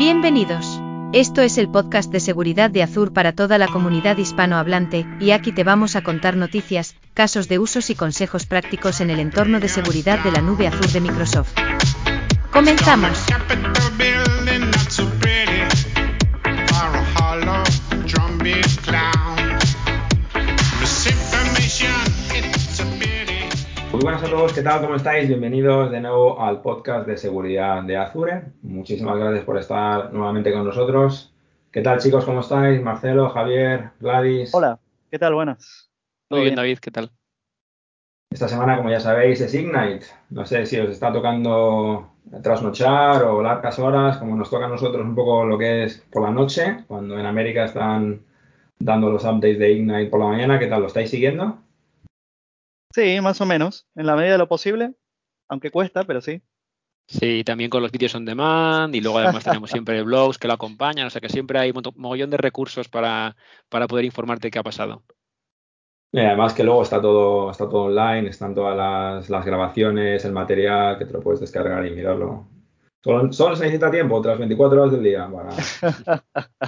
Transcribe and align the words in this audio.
Bienvenidos. 0.00 0.80
Esto 1.12 1.42
es 1.42 1.58
el 1.58 1.68
podcast 1.68 2.10
de 2.10 2.20
seguridad 2.20 2.70
de 2.70 2.82
Azure 2.82 3.10
para 3.10 3.32
toda 3.32 3.58
la 3.58 3.68
comunidad 3.68 4.16
hispanohablante, 4.16 5.06
y 5.20 5.32
aquí 5.32 5.52
te 5.52 5.62
vamos 5.62 5.94
a 5.94 6.00
contar 6.00 6.38
noticias, 6.38 6.96
casos 7.12 7.48
de 7.48 7.58
usos 7.58 7.90
y 7.90 7.94
consejos 7.94 8.46
prácticos 8.46 9.02
en 9.02 9.10
el 9.10 9.20
entorno 9.20 9.60
de 9.60 9.68
seguridad 9.68 10.18
de 10.20 10.32
la 10.32 10.40
nube 10.40 10.66
Azure 10.68 10.90
de 10.90 11.00
Microsoft. 11.02 11.52
Comenzamos. 12.50 13.26
Muy 24.00 24.04
buenas 24.12 24.22
a 24.22 24.30
todos, 24.30 24.54
¿qué 24.54 24.62
tal? 24.62 24.80
¿Cómo 24.80 24.94
estáis? 24.94 25.28
Bienvenidos 25.28 25.90
de 25.90 26.00
nuevo 26.00 26.40
al 26.40 26.62
podcast 26.62 27.06
de 27.06 27.18
seguridad 27.18 27.82
de 27.82 27.98
Azure. 27.98 28.44
Muchísimas 28.62 29.18
gracias 29.18 29.44
por 29.44 29.58
estar 29.58 30.10
nuevamente 30.10 30.50
con 30.54 30.64
nosotros. 30.64 31.34
¿Qué 31.70 31.82
tal 31.82 31.98
chicos? 31.98 32.24
¿Cómo 32.24 32.40
estáis? 32.40 32.80
Marcelo, 32.80 33.28
Javier, 33.28 33.90
Gladys. 34.00 34.54
Hola, 34.54 34.78
¿qué 35.10 35.18
tal? 35.18 35.34
Buenas. 35.34 35.90
Muy 36.30 36.40
bien, 36.40 36.54
David, 36.54 36.78
¿qué 36.78 36.90
tal? 36.90 37.10
Esta 38.30 38.48
semana, 38.48 38.78
como 38.78 38.88
ya 38.88 39.00
sabéis, 39.00 39.42
es 39.42 39.52
Ignite. 39.52 40.06
No 40.30 40.46
sé 40.46 40.64
si 40.64 40.80
os 40.80 40.88
está 40.88 41.12
tocando 41.12 42.08
trasnochar 42.42 43.22
o 43.24 43.42
largas 43.42 43.78
horas, 43.78 44.16
como 44.16 44.34
nos 44.34 44.48
toca 44.48 44.64
a 44.64 44.70
nosotros 44.70 45.04
un 45.04 45.14
poco 45.14 45.44
lo 45.44 45.58
que 45.58 45.84
es 45.84 45.98
por 46.10 46.22
la 46.22 46.30
noche, 46.30 46.84
cuando 46.86 47.18
en 47.18 47.26
América 47.26 47.66
están 47.66 48.22
dando 48.78 49.10
los 49.10 49.24
updates 49.24 49.58
de 49.58 49.72
Ignite 49.72 50.06
por 50.06 50.20
la 50.20 50.28
mañana. 50.28 50.58
¿Qué 50.58 50.68
tal? 50.68 50.80
¿Lo 50.80 50.86
estáis 50.86 51.10
siguiendo? 51.10 51.58
Sí, 52.92 53.20
más 53.20 53.40
o 53.40 53.46
menos, 53.46 53.86
en 53.94 54.06
la 54.06 54.16
medida 54.16 54.32
de 54.32 54.38
lo 54.38 54.48
posible, 54.48 54.94
aunque 55.48 55.70
cuesta, 55.70 56.04
pero 56.04 56.20
sí. 56.20 56.42
Sí, 57.06 57.42
también 57.44 57.70
con 57.70 57.82
los 57.82 57.90
vídeos 57.90 58.14
on 58.14 58.24
demand 58.24 58.94
y 58.94 59.00
luego 59.00 59.18
además 59.18 59.44
tenemos 59.44 59.70
siempre 59.70 60.02
blogs 60.02 60.38
que 60.38 60.48
lo 60.48 60.54
acompañan, 60.54 61.06
o 61.06 61.10
sea 61.10 61.20
que 61.20 61.28
siempre 61.28 61.58
hay 61.58 61.70
un 61.70 61.82
mogollón 61.96 62.30
de 62.30 62.36
recursos 62.36 62.88
para, 62.88 63.36
para 63.68 63.88
poder 63.88 64.04
informarte 64.04 64.50
qué 64.50 64.58
ha 64.58 64.62
pasado. 64.62 65.02
Y 66.12 66.18
además 66.18 66.54
que 66.54 66.64
luego 66.64 66.82
está 66.82 67.00
todo, 67.00 67.50
está 67.50 67.68
todo 67.68 67.84
online, 67.84 68.28
están 68.28 68.54
todas 68.54 68.76
las, 68.76 69.30
las, 69.30 69.44
grabaciones, 69.44 70.24
el 70.24 70.32
material, 70.32 70.98
que 70.98 71.04
te 71.04 71.12
lo 71.12 71.20
puedes 71.20 71.40
descargar 71.40 71.86
y 71.86 71.90
mirarlo. 71.90 72.48
Solo, 73.02 73.32
solo 73.32 73.56
se 73.56 73.64
necesita 73.64 73.90
tiempo, 73.90 74.16
otras 74.16 74.38
24 74.38 74.82
horas 74.82 74.92
del 74.92 75.04
día. 75.04 75.30
Para... 75.30 75.50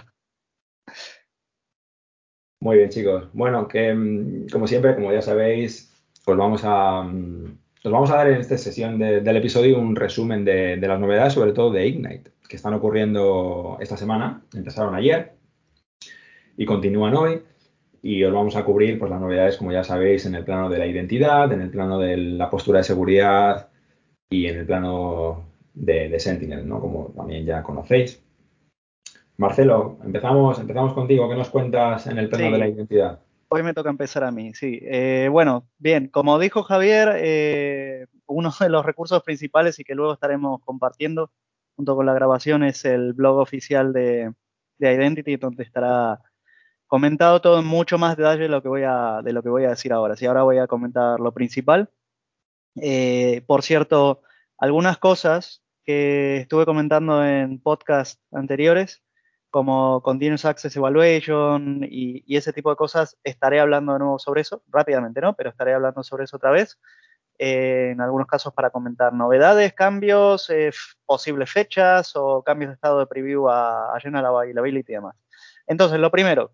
Muy 2.60 2.76
bien, 2.78 2.90
chicos. 2.90 3.28
Bueno, 3.32 3.66
que 3.66 3.92
mm, 3.92 4.46
como 4.50 4.68
siempre, 4.68 4.94
como 4.94 5.12
ya 5.12 5.22
sabéis, 5.22 5.91
pues 6.24 6.38
vamos 6.38 6.62
a, 6.64 7.02
mm, 7.02 7.58
os 7.84 7.92
vamos 7.92 8.10
a 8.10 8.16
dar 8.16 8.28
en 8.30 8.40
esta 8.40 8.56
sesión 8.58 8.98
del 8.98 9.36
episodio 9.36 9.78
un 9.78 9.96
resumen 9.96 10.44
de, 10.44 10.76
de, 10.76 10.88
las 10.88 11.00
novedades, 11.00 11.32
sobre 11.32 11.52
todo 11.52 11.70
de 11.72 11.86
Ignite, 11.86 12.30
que 12.48 12.56
están 12.56 12.74
ocurriendo 12.74 13.76
esta 13.80 13.96
semana, 13.96 14.42
empezaron 14.54 14.94
ayer 14.94 15.32
y 16.56 16.64
continúan 16.64 17.14
hoy. 17.16 17.42
Y 18.04 18.24
os 18.24 18.32
vamos 18.32 18.56
a 18.56 18.64
cubrir 18.64 18.98
pues, 18.98 19.10
las 19.10 19.20
novedades, 19.20 19.56
como 19.56 19.70
ya 19.70 19.84
sabéis, 19.84 20.26
en 20.26 20.34
el 20.34 20.44
plano 20.44 20.68
de 20.68 20.78
la 20.78 20.86
identidad, 20.86 21.52
en 21.52 21.60
el 21.60 21.70
plano 21.70 21.98
de 21.98 22.16
la 22.16 22.50
postura 22.50 22.78
de 22.78 22.84
seguridad 22.84 23.68
y 24.28 24.46
en 24.46 24.58
el 24.58 24.66
plano 24.66 25.44
de, 25.74 26.08
de 26.08 26.18
Sentinel, 26.18 26.68
¿no? 26.68 26.80
como 26.80 27.12
también 27.16 27.46
ya 27.46 27.62
conocéis. 27.62 28.20
Marcelo, 29.36 29.98
empezamos, 30.04 30.58
empezamos 30.58 30.94
contigo. 30.94 31.28
¿Qué 31.28 31.36
nos 31.36 31.50
cuentas 31.50 32.06
en 32.06 32.18
el 32.18 32.28
plano 32.28 32.46
Sí. 32.46 32.52
de 32.52 32.58
la 32.58 32.68
identidad? 32.68 33.20
Hoy 33.54 33.62
me 33.62 33.74
toca 33.74 33.90
empezar 33.90 34.24
a 34.24 34.30
mí, 34.30 34.54
sí. 34.54 34.78
Eh, 34.80 35.28
bueno, 35.30 35.68
bien, 35.76 36.08
como 36.08 36.38
dijo 36.38 36.62
Javier, 36.62 37.12
eh, 37.18 38.06
uno 38.24 38.50
de 38.58 38.68
los 38.70 38.82
recursos 38.82 39.22
principales 39.22 39.78
y 39.78 39.84
que 39.84 39.94
luego 39.94 40.14
estaremos 40.14 40.62
compartiendo 40.64 41.30
junto 41.76 41.94
con 41.94 42.06
la 42.06 42.14
grabación 42.14 42.64
es 42.64 42.86
el 42.86 43.12
blog 43.12 43.36
oficial 43.36 43.92
de, 43.92 44.32
de 44.78 44.94
Identity, 44.94 45.36
donde 45.36 45.64
estará 45.64 46.18
comentado 46.86 47.42
todo 47.42 47.58
en 47.60 47.66
mucho 47.66 47.98
más 47.98 48.16
detalle 48.16 48.44
de 48.44 48.48
lo 48.48 48.62
que 48.62 48.68
voy 48.68 48.84
a, 48.86 49.20
de 49.22 49.34
lo 49.34 49.42
que 49.42 49.50
voy 49.50 49.66
a 49.66 49.70
decir 49.70 49.92
ahora. 49.92 50.16
Sí, 50.16 50.24
ahora 50.24 50.44
voy 50.44 50.56
a 50.56 50.66
comentar 50.66 51.20
lo 51.20 51.34
principal. 51.34 51.90
Eh, 52.76 53.42
por 53.46 53.62
cierto, 53.62 54.22
algunas 54.56 54.96
cosas 54.96 55.62
que 55.84 56.38
estuve 56.38 56.64
comentando 56.64 57.22
en 57.22 57.60
podcast 57.60 58.18
anteriores, 58.32 59.02
como 59.52 60.00
Continuous 60.02 60.46
Access 60.46 60.74
Evaluation 60.76 61.86
y, 61.88 62.24
ese 62.36 62.52
tipo 62.52 62.70
de 62.70 62.76
cosas, 62.76 63.18
estaré 63.22 63.60
hablando 63.60 63.92
de 63.92 64.00
nuevo 64.00 64.18
sobre 64.18 64.40
eso, 64.40 64.62
rápidamente, 64.68 65.20
¿no? 65.20 65.34
Pero 65.36 65.50
estaré 65.50 65.74
hablando 65.74 66.02
sobre 66.02 66.24
eso 66.24 66.38
otra 66.38 66.50
vez. 66.50 66.80
Eh, 67.38 67.90
en 67.92 68.00
algunos 68.00 68.26
casos 68.26 68.54
para 68.54 68.70
comentar 68.70 69.12
novedades, 69.12 69.74
cambios, 69.74 70.48
eh, 70.50 70.70
posibles 71.06 71.50
fechas 71.50 72.12
o 72.16 72.42
cambios 72.42 72.70
de 72.70 72.74
estado 72.74 72.98
de 72.98 73.06
preview 73.06 73.48
a, 73.48 73.94
a 73.94 74.00
General 74.00 74.26
Availability 74.26 74.92
y 74.92 74.94
demás. 74.94 75.16
Entonces, 75.66 76.00
lo 76.00 76.10
primero, 76.10 76.52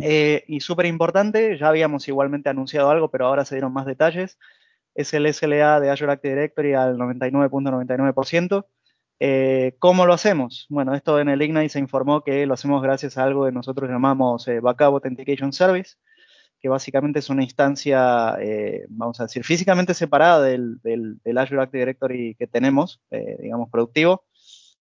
eh, 0.00 0.44
y 0.46 0.60
súper 0.60 0.86
importante, 0.86 1.58
ya 1.58 1.68
habíamos 1.68 2.06
igualmente 2.08 2.48
anunciado 2.48 2.90
algo, 2.90 3.10
pero 3.10 3.26
ahora 3.26 3.44
se 3.44 3.56
dieron 3.56 3.72
más 3.72 3.86
detalles, 3.86 4.38
es 4.94 5.12
el 5.14 5.26
SLA 5.32 5.80
de 5.80 5.90
Azure 5.90 6.12
Active 6.12 6.34
Directory 6.34 6.74
al 6.74 6.98
99.99%. 6.98 8.66
Eh, 9.24 9.76
¿Cómo 9.78 10.04
lo 10.04 10.14
hacemos? 10.14 10.66
Bueno, 10.68 10.96
esto 10.96 11.20
en 11.20 11.28
el 11.28 11.40
Ignite 11.40 11.68
se 11.68 11.78
informó 11.78 12.24
que 12.24 12.44
lo 12.44 12.54
hacemos 12.54 12.82
gracias 12.82 13.16
a 13.16 13.22
algo 13.22 13.44
que 13.44 13.52
nosotros 13.52 13.88
llamamos 13.88 14.48
eh, 14.48 14.58
Backup 14.58 14.94
Authentication 14.94 15.52
Service, 15.52 15.94
que 16.58 16.68
básicamente 16.68 17.20
es 17.20 17.30
una 17.30 17.44
instancia, 17.44 18.36
eh, 18.40 18.84
vamos 18.88 19.20
a 19.20 19.24
decir, 19.26 19.44
físicamente 19.44 19.94
separada 19.94 20.42
del, 20.42 20.80
del, 20.82 21.20
del, 21.22 21.38
Azure 21.38 21.62
Active 21.62 21.78
Directory 21.78 22.34
que 22.34 22.48
tenemos, 22.48 23.00
eh, 23.12 23.36
digamos, 23.40 23.70
productivo. 23.70 24.24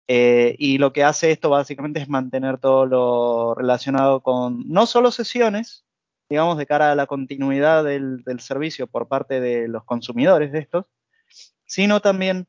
Eh, 0.09 0.57
y 0.59 0.79
lo 0.79 0.95
que 0.95 1.05
hace 1.05 1.33
esto 1.33 1.51
básicamente 1.51 2.01
es 2.01 2.09
mantener 2.09 2.57
todo 2.57 2.87
lo 2.87 3.55
relacionado 3.55 4.23
con 4.23 4.67
no 4.69 4.87
solo 4.87 5.11
sesiones, 5.11 5.85
digamos, 6.31 6.57
de 6.57 6.65
cara 6.65 6.93
a 6.93 6.95
la 6.95 7.07
continuidad 7.07 7.85
del, 7.85 8.25
del 8.25 8.41
servicio 8.41 8.87
por 8.87 9.07
parte 9.07 9.39
de 9.39 9.69
los 9.69 9.85
consumidores 9.85 10.51
de 10.51 10.61
estos, 10.61 10.87
sino 11.67 12.01
también 12.01 12.49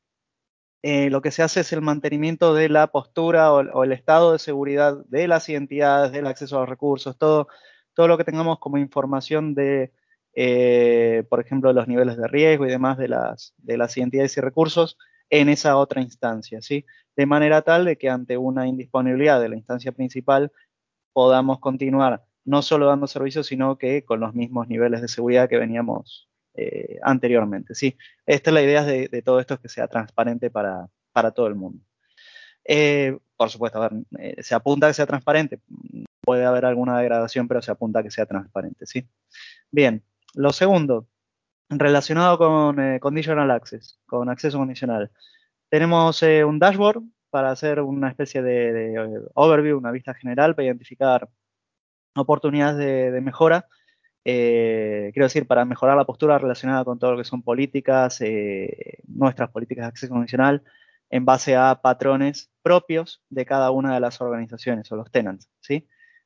eh, 0.83 1.09
lo 1.09 1.21
que 1.21 1.31
se 1.31 1.43
hace 1.43 1.59
es 1.61 1.73
el 1.73 1.81
mantenimiento 1.81 2.53
de 2.53 2.69
la 2.69 2.87
postura 2.87 3.53
o, 3.53 3.83
el 3.83 3.91
estado 3.91 4.31
de 4.33 4.39
seguridad 4.39 4.97
de 5.07 5.27
las 5.27 5.47
identidades, 5.49 6.11
del 6.11 6.27
acceso 6.27 6.57
a 6.57 6.61
los 6.61 6.69
recursos, 6.69 7.17
todo, 7.17 7.47
todo 7.93 8.07
lo 8.07 8.17
que 8.17 8.23
tengamos 8.23 8.59
como 8.59 8.77
información 8.77 9.53
de, 9.53 9.93
eh, 10.33 11.23
por 11.29 11.39
ejemplo, 11.39 11.71
los 11.73 11.87
niveles 11.87 12.17
de 12.17 12.27
riesgo 12.27 12.65
y 12.65 12.69
demás 12.69 12.97
de 12.97 13.09
las, 13.09 13.53
de 13.57 13.77
las 13.77 13.95
identidades 13.97 14.35
y 14.37 14.41
recursos 14.41 14.97
en 15.29 15.49
esa 15.49 15.77
otra 15.77 16.01
instancia, 16.01 16.61
¿sí? 16.61 16.85
De 17.15 17.25
manera 17.25 17.61
tal 17.61 17.85
de 17.85 17.97
que 17.97 18.09
ante 18.09 18.37
una 18.37 18.67
indisponibilidad 18.67 19.39
de 19.39 19.49
la 19.49 19.57
instancia 19.57 19.91
principal 19.91 20.51
podamos 21.13 21.59
continuar 21.59 22.23
no 22.43 22.61
solo 22.63 22.87
dando 22.87 23.07
servicios, 23.07 23.47
sino 23.47 23.77
que 23.77 24.03
con 24.03 24.19
los 24.19 24.33
mismos 24.33 24.67
niveles 24.67 25.01
de 25.01 25.07
seguridad 25.07 25.49
que 25.49 25.57
veníamos 25.57 26.30
eh, 26.53 26.99
anteriormente. 27.01 27.73
¿sí? 27.75 27.97
Esta 28.25 28.49
es 28.49 28.53
la 28.53 28.61
idea 28.61 28.83
de, 28.83 29.21
todo 29.21 29.39
esto, 29.39 29.53
es 29.53 29.59
que 29.61 29.69
sea 29.69 29.87
transparente 29.87 30.49
para, 30.49 30.87
para 31.13 31.31
todo 31.31 31.47
el 31.47 31.55
mundo. 31.55 31.83
Eh, 32.65 33.17
por 33.37 33.49
supuesto, 33.49 33.89
eh, 34.19 34.43
se 34.43 34.53
apunta 34.53 34.87
a 34.87 34.89
que 34.89 34.93
sea 34.93 35.05
transparente. 35.05 35.61
Puede 36.21 36.45
haber 36.45 36.65
alguna 36.65 36.99
degradación, 36.99 37.47
pero 37.47 37.61
se 37.61 37.71
apunta 37.71 37.99
a 37.99 38.03
que 38.03 38.11
sea 38.11 38.25
transparente. 38.25 38.85
¿sí? 38.85 39.07
Bien, 39.71 40.03
lo 40.33 40.51
segundo, 40.51 41.07
relacionado 41.69 42.37
con 42.37 42.99
Conditional 42.99 43.49
Access, 43.49 43.99
con 44.05 44.29
acceso 44.29 44.57
condicional. 44.57 45.09
Tenemos 45.69 46.21
un 46.21 46.59
dashboard 46.59 47.01
para 47.29 47.51
hacer 47.51 47.79
una 47.79 48.09
especie 48.09 48.41
de, 48.41 49.25
overview, 49.35 49.77
una 49.77 49.91
vista 49.91 50.13
general 50.13 50.53
para 50.53 50.65
identificar 50.65 51.29
oportunidades 52.13 52.75
de, 52.75 53.11
de 53.11 53.21
mejora 53.21 53.67
eh, 54.23 55.09
quiero 55.13 55.25
decir, 55.25 55.47
para 55.47 55.65
mejorar 55.65 55.97
la 55.97 56.05
postura 56.05 56.37
relacionada 56.37 56.85
con 56.85 56.99
todo 56.99 57.13
lo 57.13 57.17
que 57.17 57.23
son 57.23 57.41
políticas, 57.41 58.21
eh, 58.21 58.99
nuestras 59.07 59.49
políticas 59.49 59.83
de 59.83 59.87
acceso 59.87 60.13
condicional, 60.13 60.63
en 61.09 61.25
base 61.25 61.55
a 61.55 61.81
patrones 61.81 62.51
propios 62.61 63.23
de 63.29 63.45
cada 63.45 63.71
una 63.71 63.93
de 63.93 63.99
las 63.99 64.21
organizaciones 64.21 64.91
o 64.91 64.95
los 64.95 65.11
tenants. 65.11 65.49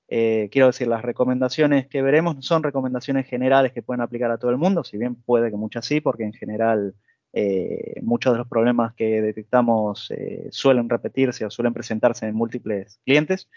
Eh, 0.07 0.49
quiero 0.51 0.67
decir, 0.67 0.87
las 0.87 1.01
recomendaciones 1.01 1.87
que 1.87 2.03
veremos 2.03 2.45
son 2.45 2.61
recomendaciones 2.61 3.27
generales 3.27 3.71
que 3.71 3.81
pueden 3.81 4.01
aplicar 4.01 4.29
a 4.29 4.37
todo 4.37 4.51
el 4.51 4.57
mundo, 4.57 4.83
si 4.83 4.97
bien 4.97 5.15
puede 5.15 5.49
que 5.49 5.57
muchas 5.57 5.85
sí, 5.85 6.01
porque 6.01 6.23
en 6.23 6.33
general 6.33 6.95
muchos 8.01 8.31
de 8.31 8.37
los 8.37 8.47
problemas 8.47 8.93
que 8.93 9.21
detectamos 9.21 10.09
suelen 10.51 10.87
repetirse 10.87 11.43
o 11.43 11.49
suelen 11.49 11.73
presentarse 11.73 12.25
en 12.25 12.33
múltiples 12.33 13.01
clientes, 13.03 13.49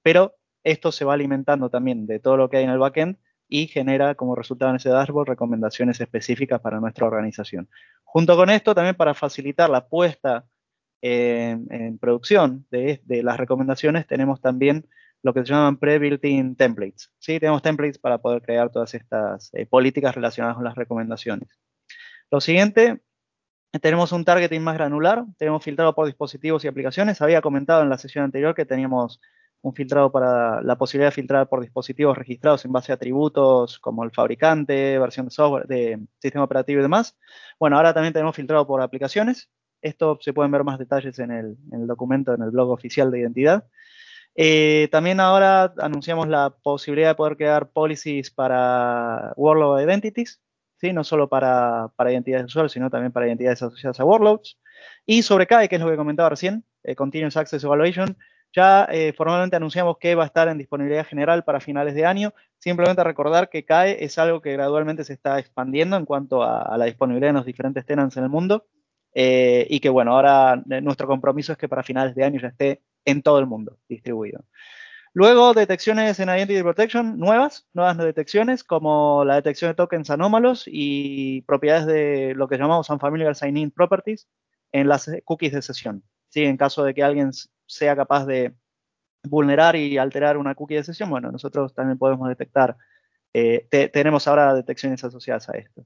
pero 0.00 0.36
esto 0.62 0.92
se 0.92 1.04
va 1.04 1.14
alimentando 1.14 1.68
también 1.68 2.06
de 2.06 2.20
todo 2.20 2.36
lo 2.36 2.48
que 2.48 2.58
hay 2.58 2.64
en 2.64 2.70
el 2.70 2.78
backend 2.78 3.16
y 3.48 3.68
genera 3.68 4.14
como 4.14 4.34
resultado 4.34 4.70
en 4.70 4.76
ese 4.76 4.88
dashboard 4.88 5.28
recomendaciones 5.28 6.00
específicas 6.00 6.60
para 6.60 6.80
nuestra 6.80 7.06
organización. 7.06 7.68
Junto 8.04 8.36
con 8.36 8.50
esto, 8.50 8.74
también 8.74 8.96
para 8.96 9.14
facilitar 9.14 9.70
la 9.70 9.88
puesta 9.88 10.46
en, 11.02 11.98
producción 11.98 12.66
de, 12.70 13.00
de, 13.04 13.22
las 13.22 13.36
recomendaciones, 13.36 14.06
tenemos 14.06 14.40
también 14.40 14.88
lo 15.22 15.34
que 15.34 15.40
se 15.40 15.46
llaman 15.46 15.76
pre-built-in 15.76 16.56
templates. 16.56 17.12
¿sí? 17.18 17.38
Tenemos 17.38 17.62
templates 17.62 17.98
para 17.98 18.18
poder 18.18 18.42
crear 18.42 18.70
todas 18.70 18.94
estas 18.94 19.50
eh, 19.54 19.66
políticas 19.66 20.14
relacionadas 20.14 20.56
con 20.56 20.64
las 20.64 20.74
recomendaciones. 20.74 21.48
Lo 22.30 22.40
siguiente 22.40 23.02
tenemos 23.80 24.12
un 24.12 24.24
targeting 24.24 24.62
más 24.62 24.74
granular, 24.74 25.24
tenemos 25.38 25.62
filtrado 25.62 25.94
por 25.94 26.06
dispositivos 26.06 26.64
y 26.64 26.68
aplicaciones. 26.68 27.20
Había 27.20 27.42
comentado 27.42 27.82
en 27.82 27.90
la 27.90 27.98
sesión 27.98 28.24
anterior 28.24 28.54
que 28.54 28.64
teníamos 28.64 29.20
un 29.62 29.74
filtrado 29.74 30.12
para 30.12 30.62
la 30.62 30.78
posibilidad 30.78 31.08
de 31.08 31.14
filtrar 31.14 31.48
por 31.48 31.60
dispositivos 31.60 32.16
registrados 32.16 32.64
en 32.64 32.72
base 32.72 32.92
a 32.92 32.94
atributos 32.94 33.78
como 33.78 34.04
el 34.04 34.12
fabricante, 34.12 34.98
versión 34.98 35.26
de 35.26 35.32
software, 35.32 35.66
de 35.66 35.98
sistema 36.20 36.44
operativo 36.44 36.80
y 36.80 36.82
demás. 36.82 37.16
Bueno, 37.58 37.76
ahora 37.76 37.92
también 37.92 38.12
tenemos 38.12 38.36
filtrado 38.36 38.66
por 38.66 38.80
aplicaciones. 38.80 39.50
Esto 39.82 40.18
se 40.20 40.32
pueden 40.32 40.52
ver 40.52 40.64
más 40.64 40.78
detalles 40.78 41.18
en 41.18 41.30
el, 41.30 41.56
documento, 41.86 42.34
en 42.34 42.42
el 42.42 42.50
blog 42.50 42.70
oficial 42.70 43.10
de 43.10 43.20
identidad. 43.20 43.64
Eh, 44.34 44.88
también 44.92 45.18
ahora 45.18 45.74
anunciamos 45.78 46.28
la 46.28 46.50
posibilidad 46.50 47.10
de 47.10 47.14
poder 47.14 47.36
crear 47.36 47.70
policies 47.70 48.30
para 48.30 49.32
Workload 49.36 49.82
Identities, 49.82 50.40
¿sí? 50.80 50.92
no 50.92 51.04
solo 51.04 51.28
para, 51.28 51.90
para 51.96 52.12
identidades 52.12 52.46
usuarios, 52.46 52.72
sino 52.72 52.90
también 52.90 53.12
para 53.12 53.26
identidades 53.26 53.62
asociadas 53.62 53.98
a 53.98 54.04
workloads. 54.04 54.58
Y 55.06 55.22
sobre 55.22 55.46
CAE, 55.46 55.68
que 55.68 55.76
es 55.76 55.82
lo 55.82 55.90
que 55.90 55.96
comentaba 55.96 56.28
recién, 56.28 56.64
eh, 56.82 56.94
Continuous 56.94 57.36
Access 57.36 57.64
Evaluation, 57.64 58.16
ya 58.56 58.88
eh, 58.90 59.12
formalmente 59.12 59.54
anunciamos 59.54 59.98
que 59.98 60.14
va 60.14 60.22
a 60.22 60.26
estar 60.26 60.48
en 60.48 60.56
disponibilidad 60.56 61.06
general 61.06 61.44
para 61.44 61.60
finales 61.60 61.94
de 61.94 62.06
año. 62.06 62.32
Simplemente 62.58 63.04
recordar 63.04 63.50
que 63.50 63.66
CAE 63.66 64.02
es 64.02 64.16
algo 64.16 64.40
que 64.40 64.52
gradualmente 64.52 65.04
se 65.04 65.12
está 65.12 65.38
expandiendo 65.38 65.96
en 65.96 66.06
cuanto 66.06 66.42
a, 66.42 66.76
la 66.78 66.86
disponibilidad 66.86 67.30
en 67.30 67.36
los 67.36 67.44
diferentes 67.44 67.84
tenants 67.84 68.16
en 68.16 68.24
el 68.24 68.30
mundo. 68.30 68.66
Eh, 69.14 69.66
y 69.68 69.80
que 69.80 69.90
bueno, 69.90 70.12
ahora 70.12 70.62
nuestro 70.82 71.06
compromiso 71.06 71.52
es 71.52 71.58
que 71.58 71.68
para 71.68 71.82
finales 71.82 72.14
de 72.14 72.24
año 72.24 72.40
ya 72.40 72.48
esté 72.48 72.82
en 73.04 73.22
todo 73.22 73.38
el 73.38 73.46
mundo 73.46 73.78
distribuido. 73.88 74.44
Luego, 75.12 75.54
detecciones 75.54 76.18
en 76.20 76.28
Identity 76.28 76.62
Protection 76.62 77.18
nuevas, 77.18 77.66
nuevas 77.74 77.96
detecciones 77.98 78.64
como 78.64 79.24
la 79.24 79.36
detección 79.36 79.70
de 79.70 79.74
tokens 79.74 80.10
anómalos 80.10 80.64
y 80.66 81.42
propiedades 81.42 81.86
de 81.86 82.34
lo 82.34 82.48
que 82.48 82.58
llamamos 82.58 82.90
Unfamiliar 82.90 83.34
Sign-In 83.34 83.70
Properties 83.70 84.28
en 84.72 84.88
las 84.88 85.10
cookies 85.24 85.52
de 85.52 85.62
sesión. 85.62 86.02
¿sí? 86.28 86.44
En 86.44 86.56
caso 86.56 86.84
de 86.84 86.94
que 86.94 87.02
alguien 87.02 87.32
sea 87.66 87.96
capaz 87.96 88.26
de 88.26 88.54
vulnerar 89.28 89.76
y 89.76 89.98
alterar 89.98 90.36
una 90.36 90.54
cookie 90.54 90.76
de 90.76 90.84
sesión, 90.84 91.10
bueno, 91.10 91.30
nosotros 91.30 91.74
también 91.74 91.98
podemos 91.98 92.28
detectar, 92.28 92.76
eh, 93.32 93.66
tenemos 93.92 94.26
ahora 94.26 94.54
detecciones 94.54 95.02
asociadas 95.04 95.48
a 95.48 95.52
esto. 95.52 95.84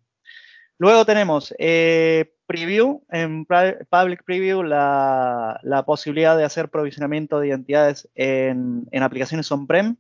Luego 0.78 1.04
tenemos 1.04 1.54
eh, 1.58 2.32
preview, 2.46 3.02
en 3.10 3.44
public 3.44 4.24
preview, 4.24 4.62
la, 4.62 5.84
posibilidad 5.86 6.36
de 6.36 6.44
hacer 6.44 6.70
provisionamiento 6.70 7.38
de 7.38 7.48
identidades 7.48 8.08
en, 8.14 8.86
aplicaciones 9.02 9.50
on-prem. 9.52 9.96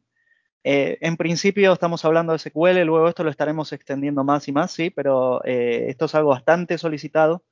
Eh, 0.62 0.98
en 1.00 1.16
principio 1.16 1.72
estamos 1.72 2.04
hablando 2.04 2.32
de 2.32 2.38
SQL, 2.38 2.82
luego 2.84 3.08
esto 3.08 3.24
lo 3.24 3.30
estaremos 3.30 3.72
extendiendo 3.72 4.24
más 4.24 4.46
y 4.48 4.52
más, 4.52 4.72
sí, 4.72 4.90
pero 4.90 5.42
esto 5.44 6.04
es 6.06 6.14
algo 6.14 6.30
bastante 6.30 6.78
solicitado. 6.78 7.44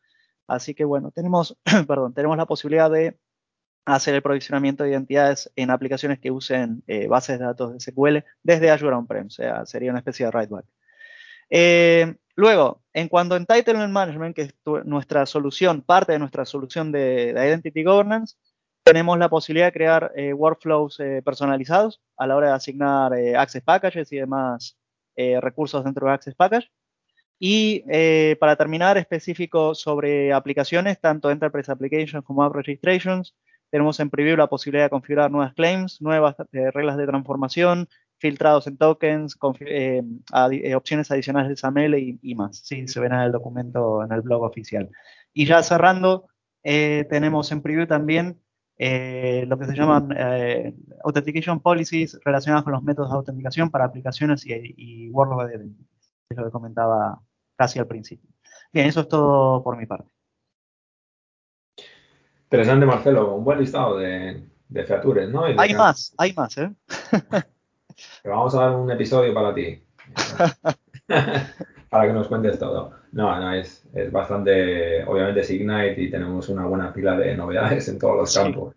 Así 0.46 0.75
que 0.75 0.84
bueno, 0.84 1.10
tenemos, 1.10 1.58
perdón, 1.86 2.14
tenemos 2.14 2.36
la 2.38 2.46
posibilidad 2.46 2.90
de 2.90 3.19
hacer 3.94 4.14
el 4.14 4.23
provisionamiento 4.23 4.85
de 4.85 4.90
identidades 4.90 5.50
en 5.56 5.70
aplicaciones 5.70 6.19
que 6.19 6.31
usen 6.31 6.82
bases 7.08 7.38
de 7.38 7.44
datos 7.44 7.73
de 7.73 7.81
SQL 7.81 8.25
desde 8.43 8.70
Azure 8.70 8.94
On-Prem, 8.96 9.26
o 9.26 9.31
sea, 9.31 9.67
sería 9.67 9.90
una 9.90 10.00
especie 10.00 10.26
de 10.26 10.32
write 10.32 10.52
back. 10.52 10.64
Eh, 11.50 12.14
luego, 12.37 12.82
en 12.93 13.08
cuanto 13.08 13.35
a 13.35 13.38
Entitlement 13.38 13.93
Management, 13.93 14.37
que 14.37 14.43
es 14.43 14.55
nuestra 14.85 15.26
solución, 15.26 15.82
parte 15.82 16.12
de 16.12 16.19
nuestra 16.19 16.44
solución 16.44 16.93
de, 16.93 17.31
Identity 17.31 17.82
Governance, 17.85 18.37
tenemos 18.85 19.19
la 19.19 19.29
posibilidad 19.29 19.67
de 19.67 19.73
crear 19.73 20.12
eh, 20.17 20.32
workflows 20.32 20.99
eh, 21.00 21.23
personalizados 21.23 22.00
a 22.17 22.26
la 22.26 22.37
hora 22.37 22.49
de 22.49 22.55
asignar 22.55 23.12
Access 23.37 23.62
Packages 23.62 24.12
y 24.12 24.17
demás 24.17 24.76
recursos 25.40 25.82
dentro 25.85 26.06
de 26.06 26.12
Access 26.12 26.37
Package. 26.37 26.70
Y 27.40 27.82
para 28.37 28.55
terminar, 28.55 28.99
específico 28.99 29.75
sobre 29.75 30.32
aplicaciones, 30.32 31.00
tanto 31.00 31.31
Enterprise 31.32 31.73
Applications 31.73 32.25
como 32.25 32.44
App 32.44 32.55
Registrations, 32.55 33.35
tenemos 33.70 34.00
en 34.00 34.11
preview 34.11 34.37
la 34.37 34.49
posibilidad 34.49 34.87
de 34.87 34.91
configurar 34.91 35.31
nuevas 35.31 35.55
claims, 35.55 36.00
nuevas 36.00 36.37
reglas 36.53 36.97
de 36.97 37.06
transformación, 37.06 37.88
filtrados 38.19 38.67
en 38.67 38.76
tokens, 38.76 39.38
eh, 39.61 40.03
eh, 40.53 40.75
opciones 40.75 41.11
adicionales 41.11 41.49
de 41.49 41.56
SAML 41.56 42.19
y, 42.23 42.35
más. 42.35 42.59
Sí, 42.59 42.87
se 42.88 43.00
ven 43.00 43.12
en 43.12 43.20
el 43.20 43.32
documento, 43.32 44.05
en 44.05 44.12
el 44.12 44.23
blog 44.23 44.43
oficial. 44.43 44.91
Y 45.32 45.47
ya 45.47 45.62
cerrando, 45.62 46.26
eh, 46.62 47.06
tenemos 47.09 47.50
en 47.53 47.62
preview 47.62 47.87
también 47.87 48.41
lo 48.81 49.59
que 49.59 49.65
se 49.65 49.75
llaman 49.75 50.14
Authentication 51.03 51.61
Policies 51.61 52.19
relacionadas 52.25 52.62
con 52.62 52.73
los 52.75 52.82
métodos 52.82 53.11
de 53.11 53.17
autenticación 53.17 53.71
para 53.71 53.87
aplicaciones 53.87 54.47
y, 54.47 54.53
y 54.76 55.11
Workload 55.11 55.50
Identities. 55.50 55.88
Es 56.31 56.37
lo 56.37 56.44
que 56.44 56.50
comentaba 56.53 57.21
casi 57.56 57.81
al 57.81 57.88
principio. 57.88 58.31
Bien, 58.73 58.87
eso 58.87 59.00
es 59.00 59.09
todo 59.09 59.64
por 59.64 59.76
mi 59.76 59.87
parte. 59.87 60.18
Interesante, 62.50 62.87
Marcelo. 62.87 63.35
Un 63.35 63.45
buen 63.45 63.61
listado 63.61 63.99
de, 63.99 64.43
de 64.71 64.85
features, 64.85 65.29
¿no? 65.29 65.45
hay 65.45 65.75
más, 65.75 66.15
hay 66.17 66.33
más, 66.33 66.56
¿eh? 66.56 66.73
Te 68.23 68.29
vamos 68.29 68.55
a 68.55 68.61
dar 68.61 68.77
un 68.77 68.91
episodio 68.91 69.35
para 69.35 69.53
ti. 69.53 69.83
para 71.91 72.06
que 72.06 72.12
nos 72.15 72.27
cuentes 72.27 72.59
todo. 72.59 72.93
No, 73.12 73.39
no, 73.39 73.53
es, 73.53 73.87
es 73.93 74.11
bastante, 74.11 75.05
obviamente 75.05 75.41
es 75.41 75.50
Ignite 75.50 76.00
y 76.00 76.11
tenemos 76.11 76.49
una 76.49 76.65
buena 76.65 76.91
pila 76.91 77.19
de 77.19 77.37
novedades 77.37 77.87
en 77.89 77.99
todos 77.99 78.17
los 78.17 78.35
campos. 78.35 78.75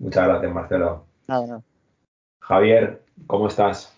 Muchas 0.00 0.26
gracias, 0.26 0.52
Marcelo. 0.52 1.04
Nada, 1.28 1.46
nada. 1.46 1.62
Javier, 2.40 3.02
¿cómo 3.28 3.46
estás? 3.46 3.94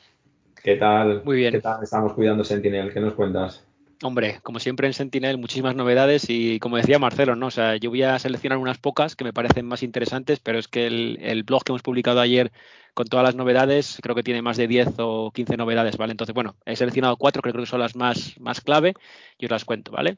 ¿Qué 0.63 0.77
tal? 0.77 1.23
Muy 1.25 1.37
bien. 1.37 1.53
¿Qué 1.53 1.61
tal 1.63 1.83
estamos 1.83 2.13
cuidando 2.13 2.45
Sentinel? 2.45 2.93
¿Qué 2.93 3.01
nos 3.01 3.15
cuentas? 3.15 3.65
Hombre, 4.03 4.41
como 4.43 4.61
siempre 4.61 4.87
en 4.87 4.95
Sentinel, 4.95 5.37
muchísimas 5.37 5.75
novedades 5.75 6.31
y 6.31 6.59
como 6.59 6.79
decía 6.79 6.99
Marcelo, 6.99 7.37
¿no? 7.37 7.49
O 7.49 7.51
sea, 7.51 7.77
yo 7.77 7.91
voy 7.91 8.03
a 8.03 8.19
seleccionar 8.19 8.57
unas 8.57 8.79
pocas 8.79 9.15
que 9.15 9.25
me 9.25 9.35
parecen 9.35 9.67
más 9.67 9.83
interesantes, 9.83 10.41
pero 10.41 10.59
es 10.59 10.69
que 10.69 10.87
el, 10.87 11.43
blog 11.45 11.65
que 11.65 11.73
hemos 11.73 11.83
publicado 11.83 12.19
ayer 12.21 12.51
con 12.95 13.07
todas 13.09 13.25
las 13.25 13.35
novedades, 13.35 13.99
creo 14.03 14.15
que 14.15 14.23
tiene 14.23 14.41
más 14.41 14.57
de 14.57 14.69
10 14.69 14.95
o 15.01 15.31
15 15.33 15.59
novedades, 15.59 15.99
¿vale? 15.99 16.13
Entonces, 16.13 16.35
bueno, 16.35 16.57
he 16.65 16.77
seleccionado 16.77 17.19
cuatro 17.19 17.43
creo 17.43 17.55
que 17.55 17.67
son 17.67 17.81
las 17.81 17.95
más, 17.95 18.41
más 18.41 18.63
clave 18.63 18.95
y 19.39 19.45
os 19.45 19.51
las 19.51 19.67
cuento, 19.67 19.93
¿vale? 19.93 20.17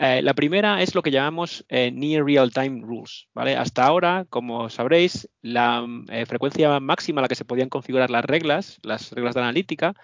Eh, 0.00 0.22
la 0.22 0.32
primera 0.34 0.80
es 0.80 0.94
lo 0.94 1.02
que 1.02 1.10
llamamos 1.10 1.64
eh, 1.68 1.90
Near 1.90 2.24
Real 2.24 2.52
Time 2.52 2.82
Rules. 2.82 3.26
¿vale? 3.34 3.56
Hasta 3.56 3.84
ahora, 3.84 4.26
como 4.30 4.70
sabréis, 4.70 5.28
la 5.42 5.84
eh, 6.08 6.24
frecuencia 6.24 6.78
máxima 6.78 7.20
a 7.20 7.22
la 7.22 7.28
que 7.28 7.34
se 7.34 7.44
podían 7.44 7.68
configurar 7.68 8.08
las 8.08 8.24
reglas, 8.24 8.78
las 8.82 9.10
reglas 9.10 9.34
de 9.34 9.40
analítica, 9.40 9.94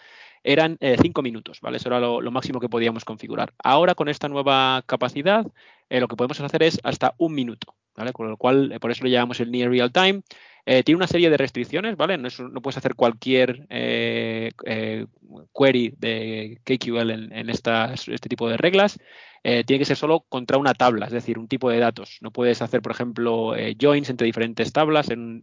eran 0.42 0.78
5 0.80 1.22
minutos. 1.22 1.60
¿vale? 1.60 1.76
Eso 1.76 1.88
era 1.88 2.00
lo, 2.00 2.30
máximo 2.32 2.58
que 2.58 2.68
podíamos 2.68 3.04
configurar. 3.04 3.54
Ahora, 3.62 3.94
con 3.94 4.08
esta 4.08 4.28
nueva 4.28 4.82
capacidad, 4.84 5.46
lo 5.88 6.08
que 6.08 6.16
podemos 6.16 6.40
hacer 6.40 6.64
es 6.64 6.80
hasta 6.82 7.14
un 7.16 7.32
minuto. 7.34 7.74
¿vale? 7.96 8.12
Con 8.12 8.28
lo 8.28 8.36
cual, 8.36 8.76
por 8.80 8.90
eso 8.90 9.04
lo 9.04 9.10
llamamos 9.10 9.40
el 9.40 9.50
Near 9.50 9.70
Real 9.70 9.92
Time. 9.92 10.22
Eh, 10.66 10.82
tiene 10.82 10.96
una 10.96 11.06
serie 11.06 11.28
de 11.28 11.36
restricciones, 11.36 11.96
¿vale? 11.96 12.16
No, 12.16 12.30
puedes 12.62 12.78
hacer 12.78 12.94
cualquier 12.94 13.66
eh, 13.68 14.50
eh, 14.64 15.06
query 15.54 15.94
de 15.98 16.58
KQL 16.64 17.10
en, 17.10 17.50
este 17.50 18.28
tipo 18.28 18.48
de 18.48 18.56
reglas. 18.56 18.98
tiene 19.42 19.78
que 19.78 19.84
ser 19.84 19.98
solo 19.98 20.20
contra 20.20 20.56
una 20.56 20.72
tabla, 20.72 21.06
es 21.06 21.12
decir, 21.12 21.38
un 21.38 21.48
tipo 21.48 21.68
de 21.68 21.78
datos. 21.78 22.18
No 22.22 22.30
puedes 22.30 22.62
hacer, 22.62 22.80
por 22.80 22.92
ejemplo, 22.92 23.54
joins 23.78 24.08
entre 24.08 24.26
diferentes 24.26 24.72
tablas 24.72 25.10
en, 25.10 25.42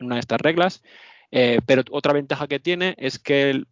una 0.00 0.14
de 0.14 0.20
estas 0.20 0.40
reglas. 0.40 0.82
pero 1.66 1.82
otra 1.90 2.12
ventaja 2.12 2.46
que 2.46 2.60
tiene 2.60 2.94
es 2.98 3.18
que 3.18 3.64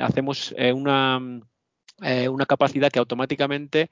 hacemos 0.00 0.54
una, 0.74 1.20
una 2.30 2.46
capacidad 2.46 2.90
que 2.90 3.00
automáticamente 3.00 3.90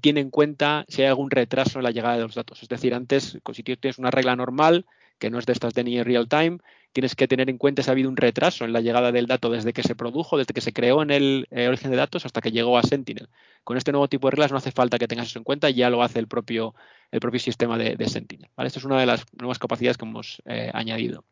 tiene 0.00 0.20
en 0.20 0.30
cuenta 0.30 0.84
si 0.86 1.02
hay 1.02 1.08
algún 1.08 1.30
retraso 1.32 1.80
en 1.80 1.84
la 1.84 1.90
llegada 1.90 2.16
de 2.16 2.22
los 2.22 2.36
datos. 2.36 2.62
Es 2.62 2.68
decir, 2.68 2.94
antes, 2.94 3.38
si 3.52 3.62
tienes 3.64 3.98
una 3.98 4.12
regla 4.12 4.36
normal, 4.36 4.86
que 5.18 5.30
no 5.30 5.38
es 5.38 5.46
de 5.46 5.52
estas 5.52 5.74
de 5.74 5.84
near 5.84 6.06
real 6.06 6.28
time, 6.28 6.58
tienes 6.94 7.16
que 7.16 7.26
tener 7.26 7.50
en 7.50 7.58
cuenta 7.58 7.82
si 7.82 7.90
ha 7.90 7.92
habido 7.92 8.08
un 8.08 8.16
retraso 8.16 8.64
en 8.64 8.72
la 8.72 8.80
llegada 8.80 9.10
del 9.10 9.26
dato 9.26 9.50
desde 9.50 9.72
que 9.72 9.82
se 9.82 9.96
produjo, 9.96 10.38
desde 10.38 10.54
que 10.54 10.60
se 10.60 10.72
creó 10.72 11.02
en 11.02 11.10
el 11.10 11.48
eh, 11.50 11.66
origen 11.66 11.90
de 11.90 11.96
datos 11.96 12.24
hasta 12.24 12.40
que 12.40 12.52
llegó 12.52 12.78
a 12.78 12.82
Sentinel. 12.82 13.28
Con 13.64 13.76
este 13.76 13.90
nuevo 13.90 14.08
tipo 14.08 14.28
de 14.28 14.32
reglas 14.32 14.52
no 14.52 14.58
hace 14.58 14.70
falta 14.70 14.98
que 14.98 15.08
tengas 15.08 15.26
eso 15.26 15.38
en 15.38 15.44
cuenta, 15.44 15.68
ya 15.70 15.90
lo 15.90 16.02
hace 16.02 16.20
el 16.20 16.28
propio, 16.28 16.74
el 17.10 17.20
propio 17.20 17.40
sistema 17.40 17.76
de, 17.76 18.08
Sentinel. 18.08 18.48
¿vale? 18.56 18.68
Esta 18.68 18.78
es 18.78 18.84
una 18.84 19.00
de 19.00 19.06
las 19.06 19.24
nuevas 19.32 19.58
capacidades 19.58 19.98
que 19.98 20.04
hemos 20.04 20.40
eh, 20.46 20.70
añadido. 20.72 21.24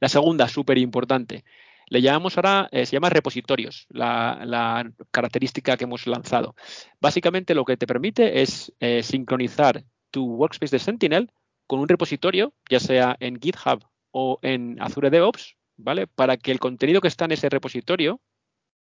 La 0.00 0.08
segunda, 0.08 0.48
súper 0.48 0.78
importante, 0.78 1.44
le 1.88 2.02
llamamos 2.02 2.36
ahora, 2.36 2.68
eh, 2.72 2.86
se 2.86 2.96
llama 2.96 3.10
repositorios, 3.10 3.86
la, 3.90 4.90
característica 5.12 5.76
que 5.76 5.84
hemos 5.84 6.08
lanzado. 6.08 6.56
Básicamente 7.00 7.54
lo 7.54 7.64
que 7.64 7.76
te 7.76 7.86
permite 7.86 8.42
es 8.42 8.72
sincronizar 9.02 9.84
tu 10.10 10.24
workspace 10.34 10.76
de 10.76 10.80
Sentinel 10.80 11.30
con 11.66 11.80
un 11.80 11.88
repositorio, 11.88 12.52
ya 12.70 12.80
sea 12.80 13.16
en 13.20 13.40
GitHub 13.40 13.84
o 14.10 14.38
en 14.42 14.80
Azure 14.80 15.10
DevOps, 15.10 15.56
¿vale? 15.76 16.06
Para 16.06 16.36
que 16.36 16.52
el 16.52 16.58
contenido 16.58 17.00
que 17.00 17.08
está 17.08 17.24
en 17.24 17.32
ese 17.32 17.48
repositorio 17.48 18.20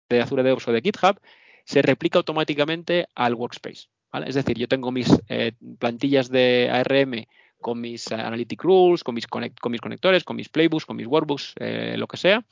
de 0.08 0.20
Azure 0.20 0.42
DevOps 0.42 0.68
o 0.68 0.72
de 0.72 0.82
GitHub 0.82 1.20
se 1.64 1.82
replica 1.82 2.18
automáticamente 2.18 3.08
al 3.14 3.34
workspace. 3.34 3.88
¿vale? 4.12 4.28
Es 4.28 4.34
decir, 4.34 4.56
yo 4.56 4.68
tengo 4.68 4.92
mis 4.92 5.10
eh, 5.28 5.52
plantillas 5.78 6.30
de 6.30 6.70
ARM 6.70 7.26
con 7.60 7.80
mis 7.80 8.12
Analytic 8.12 8.62
Rules, 8.62 9.02
con 9.02 9.14
mis, 9.14 9.26
con 9.26 9.72
mis 9.72 9.80
conectores, 9.80 10.22
con 10.22 10.36
mis 10.36 10.48
playbooks, 10.48 10.86
con 10.86 10.96
mis 10.96 11.06
workbooks, 11.06 11.54
eh, 11.58 11.96
lo 11.96 12.06
que 12.06 12.16
sea. 12.16 12.44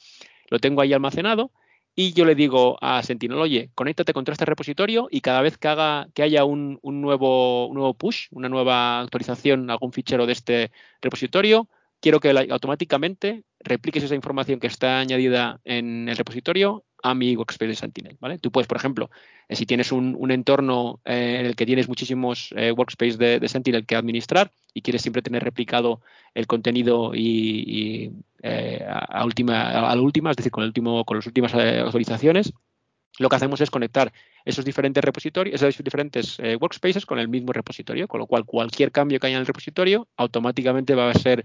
Lo 0.49 0.59
tengo 0.59 0.81
ahí 0.81 0.93
almacenado 0.93 1.53
y 1.97 2.13
yo 2.13 2.25
le 2.25 2.35
digo 2.35 2.77
a 2.81 3.03
Sentinel, 3.03 3.39
oye, 3.39 3.71
conéctate 3.75 4.13
contra 4.13 4.33
este 4.33 4.45
repositorio 4.45 5.09
y 5.11 5.21
cada 5.21 5.43
vez 5.43 5.59
que, 5.59 5.69
haga, 5.69 6.09
que 6.13 6.23
haya 6.23 6.45
un, 6.45 6.81
nuevo, 6.83 7.69
un 7.69 7.75
nuevo 7.75 7.95
push, 7.95 8.27
una 8.33 8.49
nueva 8.49 9.01
actualización, 9.01 9.71
algún 9.71 9.93
fichero 9.93 10.27
de 10.27 10.33
este 10.33 10.73
repositorio, 11.01 11.69
quiero 12.01 12.19
que 12.19 12.31
automáticamente 12.51 13.45
repliques 13.61 14.03
esa 14.03 14.17
información 14.17 14.59
que 14.59 14.67
está 14.67 14.99
añadida 14.99 15.61
en 15.65 16.09
el 16.09 16.17
repositorio 16.17 16.85
a 17.05 17.15
mi 17.15 17.37
workspace 17.37 17.69
de 17.69 17.75
Sentinel. 17.77 18.17
¿vale? 18.19 18.39
Tú 18.39 18.51
puedes, 18.51 18.67
por 18.67 18.79
ejemplo, 18.79 19.11
eh, 19.49 19.57
si 19.57 19.67
tienes 19.67 19.93
un, 19.93 20.31
entorno 20.31 21.01
eh, 21.05 21.37
en 21.39 21.47
el 21.47 21.55
que 21.55 21.67
tienes 21.67 21.87
muchísimos 21.87 22.53
eh, 22.57 22.73
workspaces 22.73 23.19
de, 23.19 23.47
Sentinel 23.47 23.85
que 23.85 23.95
administrar 23.95 24.51
y 24.73 24.81
quieres 24.81 25.03
siempre 25.03 25.21
tener 25.21 25.45
replicado 25.45 26.01
el 26.33 26.47
contenido 26.47 27.15
y, 27.15 28.11
a, 28.43 29.23
última, 29.25 29.91
a 29.91 29.95
la 29.95 30.01
última, 30.01 30.31
es 30.31 30.37
decir, 30.39 30.51
con, 30.51 30.63
el 30.63 30.69
último, 30.69 31.05
con 31.05 31.19
las 31.19 31.27
últimas 31.27 31.55
autorizaciones, 31.55 32.55
lo 33.19 33.29
que 33.29 33.37
hacemos 33.37 33.61
es 33.61 33.71
conectar 33.71 34.11
esos 34.47 34.65
diferentes 34.65 35.05
repositorios, 35.05 35.63
esos 35.63 35.85
diferentes 35.85 36.39
workspaces 36.59 37.07
con 37.07 37.19
el 37.19 37.29
mismo 37.29 37.53
repositorio, 37.53 38.09
con 38.09 38.19
lo 38.19 38.27
cual 38.27 38.45
cualquier 38.45 38.91
cambio 38.91 39.21
que 39.21 39.27
haya 39.29 39.37
en 39.37 39.41
el 39.41 39.47
repositorio 39.47 40.09
automáticamente 40.17 40.95
va 40.95 41.11
a 41.11 41.15
ser 41.15 41.45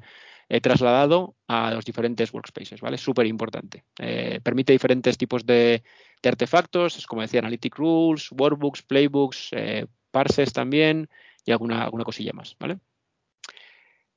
He 0.52 0.62
trasladado 0.62 1.36
a 1.48 1.72
los 1.72 1.86
diferentes 1.86 2.34
workspaces, 2.34 2.82
¿vale? 2.82 2.98
Súper 2.98 3.28
importante. 3.28 3.84
Eh, 4.00 4.40
permite 4.42 4.74
diferentes 4.74 5.16
tipos 5.16 5.46
de, 5.46 5.84
artefactos, 6.24 6.98
es 6.98 7.06
como 7.06 7.22
decía, 7.22 7.40
Analytic 7.40 7.78
Rules, 7.78 8.32
Workbooks, 8.32 8.82
Playbooks, 8.82 9.50
eh, 9.52 9.86
Parses 10.10 10.52
también 10.52 11.08
y 11.46 11.52
alguna, 11.52 11.84
alguna 11.84 12.04
cosilla 12.04 12.34
más, 12.34 12.56
¿vale? 12.60 12.80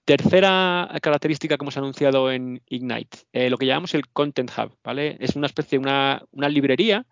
Tercera 0.06 0.90
característica 1.02 1.56
que 1.56 1.64
hemos 1.64 1.76
anunciado 1.76 2.32
en 2.32 2.62
Ignite, 2.66 3.18
eh, 3.32 3.50
lo 3.50 3.58
que 3.58 3.66
llamamos 3.66 3.94
el 3.94 4.08
Content 4.08 4.50
Hub, 4.56 4.76
¿vale? 4.82 5.18
Es 5.20 5.36
una 5.36 5.46
especie, 5.46 5.78
una, 5.78 6.22
una 6.32 6.48
librería 6.48 7.06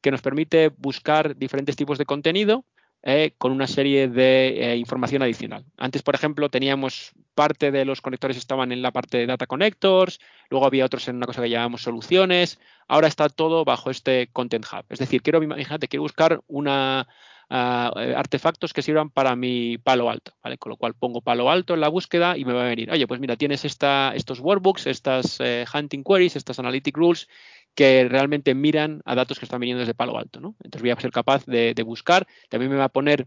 que 0.00 0.10
nos 0.10 0.20
permite 0.20 0.68
buscar 0.76 1.36
diferentes 1.36 1.76
tipos 1.76 1.96
de 1.96 2.04
contenido 2.04 2.66
eh, 3.06 3.34
con 3.36 3.52
una 3.52 3.66
serie 3.66 4.08
de 4.08 4.72
eh, 4.72 4.76
información 4.76 5.20
adicional. 5.22 5.66
Antes, 5.76 6.02
por 6.02 6.14
ejemplo, 6.14 6.48
teníamos 6.48 7.12
parte 7.34 7.70
de 7.70 7.84
los 7.84 8.00
conectores 8.00 8.38
estaban 8.38 8.72
en 8.72 8.80
la 8.80 8.92
parte 8.92 9.18
de 9.18 9.26
Data 9.26 9.46
Connectors, 9.46 10.20
luego 10.48 10.64
había 10.64 10.86
otros 10.86 11.06
en 11.08 11.16
una 11.16 11.26
cosa 11.26 11.42
que 11.42 11.50
llamamos 11.50 11.82
soluciones, 11.82 12.58
ahora 12.88 13.08
está 13.08 13.28
todo 13.28 13.66
bajo 13.66 13.90
este 13.90 14.30
Content 14.32 14.64
Hub. 14.72 14.86
Es 14.88 15.00
decir, 15.00 15.20
quiero, 15.20 15.42
imagínate, 15.42 15.86
quiero 15.86 16.02
buscar 16.02 16.40
una, 16.46 17.06
artefactos 17.54 18.72
que 18.72 18.82
sirvan 18.82 19.10
para 19.10 19.36
mi 19.36 19.78
palo 19.78 20.10
alto, 20.10 20.32
¿vale? 20.42 20.58
Con 20.58 20.70
lo 20.70 20.76
cual 20.76 20.94
pongo 20.94 21.20
palo 21.20 21.50
alto 21.50 21.74
en 21.74 21.80
la 21.80 21.88
búsqueda 21.88 22.36
y 22.36 22.44
me 22.44 22.52
va 22.52 22.64
a 22.64 22.68
venir, 22.68 22.90
oye, 22.90 23.06
pues 23.06 23.20
mira, 23.20 23.36
tienes 23.36 23.64
esta, 23.64 24.12
estos 24.14 24.40
workbooks, 24.40 24.86
estas 24.86 25.38
hunting 25.72 26.02
queries, 26.02 26.36
estas 26.36 26.58
analytic 26.58 26.96
rules 26.96 27.28
que 27.74 28.06
realmente 28.08 28.54
miran 28.54 29.02
a 29.04 29.14
datos 29.14 29.38
que 29.38 29.44
están 29.44 29.60
viniendo 29.60 29.80
desde 29.80 29.94
Palo 29.94 30.16
Alto. 30.16 30.40
¿no? 30.40 30.54
Entonces 30.62 30.82
voy 30.82 30.90
a 30.90 31.00
ser 31.00 31.10
capaz 31.10 31.44
de, 31.46 31.74
buscar. 31.84 32.26
También 32.48 32.70
me 32.70 32.78
va 32.78 32.84
a 32.84 32.88
poner 32.88 33.26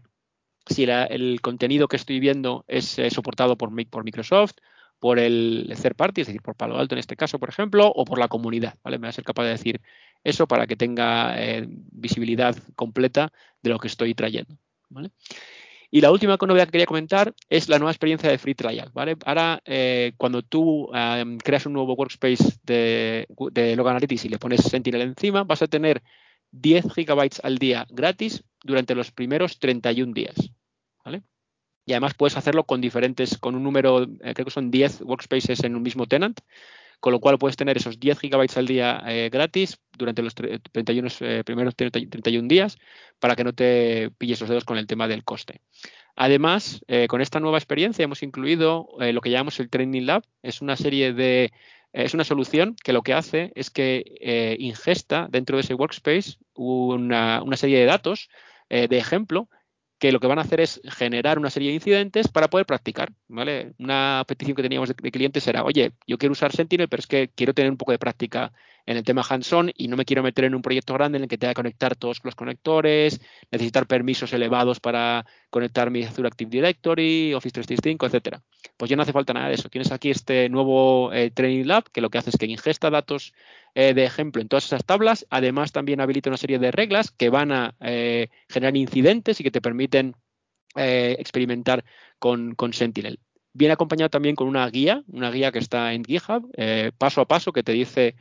si 0.66 0.84
el 0.84 1.40
contenido 1.40 1.88
que 1.88 1.96
estoy 1.96 2.20
viendo 2.20 2.64
es 2.66 2.98
eh, 2.98 3.10
soportado 3.10 3.56
por, 3.56 3.70
por, 3.88 4.04
Microsoft, 4.04 4.56
por 4.98 5.18
el 5.18 5.72
third 5.80 5.94
party, 5.96 6.22
es 6.22 6.26
decir, 6.26 6.42
por 6.42 6.54
Palo 6.54 6.78
Alto 6.78 6.94
en 6.94 6.98
este 6.98 7.16
caso, 7.16 7.38
por 7.38 7.48
ejemplo, 7.48 7.90
o 7.94 8.04
por 8.04 8.18
la 8.18 8.28
comunidad. 8.28 8.74
¿vale? 8.82 8.98
Me 8.98 9.06
va 9.06 9.10
a 9.10 9.12
ser 9.12 9.24
capaz 9.24 9.44
de 9.44 9.50
decir 9.50 9.80
eso 10.24 10.46
para 10.46 10.66
que 10.66 10.76
tenga 10.76 11.34
eh, 11.36 11.66
visibilidad 11.68 12.56
completa 12.74 13.32
de 13.62 13.70
lo 13.70 13.78
que 13.78 13.88
estoy 13.88 14.14
trayendo. 14.14 14.56
¿vale? 14.88 15.10
Y 15.90 16.00
la 16.00 16.10
última 16.10 16.36
novedad 16.36 16.66
que 16.66 16.72
quería 16.72 16.86
comentar 16.86 17.34
es 17.48 17.68
la 17.68 17.78
nueva 17.78 17.92
experiencia 17.92 18.28
de 18.30 18.38
Free 18.38 18.54
Trial. 18.54 18.90
¿vale? 18.92 19.16
Ahora, 19.24 19.62
eh, 19.64 20.12
cuando 20.16 20.42
tú 20.42 20.90
em, 20.94 21.38
creas 21.38 21.66
un 21.66 21.72
nuevo 21.72 21.94
workspace 21.94 22.58
de, 22.64 23.26
de 23.52 23.76
Log 23.76 23.88
Analytics 23.88 24.24
y 24.24 24.28
le 24.28 24.38
pones 24.38 24.62
Sentinel 24.62 25.02
encima, 25.02 25.44
vas 25.44 25.62
a 25.62 25.68
tener 25.68 26.02
10 26.50 26.92
gigabytes 26.92 27.40
al 27.44 27.58
día 27.58 27.86
gratis 27.90 28.42
durante 28.62 28.94
los 28.94 29.12
primeros 29.12 29.58
31 29.58 30.12
días. 30.12 30.50
¿vale? 31.04 31.22
Y 31.88 31.92
además 31.92 32.14
puedes 32.14 32.36
hacerlo 32.36 32.64
con 32.64 32.80
diferentes, 32.80 33.38
con 33.38 33.54
un 33.54 33.62
número, 33.64 34.02
eh, 34.02 34.34
creo 34.34 34.44
que 34.44 34.50
son 34.50 34.70
10 34.70 35.00
workspaces 35.02 35.64
en 35.64 35.74
un 35.74 35.82
mismo 35.82 36.06
tenant 36.06 36.38
con 37.00 37.12
lo 37.12 37.20
cual 37.20 37.38
puedes 37.38 37.56
tener 37.56 37.76
esos 37.76 38.00
10 38.00 38.18
gigabytes 38.18 38.56
al 38.56 38.66
día 38.66 39.02
eh, 39.06 39.30
gratis 39.30 39.78
durante 39.96 40.22
los 40.22 40.34
31, 40.34 41.08
eh, 41.20 41.42
primeros 41.44 41.76
31 41.76 42.48
días 42.48 42.76
para 43.18 43.36
que 43.36 43.44
no 43.44 43.52
te 43.52 44.10
pilles 44.18 44.40
los 44.40 44.48
dedos 44.48 44.64
con 44.64 44.78
el 44.78 44.86
tema 44.86 45.06
del 45.08 45.24
coste. 45.24 45.60
Además, 46.16 46.82
eh, 46.88 47.06
con 47.06 47.20
esta 47.20 47.38
nueva 47.38 47.58
experiencia 47.58 48.02
hemos 48.02 48.22
incluido 48.22 48.88
lo 48.98 49.20
que 49.20 49.30
llamamos 49.30 49.60
el 49.60 49.70
Training 49.70 50.02
Lab. 50.02 50.24
Es 50.42 50.60
una 50.60 50.76
serie 50.76 51.12
de 51.12 51.52
es 51.92 52.12
una 52.12 52.24
solución 52.24 52.76
que 52.84 52.92
lo 52.92 53.02
que 53.02 53.14
hace 53.14 53.50
es 53.54 53.70
que 53.70 54.56
ingesta 54.58 55.26
dentro 55.30 55.56
de 55.56 55.62
ese 55.62 55.74
workspace 55.74 56.36
una, 56.54 57.42
una 57.42 57.56
serie 57.56 57.78
de 57.78 57.86
datos 57.86 58.28
de 58.68 58.98
ejemplo 58.98 59.48
que 59.98 60.12
lo 60.12 60.20
que 60.20 60.26
van 60.26 60.38
a 60.38 60.42
hacer 60.42 60.60
es 60.60 60.80
generar 60.84 61.38
una 61.38 61.50
serie 61.50 61.70
de 61.70 61.76
incidentes 61.76 62.28
para 62.28 62.48
poder 62.48 62.66
practicar. 62.66 63.12
¿vale? 63.28 63.72
Una 63.78 64.24
petición 64.26 64.56
que 64.56 64.62
teníamos 64.62 64.88
de, 64.88 64.94
de, 65.00 65.10
clientes 65.10 65.46
era, 65.46 65.64
oye, 65.64 65.92
yo 66.06 66.18
quiero 66.18 66.32
usar 66.32 66.52
Sentinel, 66.52 66.88
pero 66.88 67.00
es 67.00 67.06
que 67.06 67.30
quiero 67.34 67.54
tener 67.54 67.70
un 67.70 67.76
poco 67.76 67.92
de 67.92 67.98
práctica 67.98 68.52
en 68.88 68.96
el 68.96 69.04
tema 69.04 69.22
hands-on 69.28 69.70
y 69.76 69.86
no 69.86 69.98
me 69.98 70.06
quiero 70.06 70.22
meter 70.22 70.46
en 70.46 70.54
un 70.54 70.62
proyecto 70.62 70.94
grande 70.94 71.18
en 71.18 71.24
el 71.24 71.28
que 71.28 71.36
tenga 71.36 71.50
que 71.50 71.56
conectar 71.56 71.94
todos 71.94 72.20
los 72.24 72.34
conectores, 72.34 73.20
necesitar 73.50 73.86
permisos 73.86 74.32
elevados 74.32 74.80
para 74.80 75.26
conectar 75.50 75.90
mi 75.90 76.04
Azure 76.04 76.26
Active 76.26 76.48
Directory, 76.48 77.34
Office 77.34 77.52
365, 77.52 78.06
etcétera. 78.06 78.42
Pues 78.78 78.88
ya 78.88 78.96
no 78.96 79.02
hace 79.02 79.12
falta 79.12 79.34
nada 79.34 79.48
de 79.48 79.56
eso. 79.56 79.68
Tienes 79.68 79.92
aquí 79.92 80.08
este 80.08 80.48
nuevo 80.48 81.12
eh, 81.12 81.30
Training 81.30 81.66
Lab 81.66 81.84
que 81.92 82.00
lo 82.00 82.08
que 82.08 82.16
hace 82.16 82.30
es 82.30 82.38
que 82.38 82.46
ingesta 82.46 82.88
datos 82.88 83.34
eh, 83.74 83.92
de 83.92 84.04
ejemplo 84.04 84.40
en 84.40 84.48
todas 84.48 84.64
esas 84.64 84.86
tablas. 84.86 85.26
Además, 85.28 85.70
también 85.70 86.00
habilita 86.00 86.30
una 86.30 86.38
serie 86.38 86.58
de 86.58 86.70
reglas 86.70 87.10
que 87.10 87.28
van 87.28 87.52
a 87.52 87.74
eh, 87.80 88.28
generar 88.48 88.74
incidentes 88.74 89.38
y 89.38 89.44
que 89.44 89.50
te 89.50 89.60
permiten 89.60 90.16
experimentar 90.74 91.84
con, 92.20 92.54
con 92.54 92.72
Sentinel 92.72 93.18
viene 93.52 93.72
acompañado 93.72 94.10
también 94.10 94.36
con 94.36 94.46
una 94.46 94.68
guía, 94.68 95.02
una 95.08 95.32
guía 95.32 95.50
que 95.50 95.58
está 95.58 95.92
en 95.92 96.04
GitHub, 96.04 96.48
paso 96.98 97.20
a 97.20 97.26
paso, 97.26 97.50
que 97.52 97.64
te 97.64 97.72
dice 97.72 98.14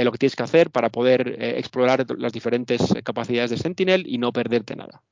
eh, 0.00 0.04
lo 0.04 0.12
que 0.12 0.18
tienes 0.18 0.36
que 0.36 0.42
hacer 0.42 0.70
para 0.70 0.88
poder 0.88 1.36
eh, 1.38 1.58
explorar 1.58 2.06
las 2.18 2.32
diferentes 2.32 2.80
eh, 2.94 3.02
capacidades 3.02 3.50
de 3.50 3.58
Sentinel 3.58 4.04
y 4.06 4.16
no 4.16 4.32
perderte 4.32 4.74
nada. 4.74 5.02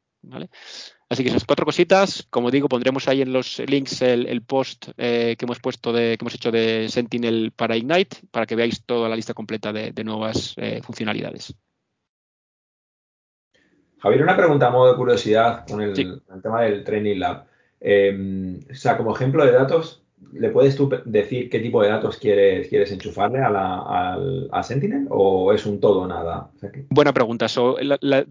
Así 1.10 1.22
que 1.22 1.28
esas 1.28 1.44
cuatro 1.44 1.64
cositas, 1.64 2.26
como 2.30 2.50
digo, 2.50 2.68
pondremos 2.68 3.06
ahí 3.06 3.22
en 3.22 3.32
los 3.32 3.60
links 3.60 4.02
el, 4.02 4.42
post 4.42 4.88
que 4.96 5.36
hemos 5.40 5.60
puesto 5.60 5.92
de, 5.92 6.16
que 6.18 6.24
hemos 6.24 6.34
hecho 6.34 6.50
de 6.50 6.88
Sentinel 6.88 7.52
para 7.54 7.76
Ignite, 7.76 8.16
para 8.30 8.44
que 8.44 8.56
veáis 8.56 8.84
toda 8.84 9.08
la 9.08 9.14
lista 9.14 9.32
completa 9.32 9.72
de, 9.72 10.04
nuevas 10.04 10.56
funcionalidades. 10.82 11.54
Javier, 14.00 14.22
una 14.22 14.36
pregunta 14.36 14.66
a 14.66 14.70
modo 14.70 14.90
de 14.90 14.98
curiosidad 14.98 15.64
con 15.68 15.80
el, 15.80 15.90
el 15.98 16.42
tema 16.42 16.62
del 16.62 16.82
Training 16.82 17.18
Lab. 17.20 17.46
o 17.80 18.74
sea, 18.74 18.96
como 18.96 19.14
ejemplo 19.14 19.46
de 19.46 19.52
datos, 19.52 20.02
¿Le 20.32 20.50
puedes 20.50 20.76
tú 20.76 20.90
decir 21.04 21.48
qué 21.48 21.58
tipo 21.58 21.82
de 21.82 21.88
datos 21.88 22.18
quieres, 22.18 22.68
quieres 22.68 22.92
enchufarle 22.92 23.38
a, 23.38 23.50
la, 23.50 24.62
Sentinel 24.62 25.06
o 25.10 25.52
es 25.52 25.64
un 25.64 25.80
todo 25.80 26.00
o 26.00 26.06
nada? 26.06 26.50
Buena 26.90 27.12
pregunta. 27.12 27.46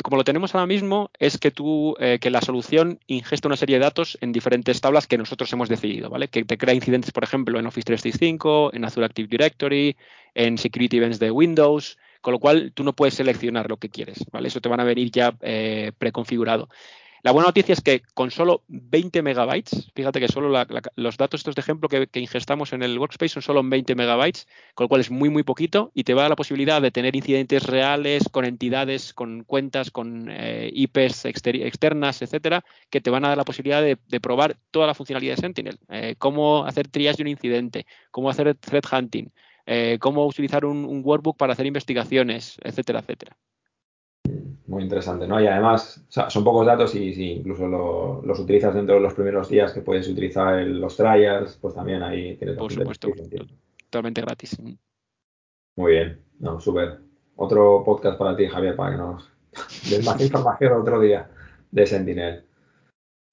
como 0.03 0.17
lo 0.17 0.23
tenemos 0.23 0.53
ahora 0.53 0.67
mismo, 0.67 1.09
es 1.17 1.37
que 1.37 1.51
tú, 1.51 1.95
eh, 1.99 2.19
que 2.21 2.29
la 2.29 2.41
solución 2.41 2.99
ingesta 3.07 3.47
una 3.47 3.57
serie 3.57 3.77
de 3.77 3.85
datos 3.85 4.17
en 4.21 4.31
diferentes 4.31 4.79
tablas 4.79 5.07
que 5.07 5.17
nosotros 5.17 5.51
hemos 5.53 5.69
decidido, 5.69 6.09
¿vale? 6.09 6.27
Que 6.27 6.45
te 6.45 6.57
crea 6.57 6.75
incidentes, 6.75 7.11
por 7.11 7.23
ejemplo, 7.23 7.59
en 7.59 7.65
Office 7.65 7.85
365, 7.85 8.73
en 8.73 8.85
Azure 8.85 9.05
Active 9.05 9.27
Directory, 9.27 9.97
en 10.35 10.57
Security 10.57 10.97
Events 10.97 11.19
de 11.19 11.31
Windows, 11.31 11.97
con 12.21 12.33
lo 12.33 12.39
cual 12.39 12.71
tú 12.73 12.83
no 12.83 12.93
puedes 12.93 13.15
seleccionar 13.15 13.69
lo 13.69 13.77
que 13.77 13.89
quieres, 13.89 14.23
¿vale? 14.31 14.49
Eso 14.49 14.61
te 14.61 14.69
van 14.69 14.79
a 14.79 14.83
venir 14.83 15.09
ya 15.11 15.35
eh, 15.41 15.91
preconfigurado. 15.97 16.69
La 17.23 17.31
buena 17.31 17.47
noticia 17.47 17.73
es 17.73 17.81
que 17.81 18.03
con 18.13 18.29
solo 18.29 18.63
20 18.67 19.23
megabytes, 19.23 19.91
fíjate 19.95 20.19
que 20.19 20.27
solo 20.27 20.49
los 20.95 21.17
datos 21.17 21.39
estos 21.39 21.55
de 21.55 21.61
ejemplo 21.61 21.89
que, 21.89 22.07
ingestamos 22.19 22.73
en 22.73 22.83
el 22.83 22.97
workspace 22.99 23.33
son 23.33 23.41
solo 23.41 23.63
20 23.63 23.95
megabytes, 23.95 24.47
con 24.75 24.85
lo 24.85 24.89
cual 24.89 25.01
es 25.01 25.09
muy, 25.09 25.29
muy 25.29 25.43
poquito 25.43 25.91
y 25.95 26.03
te 26.03 26.13
va 26.13 26.21
a 26.21 26.23
dar 26.23 26.29
la 26.31 26.35
posibilidad 26.35 26.81
de 26.81 26.91
tener 26.91 27.15
incidentes 27.15 27.63
reales 27.63 28.29
con 28.31 28.45
entidades, 28.45 29.13
con 29.13 29.43
cuentas, 29.43 29.89
con 29.89 30.27
eh, 30.29 30.69
IPs 30.71 31.25
externas, 31.25 32.21
etcétera, 32.21 32.63
que 32.89 33.01
te 33.01 33.09
van 33.09 33.25
a 33.25 33.29
dar 33.29 33.37
la 33.37 33.45
posibilidad 33.45 33.81
de, 33.81 33.97
probar 34.19 34.57
toda 34.71 34.87
la 34.87 34.93
funcionalidad 34.93 35.35
de 35.35 35.41
Sentinel. 35.41 35.79
Eh, 35.89 36.15
cómo 36.17 36.65
hacer 36.65 36.87
triage 36.87 37.17
de 37.17 37.23
un 37.23 37.29
incidente, 37.29 37.85
cómo 38.11 38.29
hacer 38.29 38.53
threat 38.55 38.85
hunting, 38.91 39.29
eh, 39.65 39.97
cómo 39.99 40.25
utilizar 40.25 40.65
un 40.65 41.01
workbook 41.03 41.37
para 41.37 41.53
hacer 41.53 41.65
investigaciones, 41.65 42.57
etcétera, 42.63 42.99
etcétera 42.99 43.37
muy 44.67 44.83
interesante, 44.83 45.27
¿no? 45.27 45.41
Y 45.41 45.47
además, 45.47 46.03
son 46.09 46.43
pocos 46.43 46.65
datos 46.65 46.93
y 46.93 47.13
si 47.13 47.31
incluso 47.31 47.67
los 48.23 48.39
utilizas 48.39 48.75
dentro 48.75 48.95
de 48.95 49.01
los 49.01 49.13
primeros 49.13 49.49
días 49.49 49.71
que 49.73 49.81
puedes 49.81 50.07
utilizar 50.07 50.61
los 50.61 50.95
trials, 50.97 51.57
pues 51.61 51.73
también 51.73 52.03
ahí 52.03 52.35
tienes 52.35 52.57
Por 52.57 52.71
supuesto, 52.71 53.07
totalmente 53.89 54.21
gratis. 54.21 54.57
Muy 55.77 55.91
bien, 55.91 56.21
no, 56.39 56.59
súper. 56.59 56.99
Otro 57.37 57.83
podcast 57.85 58.17
para 58.17 58.35
ti, 58.35 58.47
Javier, 58.47 58.75
para 58.75 58.91
que 58.91 58.97
nos 58.97 59.29
des 59.89 60.05
más 60.05 60.19
información 60.19 60.73
otro 60.73 60.99
día 60.99 61.29
de 61.71 61.85
Sentinel. 61.87 62.43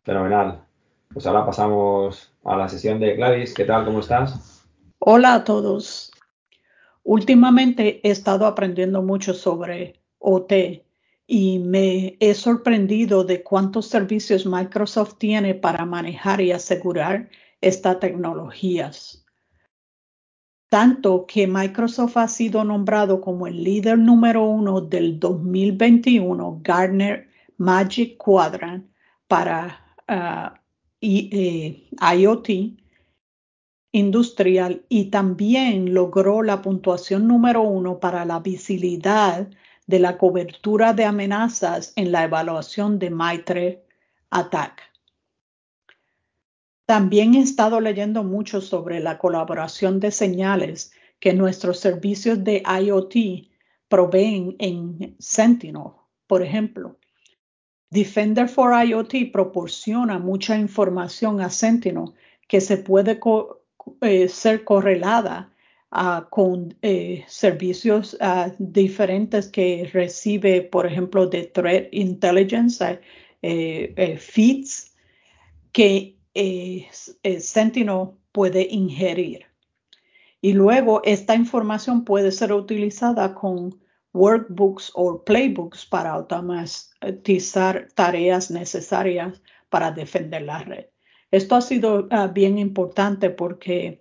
Fenomenal. 0.05 0.61
Pues 1.13 1.27
ahora 1.27 1.47
pasamos 1.47 2.33
a 2.45 2.57
la 2.57 2.69
sesión 2.69 3.01
de 3.01 3.15
Gladys. 3.15 3.55
¿Qué 3.55 3.65
tal? 3.65 3.85
¿Cómo 3.85 4.01
estás? 4.01 4.67
Hola 4.99 5.35
a 5.35 5.45
todos. 5.45 6.13
Últimamente 7.03 8.01
he 8.07 8.11
estado 8.11 8.47
aprendiendo 8.47 9.03
mucho 9.03 9.35
sobre 9.35 10.01
OT 10.19 10.84
y 11.27 11.59
me 11.59 12.17
he 12.21 12.35
sorprendido 12.35 13.25
de 13.25 13.43
cuántos 13.43 13.89
servicios 13.89 14.47
Microsoft 14.47 15.17
tiene 15.19 15.55
para 15.55 15.85
manejar 15.87 16.41
y 16.41 16.53
asegurar 16.53 17.31
estas 17.61 17.99
tecnologías. 18.01 19.25
Tanto 20.69 21.27
que 21.27 21.47
Microsoft 21.47 22.17
ha 22.17 22.29
sido 22.29 22.65
nombrado 22.65 23.21
como 23.21 23.47
el 23.47 23.63
líder 23.63 23.99
número 23.99 24.45
uno 24.45 24.81
del 24.81 25.19
2021 25.19 26.61
Gartner 26.63 27.29
Magic 27.57 28.17
Quadrant 28.17 28.91
para 29.29 29.97
uh, 30.09 30.51
IoT 31.01 32.49
industrial 33.93 34.85
y 34.89 35.11
también 35.11 35.95
logró 35.95 36.43
la 36.43 36.61
puntuación 36.61 37.29
número 37.29 37.63
uno 37.63 38.01
para 38.01 38.25
la 38.25 38.41
visibilidad 38.41 39.49
de 39.87 39.99
la 39.99 40.19
cobertura 40.19 40.93
de 40.95 41.05
amenazas 41.05 41.93
en 41.97 42.13
la 42.13 42.25
evaluación 42.25 42.99
de 42.99 43.11
Maitre 43.11 43.85
Attack. 44.31 44.83
También 46.87 47.35
he 47.35 47.41
estado 47.41 47.81
leyendo 47.81 48.25
mucho 48.25 48.61
sobre 48.61 49.01
la 49.01 49.19
colaboración 49.19 50.01
de 50.01 50.11
señales 50.11 50.93
que 51.19 51.33
nuestros 51.33 51.81
servicios 51.81 52.45
de 52.45 52.63
IoT 52.63 53.49
proveen 53.89 54.57
en 54.59 55.17
Sentinel, 55.19 55.93
por 56.27 56.43
ejemplo. 56.43 56.99
Defender 57.91 58.49
for 58.49 58.73
IoT 58.75 59.33
proporciona 59.33 60.19
mucha 60.19 60.59
información 60.59 61.41
a 61.41 61.49
Sentinel 61.49 62.13
que 62.49 62.61
se 62.61 62.77
puede 62.77 63.21
eh, 64.01 64.29
ser 64.29 64.65
correlada 64.65 65.54
uh, 65.95 66.29
con 66.31 66.77
eh, 66.83 67.25
servicios 67.29 68.15
uh, 68.21 68.53
diferentes 68.59 69.49
que 69.49 69.89
recibe, 69.93 70.63
por 70.63 70.87
ejemplo, 70.87 71.27
de 71.27 71.45
Threat 71.45 71.89
Intelligence, 71.93 73.01
eh, 73.43 74.17
feeds, 74.19 74.93
que 75.73 76.17
Sentinel 77.39 78.11
puede 78.33 78.67
ingerir. 78.71 79.47
Y 80.41 80.53
luego 80.53 81.01
esta 81.05 81.35
información 81.35 82.05
puede 82.05 82.33
ser 82.33 82.53
utilizada 82.53 83.35
con 83.35 83.81
workbooks 84.13 84.93
o 84.95 85.25
playbooks 85.25 85.87
para 85.87 86.13
automatizar 86.13 87.89
tareas 87.95 88.51
necesarias 88.51 89.43
para 89.69 89.91
defender 89.91 90.43
la 90.43 90.59
red. 90.59 90.87
Esto 91.31 91.57
ha 91.57 91.61
sido 91.61 92.09
uh, 92.11 92.33
bien 92.33 92.59
importante 92.59 93.31
porque 93.31 94.01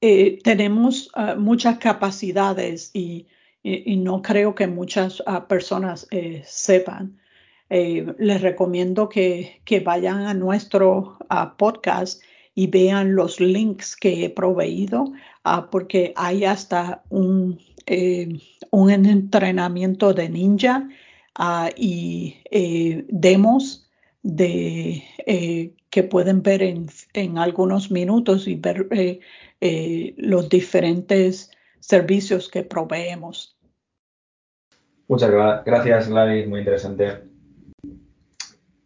eh, 0.00 0.38
tenemos 0.42 1.10
uh, 1.16 1.38
muchas 1.38 1.78
capacidades 1.78 2.90
y, 2.94 3.26
no 3.64 4.22
creo 4.22 4.54
que 4.54 4.66
muchas 4.66 5.20
uh, 5.20 5.46
personas 5.46 6.06
eh, 6.10 6.42
sepan. 6.46 7.18
Eh, 7.70 8.14
les 8.18 8.40
recomiendo 8.40 9.08
que, 9.08 9.60
vayan 9.84 10.20
a 10.20 10.32
nuestro 10.32 11.18
podcast 11.58 12.22
y 12.54 12.68
vean 12.68 13.14
los 13.14 13.40
links 13.40 13.94
que 13.94 14.24
he 14.24 14.30
proveído 14.30 15.12
porque 15.70 16.14
hay 16.16 16.44
hasta 16.44 17.02
un, 17.10 17.58
eh, 17.84 18.38
un 18.70 18.90
entrenamiento 18.90 20.14
de 20.14 20.30
ninja 20.30 20.88
y 21.76 22.36
demos 23.08 23.87
de, 24.22 25.04
eh, 25.26 25.74
que 25.90 26.02
pueden 26.02 26.42
ver 26.42 26.62
en, 26.62 26.86
en, 27.12 27.38
algunos 27.38 27.90
minutos 27.90 28.48
y 28.48 28.56
ver 28.56 28.88
eh, 28.90 29.20
eh, 29.60 30.14
los 30.16 30.48
diferentes 30.48 31.50
servicios 31.80 32.48
que 32.48 32.62
proveemos. 32.62 33.56
Muchas 35.06 35.30
gracias, 35.64 36.08
Gladys, 36.08 36.46
muy 36.46 36.60
interesante. 36.60 37.22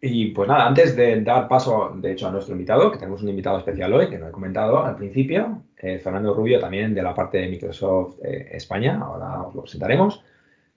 Y 0.00 0.26
pues 0.26 0.48
nada, 0.48 0.66
antes 0.66 0.96
de 0.96 1.20
dar 1.22 1.48
paso, 1.48 1.92
de 1.96 2.12
hecho, 2.12 2.28
a 2.28 2.32
nuestro 2.32 2.54
invitado, 2.54 2.90
que 2.90 2.98
tenemos 2.98 3.22
un 3.22 3.28
invitado 3.28 3.58
especial 3.58 3.92
hoy, 3.92 4.08
que 4.08 4.18
no 4.18 4.28
he 4.28 4.32
comentado 4.32 4.84
al 4.84 4.96
principio, 4.96 5.62
Fernando 5.76 6.34
Rubio, 6.34 6.58
también 6.58 6.92
de 6.92 7.02
la 7.02 7.14
parte 7.14 7.38
de 7.38 7.48
Microsoft 7.48 8.18
España, 8.22 9.00
ahora 9.00 9.42
os 9.42 9.54
lo 9.54 9.62
presentaremos. 9.62 10.24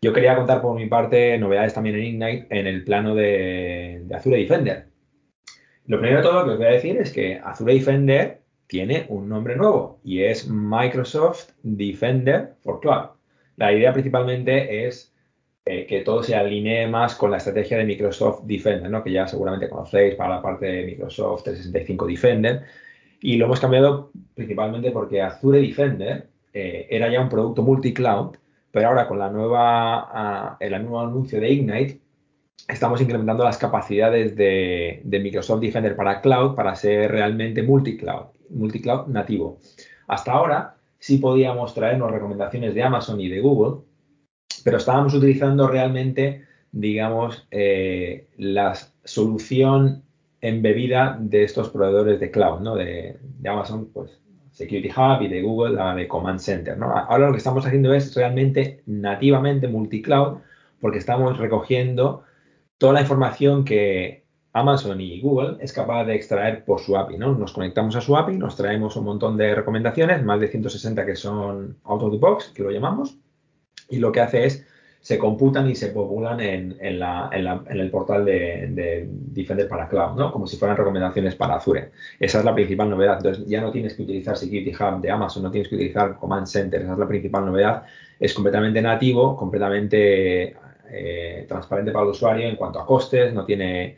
Yo 0.02 0.14
quería 0.14 0.36
contar 0.36 0.62
por 0.62 0.76
mi 0.76 0.88
parte 0.88 1.38
novedades 1.38 1.74
también 1.74 1.96
en 1.96 2.04
Ignite 2.04 2.48
en 2.50 2.68
el 2.68 2.84
plano 2.84 3.16
de, 3.16 4.06
Azure 4.14 4.38
Defender. 4.38 4.88
Lo 5.88 6.00
primero 6.00 6.22
de 6.22 6.28
todo 6.28 6.46
que 6.46 6.52
os 6.52 6.58
voy 6.58 6.68
a 6.68 6.72
decir 6.72 6.98
es 6.98 7.12
que 7.12 7.40
Azure 7.44 7.74
Defender 7.74 8.42
tiene 8.68 9.06
un 9.10 9.30
nombre 9.30 9.56
nuevo 9.56 10.00
y 10.04 10.24
es 10.24 10.48
Microsoft 10.48 11.52
Defender 11.64 12.56
for 12.62 12.80
Cloud. 12.80 13.10
La 13.58 13.72
idea 13.72 13.94
principalmente 13.94 14.88
es 14.88 15.14
eh, 15.66 15.86
que 15.88 16.02
todo 16.02 16.22
se 16.22 16.36
alinee 16.36 16.88
más 16.88 17.16
con 17.16 17.32
la 17.32 17.38
estrategia 17.38 17.78
de 17.78 17.86
Microsoft 17.86 18.44
Defender, 18.44 18.90
¿no? 18.90 19.04
que 19.04 19.12
ya 19.12 19.28
seguramente 19.28 19.70
conocéis 19.70 20.16
para 20.16 20.36
la 20.36 20.42
parte 20.42 20.66
de 20.66 20.86
Microsoft 20.86 21.44
365 21.44 22.06
Defender. 22.06 22.64
Y 23.22 23.38
lo 23.38 23.46
hemos 23.46 23.60
cambiado 23.60 24.12
principalmente 24.36 24.92
porque 24.92 25.22
Azure 25.22 25.60
Defender 25.62 26.28
eh, 26.54 26.88
era 26.90 27.10
ya 27.12 27.22
un 27.22 27.30
producto 27.30 27.64
multi-cloud 27.64 28.36
pero 28.76 28.90
ahora 28.90 29.08
con 29.08 29.20
la 29.20 29.30
nueva, 29.30 30.58
el 30.60 30.72
nuevo 30.82 31.00
anuncio 31.00 31.40
de 31.40 31.50
Ignite, 31.50 32.02
estamos 32.68 33.00
incrementando 33.00 33.46
las 33.46 33.58
capacidades 33.58 34.36
de, 34.36 35.02
Microsoft 35.06 35.62
Defender 35.62 35.96
para 35.96 36.20
cloud 36.20 36.56
para 36.56 36.76
ser 36.76 37.10
realmente 37.10 37.64
multi-cloud, 37.64 38.26
multi-cloud 38.50 39.08
nativo. 39.08 39.60
Hasta 40.08 40.34
ahora 40.34 40.76
sí 41.00 41.20
podíamos 41.20 41.74
traernos 41.74 42.12
recomendaciones 42.12 42.76
de 42.76 42.84
Amazon 42.84 43.22
y 43.22 43.30
de 43.30 43.40
Google, 43.40 43.86
pero 44.66 44.76
estábamos 44.76 45.14
utilizando 45.14 45.70
realmente, 45.70 46.44
digamos, 46.74 47.48
eh, 47.52 48.28
la 48.36 48.76
solución 49.06 50.04
embebida 50.42 51.18
de 51.18 51.46
estos 51.46 51.70
proveedores 51.70 52.20
de 52.20 52.30
cloud, 52.30 52.60
¿no? 52.60 52.76
De 52.76 53.18
Amazon, 53.46 53.90
pues 53.94 54.20
Security 54.56 54.90
Hub 54.90 55.22
y 55.22 55.28
de 55.28 55.42
Google 55.42 55.76
la 55.76 55.94
de 55.94 56.08
Command 56.08 56.40
Center. 56.40 56.78
¿no? 56.78 56.90
Ahora 56.92 57.28
lo 57.28 57.34
que 57.34 57.40
estamos 57.40 57.66
haciendo 57.66 57.94
es 57.94 58.16
realmente 58.16 58.82
nativamente 58.86 59.68
multicloud 59.68 60.38
porque 60.80 60.98
estamos 60.98 61.38
recogiendo 61.38 62.24
toda 62.78 62.94
la 62.94 63.02
información 63.02 63.66
que 63.66 64.24
Amazon 64.54 65.02
y 65.02 65.20
Google 65.20 65.58
es 65.60 65.74
capaz 65.74 66.06
de 66.06 66.16
extraer 66.16 66.64
por 66.64 66.80
su 66.80 66.96
API. 66.96 67.18
¿no? 67.18 67.36
Nos 67.36 67.52
conectamos 67.52 67.98
a 67.98 68.02
su 68.02 68.16
API, 68.16 68.38
nos 68.38 68.56
traemos 68.56 68.96
un 68.96 69.04
montón 69.04 69.36
de 69.36 69.54
recomendaciones, 69.54 70.24
más 70.24 70.40
de 70.40 70.48
160 70.48 71.06
que 71.06 71.18
son 71.18 71.78
out 71.84 72.02
of 72.02 72.12
the 72.12 72.18
box, 72.18 72.54
que 72.56 72.64
lo 72.64 72.72
llamamos, 72.72 73.18
y 73.90 74.00
lo 74.00 74.14
que 74.14 74.22
hace 74.22 74.46
es 74.46 74.66
se 75.06 75.20
computan 75.20 75.70
y 75.70 75.76
se 75.76 75.90
populan 75.90 76.40
en, 76.40 76.78
el 76.82 77.92
portal 77.92 78.26
de, 78.26 79.08
Defender 79.08 79.68
para 79.68 79.88
Cloud, 79.88 80.18
¿no? 80.18 80.32
Como 80.32 80.48
si 80.48 80.58
fueran 80.58 80.76
recomendaciones 80.76 81.36
para 81.36 81.58
Azure. 81.58 81.92
Esa 82.20 82.40
es 82.40 82.46
la 82.46 82.56
principal 82.56 82.90
novedad. 82.90 83.18
Entonces, 83.18 83.46
ya 83.46 83.62
no 83.62 83.70
tienes 83.70 83.94
que 83.94 84.02
utilizar 84.02 84.36
Security 84.36 84.72
Hub 84.72 85.02
de 85.02 85.12
Amazon, 85.12 85.44
no 85.44 85.52
tienes 85.52 85.70
que 85.70 85.76
utilizar 85.76 86.18
Command 86.18 86.48
Center. 86.48 86.82
Esa 86.82 86.94
es 86.94 86.98
la 86.98 87.08
principal 87.08 87.46
novedad. 87.46 87.84
Es 88.20 88.34
completamente 88.34 88.82
nativo, 88.82 89.38
completamente 89.38 90.56
eh, 90.90 91.46
transparente 91.48 91.92
para 91.92 92.06
el 92.06 92.10
usuario 92.10 92.48
en 92.48 92.56
cuanto 92.56 92.80
a 92.80 92.86
costes, 92.88 93.32
no 93.32 93.46
tiene, 93.46 93.98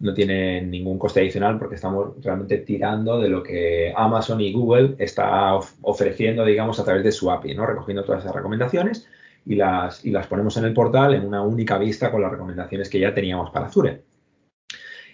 no 0.00 0.14
tiene 0.14 0.62
ningún 0.62 0.98
coste 0.98 1.20
adicional 1.20 1.58
porque 1.58 1.74
estamos 1.74 2.14
realmente 2.22 2.56
tirando 2.56 3.20
de 3.20 3.28
lo 3.28 3.42
que 3.42 3.92
Amazon 3.94 4.40
y 4.40 4.54
Google 4.54 4.94
está 5.00 5.54
ofreciendo, 5.82 6.46
digamos, 6.46 6.80
a 6.80 6.84
través 6.84 7.04
de 7.04 7.12
su 7.12 7.30
API, 7.30 7.54
¿no? 7.54 7.66
Recogiendo 7.66 8.04
todas 8.04 8.22
esas 8.22 8.34
recomendaciones 8.34 9.06
y 9.46 9.54
las, 9.54 10.04
y 10.04 10.10
las 10.10 10.26
ponemos 10.26 10.56
en 10.56 10.64
el 10.64 10.74
portal 10.74 11.14
en 11.14 11.24
una 11.24 11.40
única 11.40 11.78
vista 11.78 12.10
con 12.10 12.20
las 12.20 12.32
recomendaciones 12.32 12.90
que 12.90 12.98
ya 12.98 13.14
teníamos 13.14 13.50
para 13.50 13.66
Azure. 13.66 14.02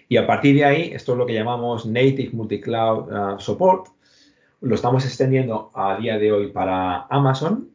Y 0.09 0.17
a 0.17 0.27
partir 0.27 0.57
de 0.57 0.65
ahí, 0.65 0.91
esto 0.93 1.13
es 1.13 1.19
lo 1.19 1.27
que 1.27 1.35
llamamos 1.35 1.87
Native 1.87 2.31
Multicloud 2.33 3.13
uh, 3.13 3.39
Support. 3.39 3.89
Lo 4.63 4.75
estamos 4.75 5.05
extendiendo 5.05 5.71
a 5.75 5.97
día 5.99 6.19
de 6.19 6.33
hoy 6.33 6.51
para 6.51 7.07
Amazon, 7.07 7.69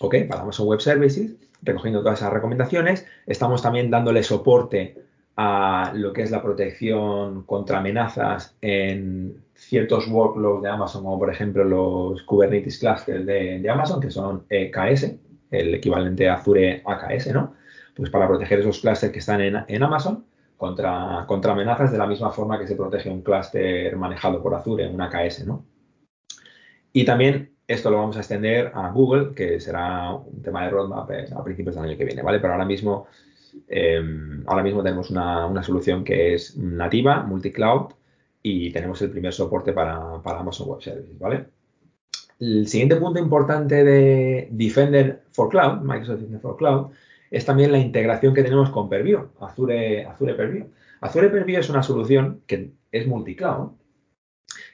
¿ok? 0.00 0.16
Para 0.28 0.42
Amazon 0.42 0.66
Web 0.66 0.80
Services, 0.80 1.34
recogiendo 1.62 2.00
todas 2.00 2.20
esas 2.20 2.32
recomendaciones. 2.32 3.06
Estamos 3.26 3.62
también 3.62 3.90
dándole 3.90 4.22
soporte 4.22 4.96
a 5.36 5.92
lo 5.94 6.12
que 6.12 6.22
es 6.22 6.30
la 6.30 6.42
protección 6.42 7.44
contra 7.44 7.78
amenazas 7.78 8.54
en 8.60 9.42
ciertos 9.54 10.08
workloads 10.08 10.62
de 10.62 10.68
Amazon, 10.68 11.04
como 11.04 11.18
por 11.18 11.30
ejemplo 11.30 11.64
los 11.64 12.22
Kubernetes 12.22 12.78
clusters 12.78 13.24
de, 13.24 13.60
de 13.60 13.70
Amazon, 13.70 14.00
que 14.00 14.10
son 14.10 14.44
EKS, 14.48 15.14
el 15.50 15.74
equivalente 15.74 16.28
Azure 16.28 16.82
AKS, 16.84 17.32
¿no? 17.32 17.54
Pues 17.94 18.10
para 18.10 18.28
proteger 18.28 18.60
esos 18.60 18.80
clústeres 18.80 19.12
que 19.12 19.18
están 19.18 19.40
en, 19.40 19.82
Amazon 19.82 20.24
contra, 20.56 21.26
amenazas 21.26 21.92
de 21.92 21.98
la 21.98 22.06
misma 22.06 22.30
forma 22.30 22.58
que 22.58 22.66
se 22.66 22.76
protege 22.76 23.10
un 23.10 23.22
clúster 23.22 23.96
manejado 23.96 24.42
por 24.42 24.54
Azure, 24.54 24.88
un 24.88 25.00
AKS, 25.00 25.46
¿no? 25.46 25.64
Y 26.92 27.04
también 27.04 27.54
esto 27.66 27.90
lo 27.90 27.98
vamos 27.98 28.16
a 28.16 28.20
extender 28.20 28.72
a 28.74 28.90
Google, 28.90 29.32
que 29.34 29.60
será 29.60 30.12
un 30.14 30.42
tema 30.42 30.64
de 30.64 30.70
roadmap 30.70 31.10
eh, 31.10 31.26
a 31.34 31.44
principios 31.44 31.76
del 31.76 31.84
año 31.84 31.96
que 31.96 32.04
viene, 32.04 32.22
¿vale? 32.22 32.40
Pero 32.40 32.54
ahora 32.54 32.64
mismo, 32.64 33.06
em, 33.68 34.42
ahora 34.46 34.62
mismo 34.62 34.82
tenemos 34.82 35.10
una, 35.10 35.62
solución 35.62 36.04
que 36.04 36.34
es 36.34 36.56
nativa, 36.56 37.22
multi-cloud, 37.22 37.92
y 38.42 38.72
tenemos 38.72 39.00
el 39.02 39.10
primer 39.10 39.32
soporte 39.32 39.72
para 39.72 39.96
Amazon 40.24 40.68
Web 40.68 40.82
Services, 40.82 41.18
¿vale? 41.18 41.46
El 42.40 42.66
siguiente 42.66 42.96
punto 42.96 43.20
importante 43.20 43.84
de 43.84 44.48
Defender 44.50 45.22
for 45.32 45.48
Cloud, 45.48 45.82
Microsoft 45.82 46.20
Defender 46.20 46.40
for 46.40 46.56
Cloud, 46.56 46.90
es 47.30 47.44
también 47.44 47.70
la 47.70 47.78
integración 47.78 48.34
que 48.34 48.42
tenemos 48.42 48.70
con 48.70 48.88
Purview, 48.88 49.28
Azure, 49.40 50.04
Azure 50.06 50.34
Purview. 50.34 50.66
Azure 51.00 51.28
Purview 51.28 51.60
es 51.60 51.70
una 51.70 51.82
solución 51.82 52.42
que 52.46 52.72
es 52.90 53.06
multicloud, 53.06 53.72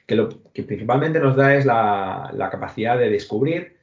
que 0.05 0.15
lo 0.15 0.29
que 0.53 0.63
principalmente 0.63 1.19
nos 1.19 1.35
da 1.35 1.55
es 1.55 1.65
la, 1.65 2.49
capacidad 2.51 2.97
de 2.97 3.09
descubrir, 3.09 3.77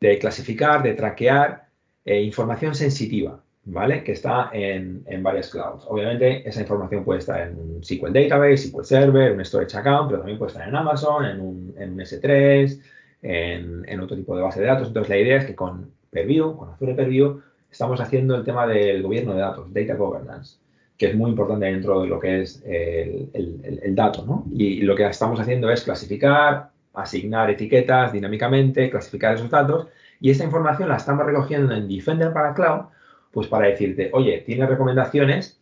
de 0.00 0.18
clasificar, 0.18 0.82
de 0.82 0.94
traquear 0.94 1.68
eh, 2.04 2.20
información 2.20 2.74
sensitiva, 2.74 3.42
¿vale? 3.64 4.02
Que 4.02 4.12
está 4.12 4.50
en, 4.52 5.04
varias 5.22 5.50
clouds. 5.50 5.84
Obviamente, 5.86 6.48
esa 6.48 6.60
información 6.60 7.04
puede 7.04 7.20
estar 7.20 7.40
en 7.40 7.58
un 7.58 7.84
SQL 7.84 8.12
Database, 8.12 8.68
SQL 8.68 8.84
Server, 8.84 9.32
un 9.32 9.44
Storage 9.44 9.76
Account, 9.76 10.08
pero 10.08 10.18
también 10.18 10.38
puede 10.38 10.52
estar 10.52 10.68
en 10.68 10.74
Amazon, 10.74 11.24
en 11.24 11.40
un, 11.40 11.74
S3, 11.98 12.80
en, 13.22 14.00
otro 14.00 14.16
tipo 14.16 14.36
de 14.36 14.42
base 14.42 14.60
de 14.60 14.66
datos. 14.66 14.88
Entonces, 14.88 15.10
la 15.10 15.18
idea 15.18 15.36
es 15.36 15.44
que 15.44 15.54
con 15.54 15.90
Purview, 16.10 16.56
con 16.56 16.70
Azure 16.70 16.94
Purview, 16.94 17.40
estamos 17.70 18.00
haciendo 18.00 18.34
el 18.36 18.44
tema 18.44 18.66
del 18.66 19.02
gobierno 19.02 19.34
de 19.34 19.40
datos, 19.40 19.72
Data 19.72 19.94
Governance, 19.94 20.58
que 20.96 21.06
es 21.06 21.14
muy 21.14 21.30
importante 21.30 21.66
dentro 21.66 22.02
de 22.02 22.08
lo 22.08 22.18
que 22.18 22.42
es 22.42 22.62
el, 22.66 23.94
dato, 23.94 24.24
¿no? 24.26 24.46
Y 24.52 24.82
lo 24.82 24.94
que 24.94 25.06
estamos 25.06 25.38
haciendo 25.40 25.70
es 25.70 25.82
clasificar, 25.82 26.70
asignar 26.94 27.50
etiquetas 27.50 28.12
dinámicamente, 28.12 28.90
clasificar 28.90 29.34
esos 29.34 29.50
datos, 29.50 29.86
y 30.20 30.30
esta 30.30 30.44
información 30.44 30.88
la 30.88 30.96
estamos 30.96 31.24
recogiendo 31.24 31.74
en 31.74 31.88
Defender 31.88 32.32
para 32.32 32.54
Cloud, 32.54 32.86
pues 33.32 33.46
para 33.46 33.68
decirte, 33.68 34.10
oye, 34.12 34.42
tiene 34.44 34.66
recomendaciones 34.66 35.60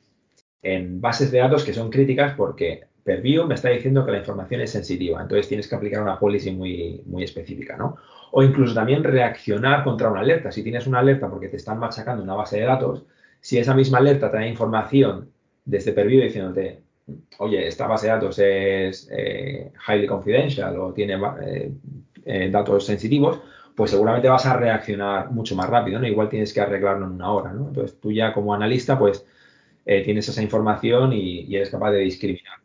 en 0.63 1.01
bases 1.01 1.31
de 1.31 1.39
datos 1.39 1.65
que 1.65 1.73
son 1.73 1.91
críticas 1.91 2.35
porque 2.37 2.88
Purview 3.17 3.47
me 3.47 3.55
está 3.55 3.71
diciendo 3.71 4.05
que 4.05 4.13
la 4.13 4.19
información 4.19 4.61
es 4.61 4.71
sensitiva, 4.71 5.23
entonces 5.23 5.49
tienes 5.49 5.67
que 5.69 5.75
aplicar 5.75 6.03
una 6.03 6.19
policy 6.19 6.53
muy, 6.53 7.03
muy 7.07 7.25
específica, 7.25 7.77
¿no? 7.77 7.97
O 8.33 8.43
incluso 8.43 8.75
también 8.75 9.03
reaccionar 9.03 9.85
contra 9.85 10.11
una 10.11 10.21
alerta. 10.21 10.53
Si 10.53 10.63
tienes 10.63 10.87
una 10.87 10.99
alerta 10.99 11.29
porque 11.31 11.49
te 11.49 11.57
están 11.57 11.79
machacando 11.79 12.23
una 12.23 12.35
base 12.35 12.61
de 12.61 12.67
datos, 12.67 13.05
si 13.41 13.59
esa 13.59 13.75
misma 13.75 13.99
alerta 13.99 14.29
da 14.29 14.47
información 14.47 15.31
desde 15.65 15.93
Purview 15.93 16.23
diciéndote, 16.23 16.83
oye, 17.39 17.67
esta 17.67 17.87
base 17.87 18.07
de 18.07 18.13
datos 18.13 18.39
es 18.39 19.09
eh, 19.11 19.73
highly 19.87 20.07
confidential 20.07 20.79
o 20.79 20.93
tiene 20.93 21.19
eh, 21.43 21.73
eh, 22.25 22.51
datos 22.51 22.87
sensitivos, 22.87 23.41
pues 23.75 23.91
seguramente 23.93 24.29
vas 24.29 24.45
a 24.47 24.57
reaccionar 24.57 25.31
mucho 25.31 25.55
más 25.55 25.69
rápido, 25.69 26.01
¿no? 26.01 26.07
Igual 26.07 26.29
tienes 26.29 26.53
que 26.53 26.61
arreglarlo 26.61 27.07
en 27.07 27.13
una 27.13 27.33
hora, 27.33 27.53
¿no? 27.53 27.69
Entonces 27.69 27.99
tú 28.01 28.11
ya 28.13 28.33
como 28.33 28.55
analista, 28.55 28.99
pues 28.99 29.25
tienes 29.85 30.29
esa 30.29 30.43
información 30.43 31.15
y, 31.15 31.57
eres 31.57 31.71
capaz 31.71 31.93
de 31.93 32.01
discriminar. 32.01 32.59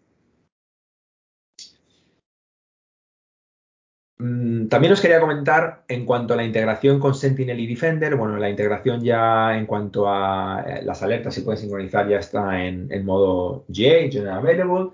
También 4.17 4.93
os 4.93 5.01
quería 5.01 5.19
comentar 5.19 5.83
en 5.87 6.05
cuanto 6.05 6.33
a 6.33 6.37
la 6.37 6.43
integración 6.43 6.99
con 6.99 7.15
Sentinel 7.15 7.59
y 7.59 7.67
Defender. 7.67 8.15
Bueno, 8.15 8.37
la 8.37 8.49
integración 8.49 9.01
ya 9.01 9.57
en 9.57 9.65
cuanto 9.65 10.07
a 10.07 10.63
eh, 10.67 10.81
las 10.83 11.01
alertas 11.03 11.33
se 11.33 11.41
puede 11.41 11.57
sincronizar 11.57 12.07
ya 12.07 12.19
está 12.19 12.63
en, 12.63 13.05
modo 13.05 13.65
GA, 13.67 14.09
General 14.11 14.39
Available. 14.39 14.91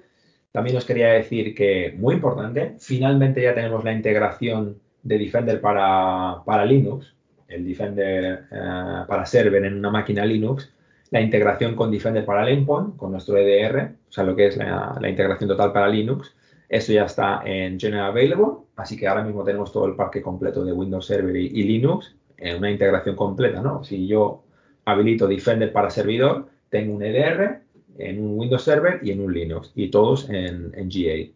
También 0.51 0.77
os 0.77 0.85
quería 0.85 1.09
decir 1.09 1.53
que, 1.53 1.93
muy 1.97 2.15
importante, 2.15 2.75
finalmente 2.79 3.41
ya 3.43 3.53
tenemos 3.53 3.83
la 3.83 3.93
integración 3.93 4.79
de 5.03 5.17
Defender 5.17 5.61
para, 5.61 6.65
Linux, 6.65 7.13
el 7.47 7.67
Defender 7.67 8.45
eh, 8.51 9.03
para 9.07 9.25
server 9.25 9.63
en 9.65 9.77
una 9.77 9.91
máquina 9.91 10.25
Linux, 10.25 10.71
la 11.11 11.21
integración 11.21 11.75
con 11.75 11.91
Defender 11.91 12.25
para 12.25 12.49
el 12.49 12.65
con 12.65 13.11
nuestro 13.11 13.37
EDR, 13.37 13.91
o 14.09 14.11
sea, 14.11 14.23
lo 14.23 14.35
que 14.35 14.47
es 14.47 14.57
la, 14.57 14.97
integración 15.07 15.49
total 15.49 15.71
para 15.71 15.87
Linux. 15.87 16.35
Esto 16.69 16.93
ya 16.93 17.05
está 17.05 17.41
en 17.45 17.79
General 17.79 18.11
Available, 18.11 18.67
así 18.75 18.95
que 18.95 19.07
ahora 19.07 19.23
mismo 19.23 19.43
tenemos 19.43 19.71
todo 19.71 19.87
el 19.87 19.95
parque 19.95 20.21
completo 20.21 20.63
de 20.63 20.71
Windows 20.71 21.07
Server 21.07 21.35
y, 21.35 21.63
Linux 21.63 22.15
en 22.37 22.57
una 22.57 22.69
integración 22.69 23.15
completa, 23.15 23.59
¿no? 23.59 23.83
Si 23.83 24.07
yo 24.07 24.43
habilito 24.85 25.27
Defender 25.27 25.73
para 25.73 25.89
servidor, 25.89 26.47
tengo 26.69 26.95
un 26.95 27.03
EDR 27.03 27.61
en 27.97 28.23
un 28.23 28.39
Windows 28.39 28.63
Server 28.63 28.99
y 29.01 29.11
en 29.11 29.21
un 29.21 29.33
Linux, 29.33 29.71
y 29.75 29.89
todos 29.89 30.29
en, 30.29 30.71
GA. 30.71 31.33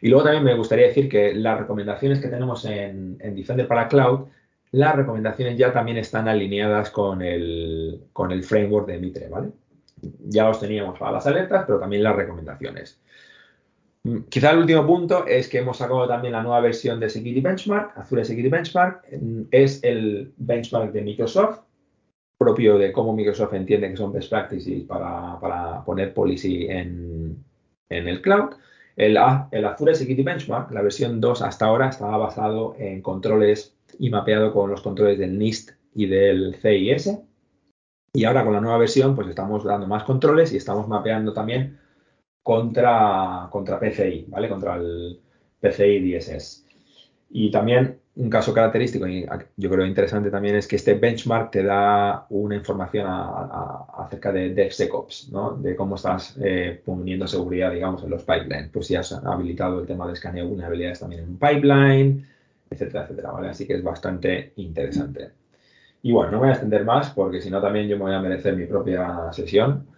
Y 0.00 0.08
luego 0.08 0.24
también 0.24 0.44
me 0.44 0.54
gustaría 0.54 0.86
decir 0.86 1.10
que 1.10 1.34
las 1.34 1.58
recomendaciones 1.60 2.18
que 2.18 2.28
tenemos 2.28 2.64
en, 2.64 3.18
Defender 3.18 3.68
para 3.68 3.86
Cloud, 3.86 4.28
las 4.72 4.96
recomendaciones 4.96 5.58
ya 5.58 5.74
también 5.74 5.98
están 5.98 6.26
alineadas 6.26 6.90
con 6.90 7.20
el, 7.20 8.00
con 8.14 8.32
el 8.32 8.42
framework 8.42 8.86
de 8.86 8.98
Mitre, 8.98 9.28
¿vale? 9.28 9.50
Ya 10.20 10.48
los 10.48 10.58
teníamos 10.58 10.98
para 10.98 11.12
las 11.12 11.26
alertas, 11.26 11.64
pero 11.66 11.78
también 11.78 12.02
las 12.02 12.16
recomendaciones. 12.16 13.00
Mm, 14.06 14.28
quizá 14.28 14.52
el 14.52 14.58
último 14.58 14.86
punto 14.86 15.26
es 15.26 15.48
que 15.48 15.58
hemos 15.58 15.78
sacado 15.78 16.06
también 16.06 16.32
la 16.32 16.42
nueva 16.42 16.60
versión 16.60 17.00
de 17.00 17.10
Security 17.10 17.40
Benchmark, 17.40 17.98
Azure 17.98 18.24
Security 18.24 18.48
Benchmark, 18.48 19.02
es 19.50 19.82
el 19.82 20.32
benchmark 20.36 20.92
de 20.92 21.02
Microsoft, 21.02 21.62
propio 22.38 22.78
de 22.78 22.92
cómo 22.92 23.16
Microsoft 23.16 23.54
entiende 23.54 23.90
que 23.90 23.96
son 23.96 24.12
best 24.12 24.30
practices 24.30 24.84
para, 24.84 25.84
poner 25.84 26.14
policy 26.14 26.68
en, 26.68 27.44
en 27.88 28.08
el 28.08 28.22
cloud. 28.22 28.54
El, 28.94 29.16
Azure 29.16 29.96
Security 29.96 30.22
Benchmark, 30.22 30.70
la 30.70 30.82
versión 30.82 31.20
2 31.20 31.42
hasta 31.42 31.66
ahora, 31.66 31.88
estaba 31.88 32.16
basado 32.16 32.76
en 32.78 33.02
controles 33.02 33.74
y 33.98 34.10
mapeado 34.10 34.52
con 34.52 34.70
los 34.70 34.82
controles 34.82 35.18
del 35.18 35.36
NIST 35.36 35.72
y 35.94 36.06
del 36.06 36.54
CIS. 36.54 37.18
Y 38.14 38.24
ahora 38.24 38.44
con 38.44 38.52
la 38.52 38.60
nueva 38.60 38.78
versión, 38.78 39.16
pues 39.16 39.26
estamos 39.26 39.64
dando 39.64 39.88
más 39.88 40.04
controles 40.04 40.52
y 40.52 40.58
estamos 40.58 40.86
mapeando 40.86 41.32
también 41.32 41.80
contra, 42.46 43.48
contra 43.50 43.80
PCI, 43.80 44.26
¿vale? 44.28 44.48
Contra 44.48 44.76
el 44.76 45.18
PCI 45.60 46.12
DSS. 46.12 46.64
Y 47.30 47.50
también 47.50 47.98
un 48.14 48.30
caso 48.30 48.54
característico 48.54 49.08
y 49.08 49.26
yo 49.56 49.68
creo 49.68 49.84
interesante 49.84 50.30
también 50.30 50.54
es 50.54 50.68
que 50.68 50.76
este 50.76 50.94
benchmark 50.94 51.50
te 51.50 51.64
da 51.64 52.24
una 52.30 52.54
información 52.54 53.04
acerca 53.08 54.30
de 54.30 54.54
DevSecOps, 54.54 55.30
¿no? 55.32 55.56
De 55.56 55.74
cómo 55.74 55.96
estás 55.96 56.38
eh, 56.40 56.80
poniendo 56.84 57.26
seguridad, 57.26 57.72
digamos, 57.72 58.04
en 58.04 58.10
los 58.10 58.22
pipelines. 58.22 58.70
Pues 58.72 58.86
si 58.86 58.94
has 58.94 59.10
habilitado 59.10 59.80
el 59.80 59.86
tema 59.88 60.06
de 60.06 60.12
escaneo 60.12 60.44
de 60.44 60.50
vulnerabilidades 60.50 61.00
también 61.00 61.24
en 61.24 61.30
un 61.30 61.38
pipeline, 61.38 62.28
etcétera, 62.70 63.02
etcétera, 63.02 63.32
¿vale? 63.32 63.48
Así 63.48 63.66
que 63.66 63.74
es 63.74 63.82
bastante 63.82 64.52
interesante. 64.54 65.32
Y 66.00 66.12
bueno, 66.12 66.30
no 66.30 66.38
voy 66.38 66.50
a 66.50 66.52
extender 66.52 66.84
más 66.84 67.10
porque 67.10 67.40
si 67.40 67.50
no 67.50 67.60
también 67.60 67.88
yo 67.88 67.96
me 67.96 68.04
voy 68.04 68.14
a 68.14 68.20
merecer 68.20 68.54
mi 68.54 68.66
propia 68.66 69.32
sesión. 69.32 69.95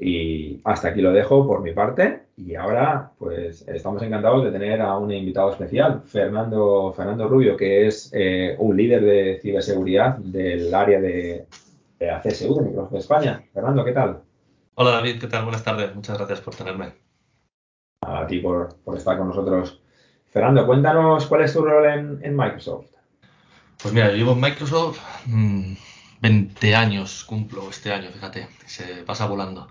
Y 0.00 0.60
hasta 0.64 0.88
aquí 0.88 1.00
lo 1.00 1.12
dejo 1.12 1.46
por 1.46 1.60
mi 1.60 1.72
parte. 1.72 2.22
Y 2.36 2.54
ahora, 2.54 3.10
pues 3.18 3.66
estamos 3.66 4.02
encantados 4.02 4.44
de 4.44 4.52
tener 4.52 4.80
a 4.80 4.96
un 4.96 5.10
invitado 5.12 5.50
especial, 5.50 6.02
Fernando, 6.06 6.92
Fernando 6.96 7.28
Rubio, 7.28 7.56
que 7.56 7.86
es 7.86 8.10
eh, 8.14 8.54
un 8.58 8.76
líder 8.76 9.02
de 9.02 9.38
ciberseguridad 9.42 10.18
del 10.18 10.72
área 10.72 11.00
de, 11.00 11.46
de 11.98 12.10
ACSU 12.10 12.54
de 12.54 12.62
Microsoft 12.62 12.94
España. 12.94 13.42
Fernando, 13.52 13.84
¿qué 13.84 13.92
tal? 13.92 14.22
Hola 14.74 14.92
David, 14.92 15.20
¿qué 15.20 15.26
tal? 15.26 15.42
Buenas 15.42 15.64
tardes. 15.64 15.92
Muchas 15.94 16.16
gracias 16.16 16.40
por 16.40 16.54
tenerme. 16.54 16.92
A 18.02 18.26
ti 18.26 18.38
por, 18.38 18.76
estar 18.96 19.18
con 19.18 19.28
nosotros. 19.28 19.82
Fernando, 20.30 20.64
cuéntanos 20.66 21.26
cuál 21.26 21.42
es 21.42 21.52
tu 21.52 21.64
rol 21.64 22.20
en, 22.22 22.36
Microsoft. 22.36 22.86
Pues 23.82 23.92
mira, 23.92 24.10
yo 24.10 24.16
llevo 24.16 24.32
en 24.32 24.40
Microsoft 24.40 25.00
20 25.26 26.70
mm, 26.70 26.74
años, 26.76 27.24
cumplo 27.24 27.68
este 27.68 27.92
año, 27.92 28.10
fíjate, 28.10 28.48
se 28.66 29.02
pasa 29.02 29.26
volando. 29.26 29.68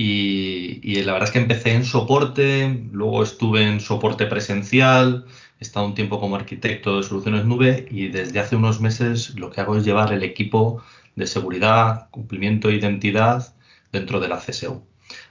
Y, 0.00 1.02
la 1.02 1.12
verdad 1.12 1.28
es 1.28 1.32
que 1.32 1.40
empecé 1.40 1.74
en 1.74 1.84
soporte, 1.84 2.84
luego 2.92 3.24
estuve 3.24 3.64
en 3.64 3.80
soporte 3.80 4.26
presencial, 4.26 5.26
he 5.58 5.64
estado 5.64 5.86
un 5.86 5.96
tiempo 5.96 6.20
como 6.20 6.36
arquitecto 6.36 6.98
de 6.98 7.02
soluciones 7.02 7.44
nube 7.46 7.88
y 7.90 8.06
desde 8.06 8.38
hace 8.38 8.54
unos 8.54 8.80
meses 8.80 9.34
lo 9.34 9.50
que 9.50 9.60
hago 9.60 9.76
es 9.76 9.84
llevar 9.84 10.12
el 10.12 10.22
equipo 10.22 10.84
de 11.16 11.26
seguridad, 11.26 12.08
cumplimiento 12.10 12.68
e 12.68 12.76
identidad 12.76 13.52
dentro 13.90 14.20
de 14.20 14.28
la 14.28 14.38
CSU. 14.38 14.84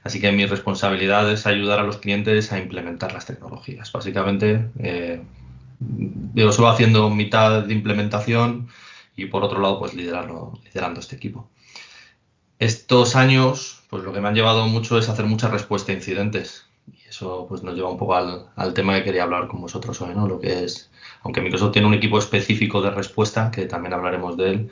Así 0.03 0.19
que 0.19 0.33
mi 0.33 0.45
responsabilidad 0.45 1.31
es 1.31 1.47
ayudar 1.47 1.79
a 1.79 1.83
los 1.83 1.99
clientes 1.99 2.51
a 2.51 2.59
implementar 2.59 3.13
las 3.13 3.25
tecnologías. 3.25 3.89
Básicamente, 3.93 4.67
eh, 4.79 5.21
yo 6.33 6.51
solo 6.51 6.67
haciendo 6.67 7.09
mitad 7.09 7.63
de 7.63 7.73
implementación 7.73 8.67
y 9.15 9.27
por 9.27 9.45
otro 9.45 9.61
lado, 9.61 9.79
pues 9.79 9.93
liderando, 9.93 10.59
liderando 10.65 10.99
este 10.99 11.15
equipo. 11.15 11.49
Estos 12.59 13.15
años 13.15 13.76
pues 13.89 14.03
lo 14.03 14.13
que 14.13 14.21
me 14.21 14.27
han 14.27 14.35
llevado 14.35 14.67
mucho 14.67 14.97
es 14.97 15.09
hacer 15.09 15.25
mucha 15.25 15.49
respuesta 15.49 15.91
a 15.91 15.95
incidentes. 15.95 16.65
Y 16.91 17.07
eso 17.07 17.45
pues 17.47 17.63
nos 17.63 17.75
lleva 17.75 17.89
un 17.89 17.97
poco 17.97 18.15
al, 18.15 18.73
tema 18.73 18.95
que 18.95 19.03
quería 19.03 19.23
hablar 19.23 19.47
con 19.47 19.61
vosotros 19.61 20.01
hoy, 20.01 20.13
¿no? 20.15 20.27
Lo 20.27 20.39
que 20.39 20.63
es, 20.63 20.89
aunque 21.21 21.41
Microsoft 21.41 21.73
tiene 21.73 21.87
un 21.87 21.93
equipo 21.93 22.17
específico 22.17 22.81
de 22.81 22.91
respuesta, 22.91 23.51
que 23.51 23.65
también 23.65 23.93
hablaremos 23.93 24.37
de 24.37 24.49
él, 24.49 24.71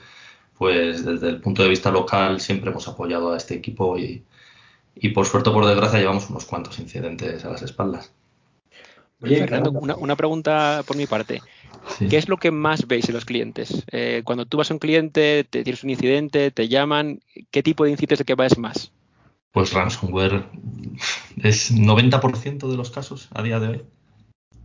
pues 0.58 1.04
desde 1.04 1.30
el 1.30 1.41
punto 1.41 1.63
de 1.63 1.69
vista 1.69 1.91
local 1.91 2.39
siempre 2.39 2.71
hemos 2.71 2.88
apoyado 2.88 3.34
a 3.34 3.38
este 3.38 3.56
equipo 3.56 3.97
y, 3.97 4.23
por 5.13 5.25
suerte 5.25 5.49
o 5.49 5.54
por 5.54 5.65
desgracia 5.65 5.99
llevamos 5.99 6.30
unos 6.30 6.45
cuantos 6.45 6.80
incidentes 6.80 7.43
a 7.43 7.49
las 7.49 7.62
espaldas. 7.62 8.13
Oye, 9.21 9.39
Fernando, 9.39 9.71
una, 9.71 10.15
pregunta 10.15 10.84
por 10.86 10.95
mi 10.95 11.08
parte. 11.08 11.41
¿Qué 12.10 12.17
es 12.17 12.28
lo 12.28 12.38
que 12.38 12.51
más 12.51 12.88
veis 12.88 13.08
en 13.10 13.15
los 13.15 13.25
clientes? 13.25 13.84
Eh, 13.91 14.21
cuando 14.25 14.45
tú 14.45 14.58
vas 14.58 14.71
a 14.71 14.73
un 14.73 14.80
cliente, 14.80 15.45
te 15.49 15.63
tienes 15.63 15.84
un 15.84 15.89
incidente, 15.89 16.51
te 16.51 16.67
llaman, 16.67 17.21
¿qué 17.51 17.63
tipo 17.63 17.84
de 17.84 17.91
incidentes 17.91 18.25
que 18.25 18.36
ves 18.36 18.58
más? 18.58 18.91
Pues 19.55 19.71
ransomware 19.71 20.43
es 21.41 21.71
90% 21.73 22.69
de 22.69 22.75
los 22.75 22.91
casos 22.91 23.29
a 23.33 23.41
día 23.41 23.57
de 23.57 23.67
hoy. 23.69 23.85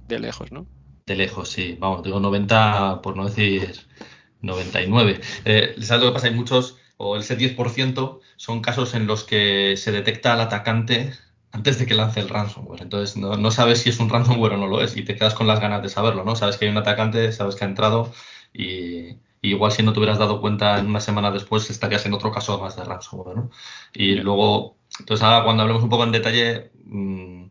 De 0.09 0.19
lejos, 0.19 0.51
¿no? 0.51 0.67
De 1.07 1.15
lejos, 1.15 1.49
sí. 1.49 1.77
Vamos, 1.79 2.03
digo 2.03 2.19
90 2.19 3.01
por 3.01 3.17
no 3.17 3.25
decir 3.27 3.87
99. 4.41 5.21
Eh, 5.45 5.77
¿Sabes 5.81 6.03
lo 6.03 6.11
que 6.11 6.15
pasa? 6.15 6.27
Hay 6.27 6.35
muchos, 6.35 6.77
o 6.97 7.17
ese 7.17 7.39
10% 7.39 8.19
son 8.35 8.63
casos 8.63 8.95
en 8.95 9.07
los 9.07 9.23
que 9.23 9.77
se 9.77 9.93
detecta 9.93 10.33
al 10.33 10.41
atacante 10.41 11.13
antes 11.53 11.79
de 11.79 11.87
que 11.87 11.95
lance 11.95 12.19
el 12.19 12.29
ransomware. 12.29 12.83
Entonces 12.83 13.17
no, 13.17 13.51
sabes 13.53 13.83
si 13.83 13.91
es 13.91 14.01
un 14.01 14.11
ransomware 14.11 14.55
o 14.55 14.57
no 14.57 14.67
lo 14.67 14.83
es 14.83 14.97
y 14.97 15.05
te 15.05 15.15
quedas 15.15 15.35
con 15.35 15.47
las 15.47 15.61
ganas 15.61 15.85
de 15.85 15.89
saberlo, 15.89 16.25
¿no? 16.25 16.35
Sabes 16.35 16.57
que 16.57 16.65
hay 16.65 16.73
un 16.73 16.79
atacante, 16.79 17.31
sabes 17.31 17.55
que 17.55 17.65
ha 17.65 17.69
entrado 17.69 18.13
y, 18.53 19.19
igual 19.41 19.71
si 19.71 19.85
no 19.85 19.93
te 19.93 20.01
hubieras 20.01 20.19
dado 20.19 20.41
cuenta 20.41 20.81
en 20.81 20.89
una 20.89 21.01
semana 21.01 21.31
después 21.31 21.71
estarías 21.71 22.05
en 22.07 22.15
otro 22.15 22.33
caso 22.33 22.61
más 22.61 22.75
de 22.75 22.83
ransomware, 22.83 23.37
¿no? 23.37 23.51
Y 23.93 24.17
luego, 24.17 24.80
entonces 25.01 25.25
ahora 25.25 25.45
cuando 25.45 25.63
hablemos 25.63 25.83
un 25.83 25.91
poco 25.91 26.05
en 26.05 26.13
detalle, 26.13 26.71
mm, 26.85 27.47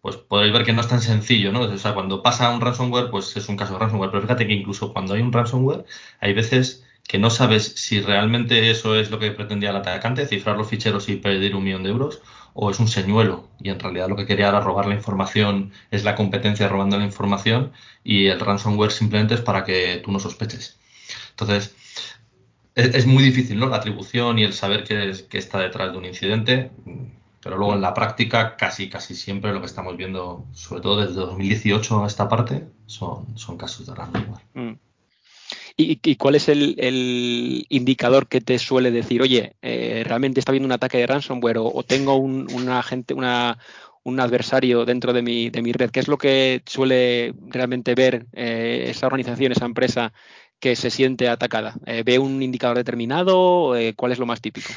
pues 0.00 0.16
podéis 0.16 0.52
ver 0.52 0.64
que 0.64 0.72
no 0.72 0.82
es 0.82 0.88
tan 0.88 1.00
sencillo, 1.00 1.52
¿no? 1.52 1.62
O 1.62 1.78
sea, 1.78 1.94
cuando 1.94 2.22
pasa 2.22 2.50
un 2.50 2.60
ransomware, 2.60 3.10
pues 3.10 3.36
es 3.36 3.48
un 3.48 3.56
caso 3.56 3.74
de 3.74 3.80
ransomware. 3.80 4.10
Pero 4.10 4.22
fíjate 4.22 4.46
que 4.46 4.52
incluso 4.54 4.92
cuando 4.92 5.14
hay 5.14 5.22
un 5.22 5.32
ransomware, 5.32 5.84
hay 6.20 6.34
veces 6.34 6.84
que 7.08 7.18
no 7.18 7.30
sabes 7.30 7.64
si 7.76 8.00
realmente 8.00 8.70
eso 8.70 8.96
es 8.96 9.10
lo 9.10 9.18
que 9.18 9.30
pretendía 9.30 9.70
el 9.70 9.76
atacante, 9.76 10.26
cifrar 10.26 10.56
los 10.56 10.68
ficheros 10.68 11.08
y 11.08 11.16
pedir 11.16 11.54
un 11.56 11.64
millón 11.64 11.82
de 11.84 11.90
euros, 11.90 12.20
o 12.54 12.70
es 12.70 12.80
un 12.80 12.88
señuelo 12.88 13.48
y 13.60 13.70
en 13.70 13.80
realidad 13.80 14.08
lo 14.08 14.16
que 14.16 14.26
quería 14.26 14.48
era 14.48 14.60
robar 14.60 14.86
la 14.86 14.94
información, 14.94 15.72
es 15.90 16.04
la 16.04 16.14
competencia 16.14 16.68
robando 16.68 16.98
la 16.98 17.04
información 17.04 17.72
y 18.04 18.26
el 18.26 18.40
ransomware 18.40 18.92
simplemente 18.92 19.34
es 19.34 19.40
para 19.40 19.64
que 19.64 20.00
tú 20.04 20.12
no 20.12 20.18
sospeches. 20.20 20.78
Entonces, 21.30 21.74
es, 22.74 23.06
muy 23.06 23.22
difícil, 23.22 23.58
¿no? 23.58 23.66
La 23.66 23.76
atribución 23.76 24.38
y 24.38 24.44
el 24.44 24.52
saber 24.52 24.84
qué, 24.84 25.38
está 25.38 25.60
detrás 25.60 25.92
de 25.92 25.98
un 25.98 26.04
incidente, 26.04 26.70
pero 27.40 27.56
luego 27.56 27.74
en 27.74 27.80
la 27.80 27.94
práctica 27.94 28.56
casi, 28.56 28.88
casi 28.88 29.14
siempre 29.14 29.52
lo 29.52 29.60
que 29.60 29.66
estamos 29.66 29.96
viendo, 29.96 30.46
sobre 30.52 30.82
todo 30.82 31.00
desde 31.06 31.14
2018 31.14 32.04
a 32.04 32.06
esta 32.06 32.28
parte, 32.28 32.64
son, 32.86 33.36
son 33.36 33.56
casos 33.56 33.86
de 33.86 33.94
ransomware. 33.94 34.44
Mm. 34.54 34.72
¿Y, 35.76 36.14
cuál 36.16 36.36
es 36.36 36.48
el, 36.48 37.66
indicador 37.68 38.28
que 38.28 38.40
te 38.40 38.60
suele 38.60 38.92
decir, 38.92 39.20
oye, 39.22 39.56
eh, 39.60 40.04
realmente 40.06 40.38
está 40.38 40.52
habiendo 40.52 40.66
un 40.66 40.72
ataque 40.72 40.98
de 40.98 41.06
ransomware 41.06 41.58
o, 41.58 41.82
tengo 41.82 42.14
un, 42.14 42.68
agente, 42.68 43.12
una, 43.12 43.58
un 44.04 44.20
adversario 44.20 44.84
dentro 44.84 45.12
de 45.12 45.22
mi, 45.22 45.50
de 45.50 45.62
mi 45.62 45.72
red? 45.72 45.90
¿Qué 45.90 45.98
es 45.98 46.06
lo 46.06 46.16
que 46.16 46.62
suele 46.66 47.34
realmente 47.48 47.96
ver 47.96 48.26
eh, 48.34 48.86
esa 48.88 49.06
organización, 49.08 49.50
esa 49.50 49.64
empresa 49.64 50.12
que 50.64 50.76
se 50.76 50.88
siente 50.88 51.28
atacada? 51.28 51.74
Eh, 51.84 52.02
¿Ve 52.06 52.18
un 52.18 52.42
indicador 52.42 52.78
determinado? 52.78 53.74
¿Cuál 53.96 54.12
es 54.12 54.18
lo 54.18 54.24
más 54.24 54.40
típico? 54.40 54.70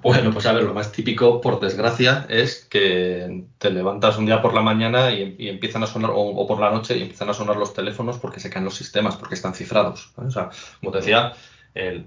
Bueno, 0.00 0.30
pues 0.32 0.46
a 0.46 0.52
ver, 0.52 0.62
lo 0.62 0.72
más 0.72 0.92
típico, 0.92 1.40
por 1.40 1.58
desgracia, 1.58 2.24
es 2.28 2.64
que 2.70 3.46
te 3.58 3.70
levantas 3.70 4.16
un 4.16 4.26
día 4.26 4.40
por 4.40 4.54
la 4.54 4.62
mañana 4.62 5.10
y, 5.10 5.48
empiezan 5.48 5.82
a 5.82 5.88
sonar, 5.88 6.12
o, 6.14 6.46
por 6.46 6.60
la 6.60 6.70
noche, 6.70 6.96
y 6.96 7.02
empiezan 7.02 7.28
a 7.30 7.34
sonar 7.34 7.56
los 7.56 7.74
teléfonos 7.74 8.16
porque 8.18 8.38
se 8.38 8.48
caen 8.48 8.64
los 8.64 8.76
sistemas, 8.76 9.16
porque 9.16 9.34
están 9.34 9.54
cifrados. 9.54 10.12
O 10.14 10.30
sea, 10.30 10.50
como 10.78 10.92
te 10.92 10.98
decía, 10.98 11.32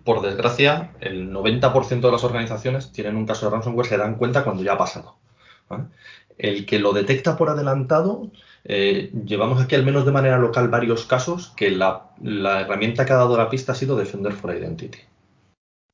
por 0.06 0.22
desgracia, 0.22 0.94
el 1.02 1.34
90% 1.34 2.00
de 2.00 2.12
las 2.14 2.24
organizaciones 2.24 2.94
tienen 2.94 3.18
un 3.18 3.26
caso 3.26 3.46
de 3.46 3.52
ransomware, 3.52 3.88
se 3.88 3.98
dan 3.98 4.16
cuenta 4.16 4.46
cuando 4.46 4.64
ya 4.64 4.76
ha 4.76 4.78
pasado. 4.78 5.18
El 6.38 6.66
que 6.66 6.80
lo 6.80 6.94
detecta 6.94 7.36
por 7.36 7.50
adelantado, 7.50 8.32
eh, 8.64 9.12
llevamos 9.26 9.62
aquí 9.62 9.76
al 9.76 9.86
menos 9.86 10.06
de 10.06 10.12
manera 10.12 10.38
local 10.38 10.68
varios 10.68 11.06
casos 11.06 11.54
que 11.56 11.72
la, 11.72 12.12
herramienta 12.24 13.06
que 13.06 13.14
ha 13.14 13.18
dado 13.18 13.38
la 13.38 13.50
pista 13.50 13.72
ha 13.72 13.76
sido 13.76 13.96
Defender 13.96 14.34
for 14.34 14.56
Identity. 14.56 15.00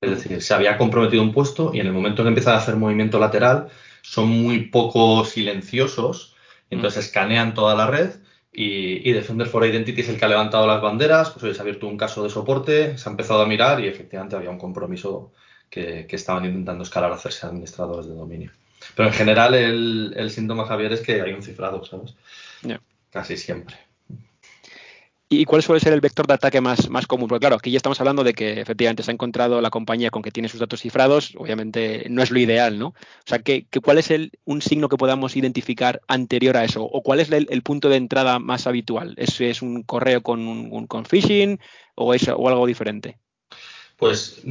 Es 0.01 0.09
decir, 0.11 0.41
se 0.41 0.53
había 0.53 0.77
comprometido 0.77 1.23
un 1.23 1.33
puesto 1.33 1.71
y 1.73 1.79
en 1.79 1.87
el 1.87 1.93
momento 1.93 2.23
que 2.23 2.29
empiezan 2.29 2.53
a 2.53 2.57
hacer 2.57 2.75
movimiento 2.75 3.19
lateral 3.19 3.69
son 4.01 4.29
muy 4.29 4.65
poco 4.65 5.25
silenciosos, 5.25 6.35
entonces 6.69 7.05
escanean 7.05 7.53
toda 7.53 7.75
la 7.75 7.87
red 7.87 8.11
y, 8.51 9.11
Defender 9.11 9.47
for 9.47 9.65
Identity 9.65 10.01
es 10.01 10.09
el 10.09 10.17
que 10.17 10.25
ha 10.25 10.29
levantado 10.29 10.65
las 10.65 10.81
banderas, 10.81 11.29
pues 11.29 11.43
hoy 11.43 11.53
se 11.53 11.59
ha 11.59 11.61
abierto 11.61 11.87
un 11.87 11.97
caso 11.97 12.23
de 12.23 12.29
soporte, 12.29 12.97
se 12.97 13.07
ha 13.07 13.11
empezado 13.11 13.41
a 13.41 13.47
mirar 13.47 13.79
y 13.79 13.87
efectivamente 13.87 14.35
había 14.35 14.49
un 14.49 14.57
compromiso 14.57 15.31
que, 15.69 16.07
estaban 16.09 16.45
intentando 16.45 16.83
escalar 16.83 17.11
a 17.11 17.15
hacerse 17.15 17.45
administradores 17.45 18.07
de 18.07 18.15
dominio. 18.15 18.51
Pero 18.95 19.09
en 19.09 19.13
general 19.13 19.53
el, 19.53 20.29
síntoma, 20.31 20.65
Javier, 20.65 20.93
es 20.93 21.01
que 21.01 21.21
hay 21.21 21.33
un 21.33 21.43
cifrado, 21.43 21.83
¿sabes? 21.85 22.15
Casi 23.09 23.37
siempre. 23.37 23.75
¿Y 25.29 25.43
cuál 25.43 25.61
suele 25.61 25.81
ser 25.81 25.91
el 25.91 25.99
vector 25.99 26.25
de 26.25 26.35
ataque 26.35 26.61
más, 26.61 26.89
más 26.89 27.05
común? 27.05 27.27
Porque 27.27 27.41
claro, 27.41 27.57
aquí 27.57 27.69
ya 27.69 27.77
estamos 27.77 27.99
hablando 27.99 28.23
de 28.23 28.33
que 28.33 28.61
efectivamente 28.61 29.03
se 29.03 29.11
ha 29.11 29.13
encontrado 29.13 29.59
la 29.59 29.69
compañía 29.69 30.09
con 30.09 30.21
que 30.21 30.31
tiene 30.31 30.47
sus 30.47 30.61
datos 30.61 30.79
cifrados, 30.79 31.33
obviamente 31.35 32.05
no 32.09 32.23
es 32.23 32.31
lo 32.31 32.39
ideal, 32.39 32.79
¿no? 32.79 32.87
O 32.87 32.95
sea, 33.25 33.39
¿qué, 33.39 33.67
cuál 33.83 33.97
es 33.97 34.09
el, 34.09 34.31
un 34.45 34.61
signo 34.61 34.87
que 34.87 34.95
podamos 34.95 35.35
identificar 35.35 35.99
anterior 36.07 36.55
a 36.55 36.63
eso? 36.63 36.83
¿O 36.83 37.03
cuál 37.03 37.19
es 37.19 37.29
el, 37.29 37.61
punto 37.61 37.89
de 37.89 37.97
entrada 37.97 38.39
más 38.39 38.67
habitual? 38.67 39.15
¿Es, 39.17 39.41
es 39.41 39.61
un 39.61 39.83
correo 39.83 40.23
con, 40.23 40.47
un, 40.47 40.87
con 40.87 41.05
phishing 41.05 41.59
o, 41.95 42.13
es, 42.13 42.29
o 42.29 42.47
algo 42.47 42.65
diferente? 42.65 43.17
Pues 43.97 44.43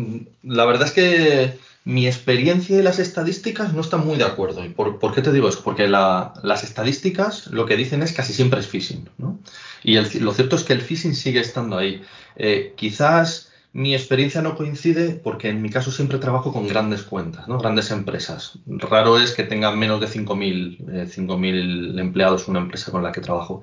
la 0.42 0.66
verdad 0.66 0.88
es 0.88 0.92
que 0.92 1.58
mi 1.87 2.09
experiencia 2.09 2.77
y 2.77 2.83
las 2.83 2.99
estadísticas 2.99 3.72
no 3.72 3.81
están 3.81 4.05
muy 4.05 4.16
de 4.16 4.25
acuerdo. 4.25 4.64
¿Y 4.64 4.70
por, 4.70 5.14
qué 5.14 5.22
te 5.22 5.33
digo 5.33 5.49
eso? 5.49 5.62
Porque 5.62 5.87
las 5.87 6.64
estadísticas 6.64 7.46
lo 7.46 7.64
que 7.64 7.77
dicen 7.77 8.03
es 8.03 8.12
casi 8.12 8.33
siempre 8.33 8.59
es 8.59 8.66
phishing. 8.66 9.09
¿no? 9.18 9.38
Y 9.85 9.94
lo 10.18 10.35
cierto 10.35 10.57
es 10.57 10.64
que 10.64 10.72
el 10.72 10.83
phishing 10.83 11.14
sigue 11.14 11.38
estando 11.38 11.79
ahí. 11.79 12.03
Eh, 12.35 12.75
quizás 12.77 13.53
mi 13.72 13.94
experiencia 13.94 14.42
no 14.42 14.57
coincide 14.57 15.11
porque 15.11 15.49
en 15.49 15.62
mi 15.62 15.70
caso 15.70 15.92
siempre 15.92 16.18
trabajo 16.18 16.53
con 16.53 16.66
grandes 16.66 17.05
cuentas, 17.05 17.46
¿no? 17.46 17.57
grandes 17.59 17.92
empresas. 17.92 18.59
Raro 18.66 19.16
es 19.20 19.31
que 19.31 19.44
tengan 19.44 19.79
menos 19.79 20.01
de 20.01 20.09
5.000 20.09 21.94
eh, 21.94 22.01
empleados 22.01 22.49
una 22.49 22.59
empresa 22.59 22.90
con 22.90 23.05
la 23.05 23.12
que 23.12 23.20
trabajo. 23.20 23.62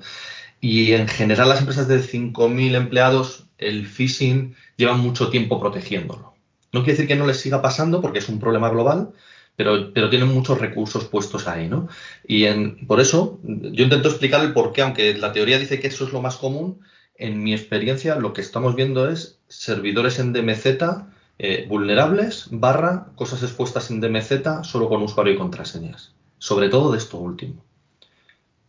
Y 0.62 0.94
en 0.94 1.10
general 1.10 1.50
las 1.50 1.60
empresas 1.60 1.90
de 1.90 2.00
5.000 2.00 2.76
empleados, 2.76 3.48
el 3.58 3.86
phishing 3.86 4.56
lleva 4.78 4.96
mucho 4.96 5.30
tiempo 5.30 5.60
protegiéndolo. 5.60 6.33
No 6.74 6.82
quiere 6.82 6.94
decir 6.94 7.08
que 7.08 7.16
no 7.16 7.28
les 7.28 7.40
siga 7.40 7.62
pasando 7.62 8.02
porque 8.02 8.20
es 8.20 8.28
un 8.28 8.40
problema 8.40 8.70
global, 8.70 9.14
pero, 9.56 9.94
pero 9.94 10.10
tienen 10.10 10.30
muchos 10.30 10.60
recursos 10.60 11.06
puestos 11.06 11.48
ahí, 11.48 11.70
¿no? 11.70 11.88
Y 12.28 12.46
por 12.88 13.00
eso 13.00 13.40
yo 13.44 13.84
intento 13.84 14.10
explicar 14.10 14.44
el 14.44 14.54
por 14.54 14.74
qué, 14.74 14.82
aunque 14.82 15.14
la 15.14 15.32
teoría 15.32 15.60
dice 15.60 15.80
que 15.80 15.88
eso 15.88 16.06
es 16.06 16.12
lo 16.12 16.22
más 16.22 16.38
común, 16.38 16.80
en 17.16 17.44
mi 17.44 17.54
experiencia 17.54 18.16
lo 18.16 18.34
que 18.34 18.42
estamos 18.42 18.76
viendo 18.76 19.10
es 19.10 19.40
servidores 19.48 20.18
en 20.20 20.34
DMZ 20.34 20.66
eh, 21.40 21.66
vulnerables 21.68 22.48
barra 22.52 23.08
cosas 23.16 23.44
expuestas 23.44 23.92
en 23.92 24.02
DMZ 24.02 24.64
solo 24.64 24.90
con 24.90 25.04
usuario 25.04 25.34
y 25.34 25.38
contraseñas. 25.38 26.14
Sobre 26.40 26.70
todo 26.70 26.92
de 26.92 26.98
esto 26.98 27.18
último. 27.18 27.64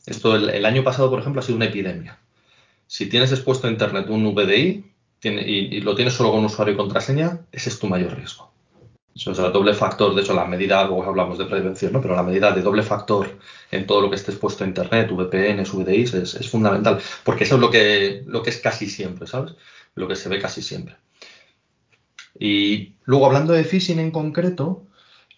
Esto 0.07 0.37
el 0.37 0.65
año 0.67 0.85
pasado, 0.85 1.11
por 1.11 1.21
ejemplo, 1.21 1.41
ha 1.41 1.45
sido 1.45 1.57
una 1.57 1.67
epidemia. 1.67 2.19
Si 2.87 3.07
tienes 3.07 3.33
expuesto 3.33 3.67
a 3.67 3.71
Internet 3.71 4.09
un 4.11 4.35
VDI, 4.35 4.85
y, 5.25 5.81
lo 5.81 5.95
tienes 5.95 6.15
solo 6.15 6.33
con 6.33 6.45
usuario 6.45 6.75
y 6.75 6.77
contraseña, 6.77 7.41
ese 7.53 7.71
es 7.71 7.79
tu 7.79 7.87
mayor 7.87 8.17
riesgo. 8.17 8.53
Eso 9.15 9.31
es 9.31 9.39
el 9.39 9.53
doble 9.53 9.75
factor, 9.75 10.15
de 10.15 10.23
hecho 10.23 10.35
la 10.35 10.45
medida, 10.45 10.85
luego 10.85 11.05
hablamos 11.05 11.39
de 11.39 11.45
prevención, 11.45 11.93
¿no? 11.93 12.03
pero 12.03 12.17
la 12.17 12.25
medida 12.25 12.51
de 12.51 12.63
doble 12.63 12.83
factor 12.83 13.39
en 13.71 13.87
todo 13.87 14.01
lo 14.01 14.11
que 14.11 14.17
esté 14.17 14.33
expuesto 14.33 14.65
a 14.65 14.67
Internet, 14.67 15.11
VPNs, 15.13 15.73
VDIs, 15.73 16.15
es, 16.15 16.35
es, 16.35 16.51
fundamental, 16.51 17.01
porque 17.23 17.45
eso 17.45 17.55
es 17.55 17.61
lo 17.61 17.71
que, 17.71 18.25
lo 18.27 18.43
que 18.43 18.51
es 18.51 18.59
casi 18.59 18.89
siempre, 18.91 19.29
¿sabes? 19.29 19.55
Lo 19.95 20.09
que 20.09 20.17
se 20.17 20.29
ve 20.29 20.41
casi 20.41 20.63
siempre. 20.63 20.97
Y 22.39 22.95
luego 23.05 23.27
hablando 23.27 23.53
de 23.53 23.65
phishing 23.65 24.01
en 24.01 24.11
concreto, 24.11 24.85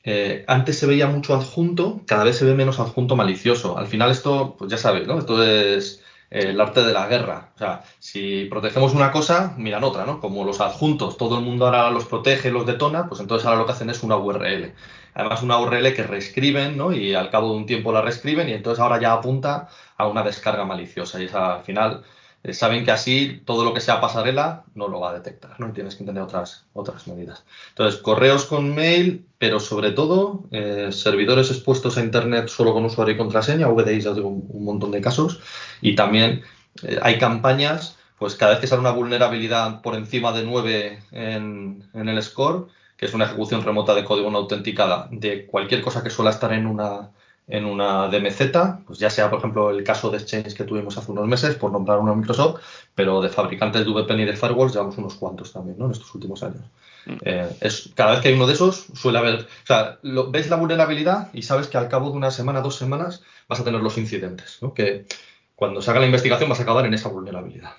eh, 0.08 0.44
antes 0.46 0.78
se 0.78 0.86
veía 0.86 1.08
mucho 1.08 1.34
adjunto, 1.34 2.02
cada 2.06 2.22
vez 2.24 2.36
se 2.36 2.44
ve 2.44 2.54
menos 2.54 2.78
adjunto 2.78 3.16
malicioso. 3.16 3.76
Al 3.76 3.88
final 3.88 4.10
esto, 4.12 4.54
pues 4.56 4.70
ya 4.70 4.78
sabes, 4.78 5.06
¿no? 5.06 5.18
Esto 5.18 5.42
es 5.42 6.00
el 6.30 6.60
arte 6.60 6.82
de 6.82 6.92
la 6.92 7.06
guerra. 7.06 7.50
O 7.54 7.58
sea, 7.58 7.82
si 7.98 8.46
protegemos 8.46 8.94
una 8.94 9.12
cosa, 9.12 9.54
miran 9.56 9.84
otra, 9.84 10.04
¿no? 10.04 10.20
Como 10.20 10.44
los 10.44 10.60
adjuntos, 10.60 11.16
todo 11.16 11.38
el 11.38 11.44
mundo 11.44 11.66
ahora 11.66 11.90
los 11.90 12.06
protege, 12.06 12.50
los 12.50 12.66
detona, 12.66 13.08
pues 13.08 13.20
entonces 13.20 13.46
ahora 13.46 13.60
lo 13.60 13.66
que 13.66 13.72
hacen 13.72 13.90
es 13.90 14.02
una 14.02 14.16
URL. 14.16 14.74
Además, 15.14 15.42
una 15.42 15.58
URL 15.58 15.94
que 15.94 16.02
reescriben, 16.02 16.76
¿no? 16.76 16.92
Y 16.92 17.14
al 17.14 17.30
cabo 17.30 17.50
de 17.50 17.56
un 17.56 17.66
tiempo 17.66 17.92
la 17.92 18.02
reescriben 18.02 18.48
y 18.48 18.52
entonces 18.52 18.80
ahora 18.82 19.00
ya 19.00 19.12
apunta 19.12 19.68
a 19.96 20.08
una 20.08 20.22
descarga 20.22 20.64
maliciosa. 20.64 21.20
Y 21.20 21.26
esa, 21.26 21.56
al 21.56 21.62
final 21.62 22.02
eh, 22.46 22.54
saben 22.54 22.84
que 22.84 22.92
así 22.92 23.42
todo 23.44 23.64
lo 23.64 23.74
que 23.74 23.80
sea 23.80 24.00
pasarela 24.00 24.62
no 24.76 24.86
lo 24.86 25.00
va 25.00 25.10
a 25.10 25.14
detectar, 25.14 25.58
¿no? 25.58 25.72
tienes 25.72 25.96
que 25.96 26.04
tener 26.04 26.22
otras, 26.22 26.64
otras 26.74 27.08
medidas. 27.08 27.44
Entonces, 27.70 28.00
correos 28.00 28.44
con 28.44 28.72
mail, 28.72 29.26
pero 29.38 29.58
sobre 29.58 29.90
todo 29.90 30.44
eh, 30.52 30.90
servidores 30.92 31.50
expuestos 31.50 31.98
a 31.98 32.04
Internet 32.04 32.46
solo 32.46 32.72
con 32.72 32.84
usuario 32.84 33.16
y 33.16 33.18
contraseña, 33.18 33.66
VDIs, 33.66 34.04
ya 34.04 34.12
digo, 34.12 34.28
un, 34.28 34.64
montón 34.64 34.92
de 34.92 35.00
casos, 35.00 35.40
y 35.80 35.96
también 35.96 36.44
eh, 36.84 37.00
hay 37.02 37.18
campañas, 37.18 37.96
pues 38.16 38.36
cada 38.36 38.52
vez 38.52 38.60
que 38.60 38.68
sale 38.68 38.80
una 38.80 38.92
vulnerabilidad 38.92 39.82
por 39.82 39.96
encima 39.96 40.30
de 40.30 40.44
9 40.44 41.02
en, 41.10 41.82
en 41.94 42.08
el 42.08 42.22
score, 42.22 42.68
que 42.96 43.06
es 43.06 43.14
una 43.14 43.24
ejecución 43.24 43.64
remota 43.64 43.92
de 43.92 44.04
código 44.04 44.30
no 44.30 44.38
autenticada 44.38 45.08
de 45.10 45.46
cualquier 45.46 45.82
cosa 45.82 46.04
que 46.04 46.10
suela 46.10 46.30
estar 46.30 46.52
en 46.52 46.66
una 46.66 47.10
en 47.48 47.64
una 47.64 48.08
DMZ, 48.08 48.84
pues 48.86 48.98
ya 48.98 49.08
sea, 49.08 49.30
por 49.30 49.38
ejemplo, 49.38 49.70
el 49.70 49.84
caso 49.84 50.10
de 50.10 50.18
Exchange 50.18 50.54
que 50.54 50.64
tuvimos 50.64 50.98
hace 50.98 51.12
unos 51.12 51.28
meses, 51.28 51.54
por 51.54 51.70
nombrar 51.70 51.98
uno 51.98 52.14
Microsoft, 52.16 52.60
pero 52.94 53.20
de 53.20 53.28
fabricantes 53.28 53.84
de 53.84 53.92
VPN 53.92 54.20
y 54.20 54.24
de 54.24 54.36
firewalls 54.36 54.72
llevamos 54.72 54.98
unos 54.98 55.14
cuantos 55.14 55.52
también, 55.52 55.78
¿no? 55.78 55.86
En 55.86 55.92
estos 55.92 56.12
últimos 56.14 56.42
años. 56.42 56.62
Mm. 57.06 57.16
Eh, 57.24 57.48
es, 57.60 57.90
cada 57.94 58.12
vez 58.12 58.20
que 58.20 58.28
hay 58.28 58.34
uno 58.34 58.48
de 58.48 58.54
esos, 58.54 58.86
suele 58.94 59.18
haber, 59.18 59.34
o 59.42 59.66
sea, 59.66 59.98
ves 60.02 60.50
la 60.50 60.56
vulnerabilidad 60.56 61.30
y 61.32 61.42
sabes 61.42 61.68
que 61.68 61.78
al 61.78 61.88
cabo 61.88 62.10
de 62.10 62.16
una 62.16 62.32
semana, 62.32 62.60
dos 62.62 62.76
semanas, 62.76 63.22
vas 63.48 63.60
a 63.60 63.64
tener 63.64 63.80
los 63.80 63.96
incidentes, 63.96 64.58
¿no? 64.60 64.74
Que 64.74 65.06
cuando 65.54 65.80
se 65.80 65.90
haga 65.90 66.00
la 66.00 66.06
investigación 66.06 66.50
vas 66.50 66.58
a 66.58 66.64
acabar 66.64 66.84
en 66.84 66.94
esa 66.94 67.08
vulnerabilidad. 67.08 67.72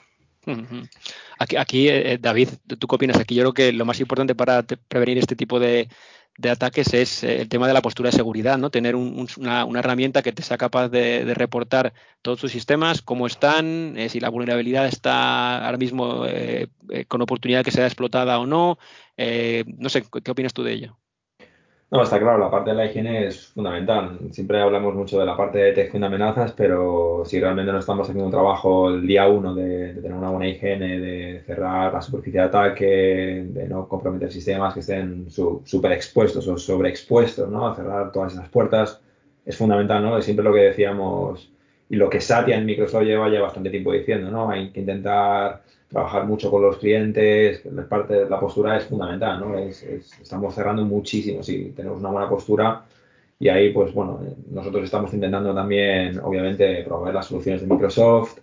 Aquí, 1.40 1.58
aquí 1.58 1.90
eh, 1.90 2.18
David, 2.22 2.50
¿tú 2.80 2.88
qué 2.88 2.96
opinas? 2.96 3.18
Aquí 3.18 3.36
yo 3.36 3.44
creo 3.44 3.54
que 3.54 3.74
lo 3.74 3.84
más 3.84 4.00
importante 4.00 4.34
para 4.34 4.64
prevenir 4.64 5.18
este 5.18 5.36
tipo 5.36 5.60
de, 5.60 5.90
ataques 6.46 6.94
es 6.94 7.24
eh, 7.24 7.42
el 7.42 7.50
tema 7.50 7.68
de 7.68 7.74
la 7.74 7.82
postura 7.82 8.10
de 8.10 8.18
seguridad, 8.18 8.58
¿no? 8.58 8.70
Tener 8.70 8.96
una, 8.96 9.68
herramienta 9.80 10.22
que 10.22 10.34
te 10.34 10.44
sea 10.44 10.58
capaz 10.58 10.90
de, 10.90 11.34
reportar 11.34 11.94
todos 12.22 12.40
tus 12.40 12.52
sistemas, 12.52 13.02
cómo 13.02 13.28
están, 13.28 13.98
eh, 13.98 14.10
si 14.10 14.20
la 14.20 14.30
vulnerabilidad 14.30 14.88
está 14.88 15.66
ahora 15.66 15.78
mismo 15.78 16.24
con 17.08 17.22
oportunidad 17.22 17.64
que 17.64 17.72
sea 17.72 17.86
explotada 17.86 18.40
o 18.40 18.46
no. 18.46 18.78
no 19.18 19.90
sé, 19.90 20.04
¿qué 20.24 20.32
opinas 20.32 20.54
tú 20.54 20.64
de 20.64 20.74
ello? 20.74 20.98
No, 21.90 22.04
está 22.04 22.20
claro, 22.20 22.38
la 22.38 22.52
parte 22.52 22.72
de 22.72 22.76
la 22.76 22.86
higiene 22.86 23.28
es 23.28 23.48
fundamental. 23.48 24.20
Siempre 24.32 24.60
hablamos 24.60 24.94
mucho 24.94 25.18
de 25.20 25.26
la 25.26 25.38
parte 25.38 25.60
de 25.60 25.64
detección 25.68 26.02
de 26.02 26.08
amenazas, 26.08 26.52
pero 26.52 27.24
si 27.26 27.40
realmente 27.40 27.72
no 27.72 27.80
estamos 27.80 28.10
haciendo 28.10 28.26
un 28.26 28.32
trabajo 28.32 28.90
el 28.90 29.08
día 29.08 29.26
uno 29.30 29.56
de, 29.56 29.94
tener 29.94 30.12
una 30.14 30.30
buena 30.30 30.50
higiene, 30.50 31.00
de 31.00 31.44
cerrar 31.46 31.94
la 31.94 32.02
superficie 32.02 32.42
de 32.42 32.48
ataque, 32.48 33.46
de 33.48 33.70
no 33.70 33.88
comprometer 33.88 34.30
sistemas 34.30 34.74
que 34.74 34.82
estén 34.82 35.30
súper 35.30 35.94
expuestos 35.94 36.46
o 36.50 36.58
sobreexpuestos, 36.58 37.50
¿no? 37.50 37.74
Cerrar 37.74 38.12
todas 38.12 38.34
esas 38.34 38.50
puertas, 38.50 39.02
es 39.46 39.56
fundamental, 39.56 40.04
¿no? 40.04 40.18
Es 40.18 40.26
siempre 40.26 40.44
lo 40.44 40.54
que 40.54 40.60
decíamos 40.64 41.50
y 41.90 41.96
lo 41.96 42.10
que 42.10 42.20
Satya 42.20 42.58
en 42.58 42.66
Microsoft 42.66 43.04
lleva 43.04 43.30
ya 43.30 43.42
bastante 43.42 43.70
tiempo 43.70 43.94
diciendo, 43.94 44.30
¿no? 44.30 44.50
Hay 44.50 44.72
que 44.72 44.82
intentar 44.82 45.64
trabajar 45.90 46.26
mucho 46.26 46.52
con 46.52 46.62
los 46.62 46.78
clientes, 46.78 47.64
la 47.66 47.88
parte 47.88 48.30
la 48.30 48.40
postura 48.40 48.78
es 48.78 48.86
fundamental, 48.86 49.40
¿no? 49.40 49.58
Es, 49.58 49.84
estamos 49.84 50.54
cerrando 50.54 50.84
muchísimo, 50.84 51.44
si 51.44 51.72
tenemos 51.72 52.00
una 52.00 52.10
buena 52.10 52.30
postura 52.30 52.84
y 53.40 53.50
ahí, 53.50 53.72
pues 53.72 53.94
bueno, 53.94 54.20
nosotros 54.50 54.84
estamos 54.84 55.14
intentando 55.14 55.54
también, 55.54 56.20
obviamente, 56.20 56.84
promover 56.84 57.14
las 57.14 57.28
soluciones 57.28 57.62
de 57.62 57.68
Microsoft, 57.68 58.40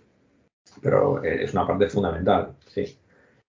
pero 0.81 1.23
es 1.23 1.53
una 1.53 1.67
parte 1.67 1.87
fundamental, 1.87 2.53
sí. 2.67 2.97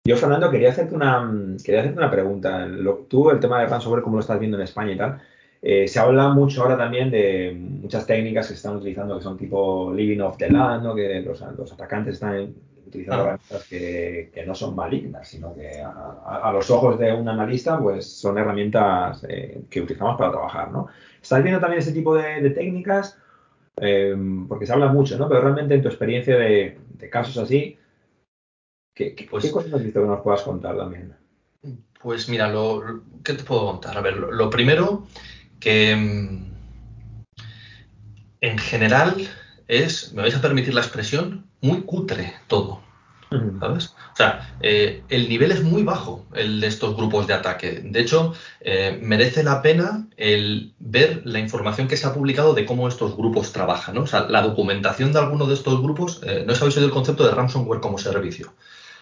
Yo, 0.04 0.16
Fernando, 0.16 0.50
quería 0.50 0.70
hacerte 0.70 0.94
una, 0.94 1.56
quería 1.64 1.80
hacerte 1.80 1.98
una 1.98 2.10
pregunta. 2.10 2.68
tú, 3.08 3.30
el 3.30 3.40
tema 3.40 3.60
de 3.60 3.66
ransomware, 3.66 4.02
¿cómo 4.02 4.16
lo 4.16 4.20
estás 4.20 4.38
viendo 4.38 4.56
en 4.56 4.62
España 4.62 4.92
y 4.92 4.96
tal? 4.96 5.20
Eh, 5.60 5.88
se 5.88 5.98
habla 5.98 6.28
mucho 6.28 6.62
ahora 6.62 6.76
también 6.76 7.10
de 7.10 7.56
muchas 7.58 8.06
técnicas 8.06 8.46
que 8.46 8.52
se 8.52 8.58
están 8.58 8.76
utilizando 8.76 9.16
que 9.16 9.24
son 9.24 9.36
tipo 9.36 9.92
living 9.92 10.20
off 10.20 10.36
the 10.36 10.48
land, 10.48 10.84
¿no? 10.84 10.94
que 10.94 11.20
los, 11.22 11.40
los 11.58 11.72
atacantes 11.72 12.14
están 12.14 12.54
utilizando 12.86 13.24
herramientas 13.24 13.64
que, 13.68 14.44
no 14.46 14.54
son 14.54 14.74
malignas, 14.74 15.28
sino 15.28 15.54
que 15.54 15.82
a, 15.82 16.50
los 16.52 16.70
ojos 16.70 16.98
de 16.98 17.12
un 17.12 17.28
analista, 17.28 17.78
pues 17.78 18.06
son 18.06 18.38
herramientas 18.38 19.24
eh, 19.28 19.62
que 19.68 19.80
utilizamos 19.80 20.16
para 20.16 20.30
trabajar, 20.30 20.70
¿no? 20.70 20.88
¿Estás 21.20 21.42
viendo 21.42 21.60
también 21.60 21.80
ese 21.80 21.92
tipo 21.92 22.14
de, 22.14 22.50
técnicas? 22.50 23.18
Em, 23.76 24.46
porque 24.46 24.66
se 24.66 24.72
habla 24.72 24.92
mucho, 24.92 25.18
¿no? 25.18 25.28
Pero 25.28 25.40
realmente 25.42 25.74
en 25.74 25.82
tu 25.82 25.88
experiencia 25.88 26.36
de, 26.36 26.78
casos 27.10 27.36
así, 27.38 27.78
¿qué, 28.94 29.14
pues, 29.30 29.50
cosas 29.50 29.72
has 29.74 29.82
visto 29.82 30.00
que 30.00 30.06
nos 30.06 30.20
puedas 30.20 30.42
contar 30.42 30.76
también? 30.76 31.14
Pues 32.00 32.28
mira, 32.28 32.48
lo, 32.48 33.02
¿qué 33.24 33.34
te 33.34 33.42
puedo 33.42 33.66
contar? 33.66 33.98
A 33.98 34.00
ver, 34.00 34.16
lo, 34.16 34.50
primero 34.50 35.06
que 35.58 35.90
em, 35.90 36.46
en 38.40 38.58
general 38.58 39.16
es, 39.68 40.12
me 40.12 40.22
vais 40.22 40.36
a 40.36 40.40
permitir 40.40 40.74
la 40.74 40.80
expresión, 40.80 41.46
muy 41.60 41.82
cutre 41.82 42.34
todo. 42.46 42.86
¿Sabes? 43.58 43.86
O 44.12 44.16
sea, 44.16 44.56
eh, 44.60 45.02
el 45.08 45.28
nivel 45.28 45.50
es 45.50 45.62
muy 45.62 45.82
bajo, 45.82 46.24
el 46.32 46.60
de 46.60 46.68
estos 46.68 46.96
grupos 46.96 47.26
de 47.26 47.34
ataque. 47.34 47.80
De 47.84 48.00
hecho, 48.00 48.34
eh, 48.60 49.00
merece 49.02 49.42
la 49.42 49.62
pena 49.62 50.06
el 50.16 50.72
ver 50.78 51.22
la 51.24 51.40
información 51.40 51.88
que 51.88 51.96
se 51.96 52.06
ha 52.06 52.14
publicado 52.14 52.54
de 52.54 52.64
cómo 52.64 52.86
estos 52.86 53.16
grupos 53.16 53.52
trabajan. 53.52 53.96
¿no? 53.96 54.02
O 54.02 54.06
sea, 54.06 54.28
la 54.28 54.42
documentación 54.42 55.12
de 55.12 55.18
alguno 55.18 55.46
de 55.46 55.54
estos 55.54 55.82
grupos, 55.82 56.20
eh, 56.24 56.44
no 56.46 56.54
sabéis 56.54 56.76
oído 56.76 56.86
el 56.86 56.94
concepto 56.94 57.26
de 57.26 57.32
ransomware 57.32 57.80
como 57.80 57.98
servicio, 57.98 58.54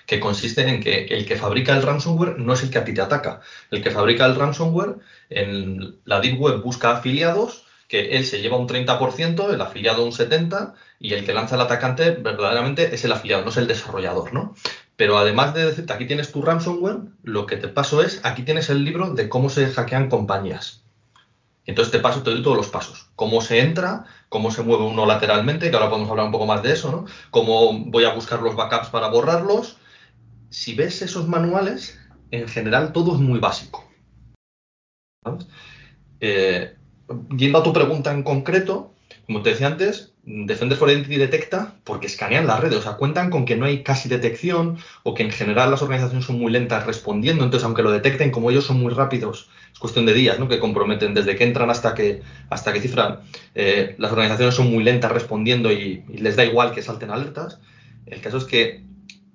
que 0.07 0.21
consiste 0.21 0.67
en 0.67 0.81
que 0.81 1.05
el 1.05 1.27
que 1.27 1.37
fabrica 1.37 1.77
el 1.77 1.83
ransomware 1.83 2.39
no 2.39 2.55
es 2.55 2.63
el 2.63 2.71
que 2.71 2.79
a 2.79 2.85
ti 2.85 2.95
te 2.95 3.03
ataca. 3.03 3.41
El 3.71 3.83
que 3.83 3.91
fabrica 3.91 4.25
el 4.25 4.37
ransomware 4.37 4.97
en 5.29 5.97
la 6.07 6.21
Deep 6.21 6.41
Web 6.41 6.63
busca 6.63 6.97
afiliados 6.97 7.64
que 7.95 8.17
él 8.17 8.25
se 8.25 8.41
lleva 8.41 8.57
un 8.57 8.67
30%, 8.67 9.55
el 9.55 9.61
afiliado 9.61 10.05
un 10.05 10.11
70% 10.11 10.75
y 10.99 11.15
el 11.15 11.25
que 11.25 11.33
lanza 11.33 11.55
el 11.55 11.61
atacante 11.61 12.11
verdaderamente 12.11 12.93
es 12.93 13.05
el 13.05 13.13
afiliado, 13.13 13.45
no 13.45 13.51
es 13.51 13.57
el 13.57 13.69
desarrollador, 13.69 14.35
¿no? 14.35 14.57
Pero 14.97 15.17
además 15.17 15.55
de 15.55 15.65
decirte 15.65 15.93
aquí 15.93 16.05
tienes 16.05 16.33
tu 16.33 16.43
ransomware, 16.43 17.03
lo 17.23 17.47
que 17.47 17.57
te 17.57 17.69
paso 17.69 18.03
es, 18.03 18.21
aquí 18.25 18.43
tienes 18.43 18.69
el 18.69 18.83
libro 18.83 19.11
de 19.11 19.29
cómo 19.29 19.49
se 19.49 19.69
hackean 19.69 20.09
compañías. 20.09 20.83
Entonces 21.67 21.93
te 21.93 22.01
paso, 22.01 22.25
te 22.25 22.31
doy 22.31 22.43
todos 22.43 22.57
los 22.57 22.67
pasos. 22.67 23.11
Cómo 23.15 23.41
se 23.41 23.61
entra, 23.61 24.07
cómo 24.29 24.51
se 24.51 24.65
mueve 24.65 24.83
uno 24.83 25.07
lateralmente, 25.07 25.71
que 25.71 25.77
ahora 25.77 25.89
podemos 25.89 26.11
hablar 26.11 26.27
un 26.27 26.33
poco 26.33 26.47
más 26.47 26.65
de 26.65 26.73
eso, 26.73 26.91
¿no? 26.91 27.05
Cómo 27.31 27.79
voy 27.79 28.07
a 28.07 28.13
buscar 28.13 28.43
los 28.43 28.57
backups 28.57 28.89
para 28.89 29.07
borrarlos. 29.07 29.77
Si 30.51 30.75
ves 30.75 31.01
esos 31.01 31.29
manuales, 31.29 31.97
en 32.33 32.49
general 32.49 32.93
todo 32.93 33.15
es 33.15 33.21
muy 33.21 33.39
básico. 33.39 33.89
Yendo 37.37 37.59
a 37.59 37.63
tu 37.63 37.73
pregunta 37.73 38.13
en 38.13 38.23
concreto, 38.23 38.93
como 39.27 39.43
te 39.43 39.51
decía 39.51 39.69
antes, 39.69 40.13
Defender 40.27 40.79
for 40.79 40.91
Identity 40.91 41.17
detecta 41.17 41.75
porque 41.85 42.07
escanean 42.07 42.47
las 42.47 42.61
redes, 42.61 42.79
o 42.79 42.83
sea, 42.83 42.95
cuentan 42.95 43.29
con 43.29 43.45
que 43.45 43.57
no 43.57 43.67
hay 43.67 43.83
casi 43.83 44.09
detección 44.09 44.79
o 45.03 45.15
que 45.15 45.23
en 45.23 45.31
general 45.31 45.71
las 45.71 45.83
organizaciones 45.83 46.25
son 46.25 46.39
muy 46.39 46.51
lentas 46.51 46.87
respondiendo, 46.87 47.45
entonces 47.45 47.65
aunque 47.65 47.83
lo 47.83 47.91
detecten, 47.91 48.31
como 48.31 48.51
ellos 48.51 48.65
son 48.65 48.81
muy 48.81 48.93
rápidos, 48.93 49.51
es 49.73 49.79
cuestión 49.79 50.07
de 50.07 50.15
días, 50.15 50.39
¿no? 50.39 50.49
Que 50.49 50.59
comprometen 50.59 51.13
desde 51.13 51.37
que 51.37 51.45
entran 51.45 51.69
hasta 51.69 51.95
que 51.95 52.23
hasta 52.49 52.73
que 52.73 52.81
cifran, 52.81 53.21
eh, 53.55 53.95
las 53.99 54.13
organizaciones 54.13 54.55
son 54.55 54.71
muy 54.71 54.83
lentas 54.83 55.13
respondiendo 55.13 55.71
y, 55.73 56.05
les 56.09 56.37
da 56.37 56.45
igual 56.45 56.73
que 56.73 56.83
salten 56.83 57.11
alertas. 57.11 57.61
El 58.07 58.21
caso 58.21 58.39
es 58.39 58.45
que 58.45 58.85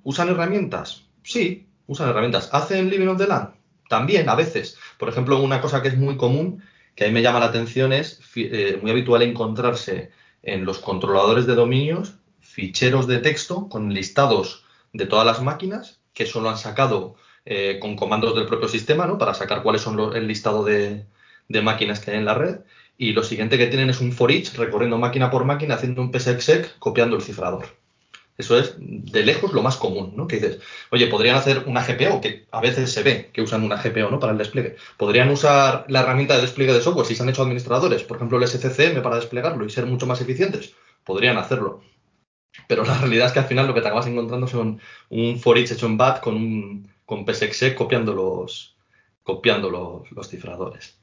usan 0.03 0.29
herramientas, 0.29 1.05
sí, 1.23 1.67
usan 1.85 2.09
herramientas. 2.09 2.49
¿Hacen 2.51 2.89
Living 2.89 3.07
of 3.07 3.17
the 3.17 3.27
Land? 3.27 3.49
También, 3.89 4.29
a 4.29 4.35
veces. 4.35 4.77
Por 4.97 5.09
ejemplo, 5.09 5.41
una 5.41 5.61
cosa 5.61 5.81
que 5.81 5.87
es 5.89 5.97
muy 5.97 6.17
común 6.17 6.63
que 6.99 7.05
a 7.05 7.07
mí 7.07 7.13
me 7.13 7.21
llama 7.21 7.39
la 7.39 7.45
atención 7.45 7.93
es 7.93 8.19
eh, 8.35 8.77
muy 8.81 8.91
habitual 8.91 9.21
encontrarse 9.21 10.11
en 10.43 10.65
los 10.65 10.79
controladores 10.79 11.47
de 11.47 11.55
dominios 11.55 12.15
ficheros 12.41 13.07
de 13.07 13.19
texto 13.19 13.69
con 13.69 13.93
listados 13.93 14.65
de 14.91 15.05
todas 15.05 15.25
las 15.25 15.41
máquinas 15.41 16.01
que 16.13 16.25
solo 16.25 16.49
han 16.49 16.57
sacado 16.57 17.15
eh, 17.45 17.79
con 17.79 17.95
comandos 17.95 18.35
del 18.35 18.47
propio 18.47 18.67
sistema, 18.67 19.07
¿no? 19.07 19.17
Para 19.17 19.33
sacar 19.33 19.63
cuáles 19.63 19.81
son 19.81 20.13
el 20.13 20.27
listado 20.27 20.65
de, 20.65 21.05
de, 21.47 21.61
máquinas 21.61 22.01
que 22.01 22.11
hay 22.11 22.17
en 22.17 22.25
la 22.25 22.33
red. 22.33 22.57
Y 22.97 23.13
lo 23.13 23.23
siguiente 23.23 23.57
que 23.57 23.67
tienen 23.67 23.89
es 23.89 24.01
un 24.01 24.11
for 24.11 24.29
each 24.29 24.55
recorriendo 24.55 24.97
máquina 24.97 25.31
por 25.31 25.45
máquina, 25.45 25.75
haciendo 25.75 26.01
un 26.01 26.11
psexec, 26.11 26.79
copiando 26.79 27.15
el 27.15 27.21
cifrador. 27.21 27.65
Eso 28.39 28.57
es 28.57 28.73
de 28.79 29.23
lejos 29.23 29.51
lo 29.51 29.61
más 29.61 29.75
común, 29.75 30.13
¿no? 30.15 30.25
Que 30.25 30.37
dices, 30.37 30.59
oye, 30.91 31.07
podrían 31.07 31.35
hacer 31.35 31.65
una 31.67 31.85
GPO, 31.85 32.21
que 32.21 32.47
a 32.51 32.61
veces 32.61 32.89
se 32.89 33.03
ve 33.03 33.29
que 33.33 33.41
usan 33.41 33.63
una 33.63 33.75
GPO, 33.75 34.09
¿no? 34.09 34.19
Para 34.19 34.31
el 34.31 34.37
despliegue. 34.37 34.77
Podrían 34.95 35.29
usar 35.29 35.83
la 35.89 35.99
herramienta 35.99 36.35
de 36.35 36.43
despliegue 36.43 36.71
de 36.71 36.81
software 36.81 37.05
si 37.05 37.15
se 37.15 37.23
han 37.23 37.27
hecho 37.27 37.41
administradores, 37.41 38.03
por 38.03 38.15
ejemplo, 38.15 38.37
el 38.37 38.47
SCCM 38.47 39.01
para 39.03 39.17
desplegarlo 39.17 39.65
y 39.65 39.69
ser 39.69 39.85
mucho 39.85 40.07
más 40.07 40.21
eficientes. 40.21 40.73
Podrían 41.03 41.37
hacerlo. 41.37 41.81
Pero 42.67 42.85
la 42.85 42.97
realidad 42.97 43.27
es 43.27 43.33
que 43.33 43.39
al 43.39 43.45
final 43.45 43.67
lo 43.67 43.73
que 43.73 43.81
te 43.81 43.87
acabas 43.87 44.07
encontrando 44.07 44.47
son 44.47 44.79
un 45.09 45.37
for 45.37 45.57
each 45.57 45.71
hecho 45.71 45.85
en 45.85 45.97
BAT 45.97 46.21
con 46.21 46.35
un 46.35 46.89
con 47.05 47.25
PSXE 47.25 47.75
copiando 47.75 48.13
los, 48.13 48.77
copiando 49.23 49.69
los, 49.69 50.09
los 50.11 50.29
cifradores. 50.29 50.97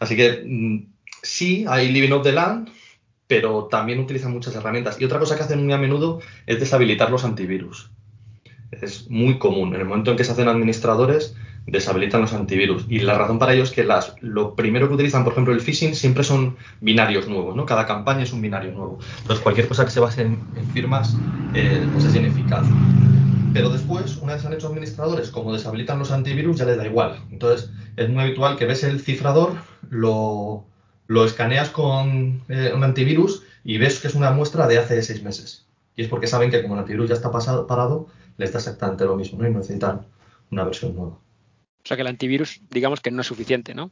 Así 0.00 0.16
que 0.16 0.42
mm, 0.44 0.92
sí, 1.22 1.64
hay 1.66 1.88
Living 1.88 2.12
of 2.12 2.24
the 2.24 2.32
Land, 2.32 2.68
pero 3.28 3.66
también 3.66 4.00
utilizan 4.00 4.32
muchas 4.32 4.56
herramientas. 4.56 5.00
Y 5.00 5.04
otra 5.04 5.20
cosa 5.20 5.36
que 5.36 5.42
hacen 5.42 5.62
muy 5.62 5.72
a 5.72 5.78
menudo 5.78 6.20
es 6.46 6.58
deshabilitar 6.58 7.10
los 7.10 7.24
antivirus. 7.24 7.90
Es 8.72 9.08
muy 9.08 9.38
común. 9.38 9.74
En 9.74 9.82
el 9.82 9.86
momento 9.86 10.10
en 10.10 10.16
que 10.16 10.24
se 10.24 10.32
hacen 10.32 10.48
administradores, 10.48 11.36
deshabilitan 11.66 12.22
los 12.22 12.32
antivirus. 12.32 12.86
Y 12.88 13.00
la 13.00 13.18
razón 13.18 13.38
para 13.38 13.52
ello 13.52 13.62
es 13.62 13.70
que 13.70 13.84
las, 13.84 14.14
lo 14.20 14.54
primero 14.54 14.88
que 14.88 14.94
utilizan, 14.94 15.24
por 15.24 15.34
ejemplo, 15.34 15.52
el 15.52 15.60
phishing, 15.60 15.94
siempre 15.94 16.24
son 16.24 16.56
binarios 16.80 17.28
nuevos, 17.28 17.54
¿no? 17.54 17.66
Cada 17.66 17.86
campaña 17.86 18.22
es 18.22 18.32
un 18.32 18.40
binario 18.40 18.72
nuevo. 18.72 18.98
Entonces, 19.20 19.42
cualquier 19.42 19.68
cosa 19.68 19.84
que 19.84 19.90
se 19.90 20.00
base 20.00 20.22
en, 20.22 20.40
firmas, 20.72 21.14
eh, 21.54 21.86
pues 21.92 22.06
es 22.06 22.16
ineficaz. 22.16 22.66
Pero 23.52 23.68
después, 23.68 24.16
una 24.18 24.34
vez 24.34 24.44
han 24.46 24.54
hecho 24.54 24.68
administradores, 24.68 25.30
como 25.30 25.52
deshabilitan 25.52 25.98
los 25.98 26.12
antivirus, 26.12 26.56
ya 26.56 26.64
les 26.64 26.78
da 26.78 26.86
igual. 26.86 27.18
Entonces, 27.30 27.70
es 27.96 28.08
muy 28.08 28.22
habitual 28.22 28.56
que 28.56 28.64
ves 28.64 28.84
el 28.84 29.00
cifrador, 29.00 29.52
lo, 29.90 30.64
lo 31.08 31.24
escaneas 31.24 31.70
con 31.70 32.42
eh, 32.48 32.70
un 32.74 32.84
antivirus 32.84 33.42
y 33.64 33.78
ves 33.78 33.98
que 33.98 34.08
es 34.08 34.14
una 34.14 34.30
muestra 34.30 34.68
de 34.68 34.78
hace 34.78 35.02
seis 35.02 35.22
meses. 35.22 35.66
Y 35.96 36.02
es 36.02 36.08
porque 36.08 36.28
saben 36.28 36.50
que 36.50 36.62
como 36.62 36.74
el 36.74 36.80
antivirus 36.80 37.08
ya 37.08 37.16
está 37.16 37.32
pasado, 37.32 37.66
parado, 37.66 38.06
le 38.36 38.44
está 38.44 38.58
exactamente 38.58 39.04
lo 39.04 39.16
mismo, 39.16 39.42
¿no? 39.42 39.48
Y 39.48 39.52
necesitan 39.52 40.06
una 40.50 40.64
versión 40.64 40.94
nueva. 40.94 41.12
O 41.12 41.84
sea 41.84 41.96
que 41.96 42.02
el 42.02 42.08
antivirus, 42.08 42.60
digamos 42.70 43.00
que 43.00 43.10
no 43.10 43.22
es 43.22 43.26
suficiente, 43.26 43.74
¿no? 43.74 43.90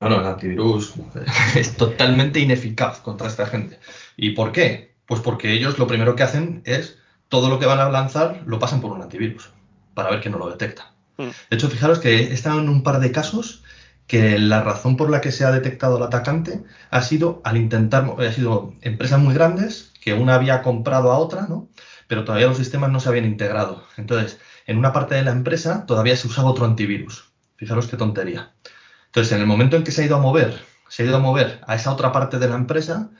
No, 0.00 0.08
no, 0.10 0.20
el 0.20 0.26
antivirus 0.26 0.94
es 1.54 1.76
totalmente 1.76 2.40
ineficaz 2.40 3.00
contra 3.00 3.28
esta 3.28 3.46
gente. 3.46 3.78
¿Y 4.16 4.30
por 4.30 4.52
qué? 4.52 4.96
Pues 5.06 5.20
porque 5.20 5.52
ellos 5.52 5.78
lo 5.78 5.86
primero 5.86 6.16
que 6.16 6.24
hacen 6.24 6.62
es 6.64 6.98
todo 7.28 7.48
lo 7.48 7.58
que 7.58 7.66
van 7.66 7.80
a 7.80 7.88
lanzar 7.88 8.42
lo 8.46 8.58
pasan 8.58 8.80
por 8.80 8.90
un 8.90 9.02
antivirus 9.02 9.50
para 9.94 10.10
ver 10.10 10.20
que 10.20 10.30
no 10.30 10.38
lo 10.38 10.50
detecta. 10.50 10.92
Mm. 11.16 11.28
De 11.48 11.56
hecho, 11.56 11.68
fijaros 11.68 12.00
que 12.00 12.32
estado 12.32 12.60
en 12.60 12.68
un 12.68 12.82
par 12.82 12.98
de 12.98 13.12
casos 13.12 13.62
que 14.06 14.38
la 14.38 14.62
razón 14.62 14.96
por 14.96 15.10
la 15.10 15.20
que 15.20 15.32
se 15.32 15.44
ha 15.44 15.50
detectado 15.50 15.96
al 15.96 16.02
atacante 16.02 16.62
ha 16.90 17.02
sido 17.02 17.40
al 17.44 17.56
intentar, 17.56 18.14
ha 18.18 18.32
sido 18.32 18.74
empresas 18.82 19.20
muy 19.20 19.34
grandes 19.34 19.92
que 20.02 20.14
una 20.14 20.34
había 20.34 20.62
comprado 20.62 21.10
a 21.10 21.18
otra, 21.18 21.46
¿no? 21.48 21.68
Pero 22.06 22.24
todavía 22.24 22.48
los 22.48 22.58
sistemas 22.58 22.90
no 22.90 23.00
se 23.00 23.08
habían 23.08 23.24
integrado. 23.24 23.84
Entonces, 23.96 24.38
en 24.66 24.78
una 24.78 24.92
parte 24.92 25.14
de 25.14 25.22
la 25.22 25.32
empresa 25.32 25.86
todavía 25.86 26.16
se 26.16 26.28
usaba 26.28 26.50
otro 26.50 26.66
antivirus. 26.66 27.32
Fijaros 27.56 27.86
qué 27.86 27.96
tontería. 27.96 28.54
Entonces, 29.06 29.32
en 29.32 29.40
el 29.40 29.46
momento 29.46 29.76
en 29.76 29.84
que 29.84 29.92
se 29.92 30.02
ha 30.02 30.06
ido 30.06 30.16
a 30.16 30.20
mover, 30.20 30.60
se 30.88 31.02
ha 31.02 31.06
ido 31.06 31.16
a 31.16 31.20
mover 31.20 31.60
a 31.66 31.74
esa 31.74 31.92
otra 31.92 32.12
parte 32.12 32.38
de 32.38 32.48
la 32.48 32.56
empresa, 32.56 33.10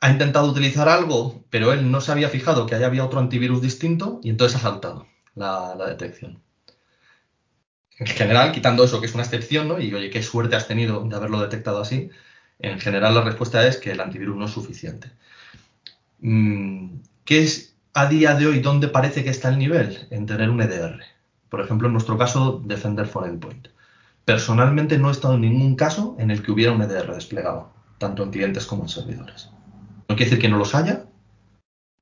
ha 0.00 0.10
intentado 0.10 0.50
utilizar 0.50 0.88
algo, 0.88 1.44
pero 1.50 1.72
él 1.72 1.90
no 1.90 2.00
se 2.00 2.12
había 2.12 2.28
fijado 2.28 2.66
que 2.66 2.74
ahí 2.74 2.82
había 2.82 3.04
otro 3.04 3.20
antivirus 3.20 3.62
distinto 3.62 4.20
y 4.22 4.30
entonces 4.30 4.58
ha 4.58 4.62
saltado 4.62 5.06
la, 5.34 5.74
detección. 5.88 6.42
En 7.98 8.06
general, 8.06 8.52
quitando 8.52 8.84
eso, 8.84 9.00
que 9.00 9.06
es 9.06 9.14
una 9.14 9.22
excepción, 9.22 9.68
¿no? 9.68 9.80
Y 9.80 9.94
oye, 9.94 10.10
qué 10.10 10.22
suerte 10.22 10.56
has 10.56 10.66
tenido 10.66 11.04
de 11.04 11.14
haberlo 11.14 11.40
detectado 11.40 11.80
así, 11.80 12.10
en 12.58 12.80
general 12.80 13.14
la 13.14 13.22
respuesta 13.22 13.66
es 13.66 13.76
que 13.76 13.92
el 13.92 14.00
antivirus 14.00 14.36
no 14.36 14.46
es 14.46 14.50
suficiente. 14.50 15.10
Mm, 16.20 16.96
¿Qué 17.24 17.42
es 17.42 17.76
a 17.92 18.06
día 18.06 18.34
de 18.34 18.46
hoy 18.46 18.60
dónde 18.60 18.88
parece 18.88 19.22
que 19.22 19.30
está 19.30 19.48
el 19.48 19.58
nivel? 19.58 20.06
En 20.10 20.26
tener 20.26 20.50
un 20.50 20.60
EDR. 20.60 21.00
Por 21.48 21.60
ejemplo, 21.60 21.86
en 21.86 21.92
nuestro 21.92 22.18
caso, 22.18 22.60
Defender 22.64 23.06
for 23.06 23.28
Endpoint. 23.28 23.68
Personalmente 24.24 24.98
no 24.98 25.08
he 25.08 25.12
estado 25.12 25.34
en 25.34 25.42
ningún 25.42 25.76
caso 25.76 26.16
en 26.18 26.30
el 26.30 26.42
que 26.42 26.50
hubiera 26.50 26.72
un 26.72 26.82
EDR 26.82 27.14
desplegado, 27.14 27.70
tanto 27.98 28.22
en 28.22 28.30
clientes 28.30 28.66
como 28.66 28.84
en 28.84 28.88
servidores. 28.88 29.50
No 30.08 30.16
quiere 30.16 30.30
decir 30.30 30.38
que 30.38 30.48
no 30.48 30.58
los 30.58 30.74
haya. 30.74 31.04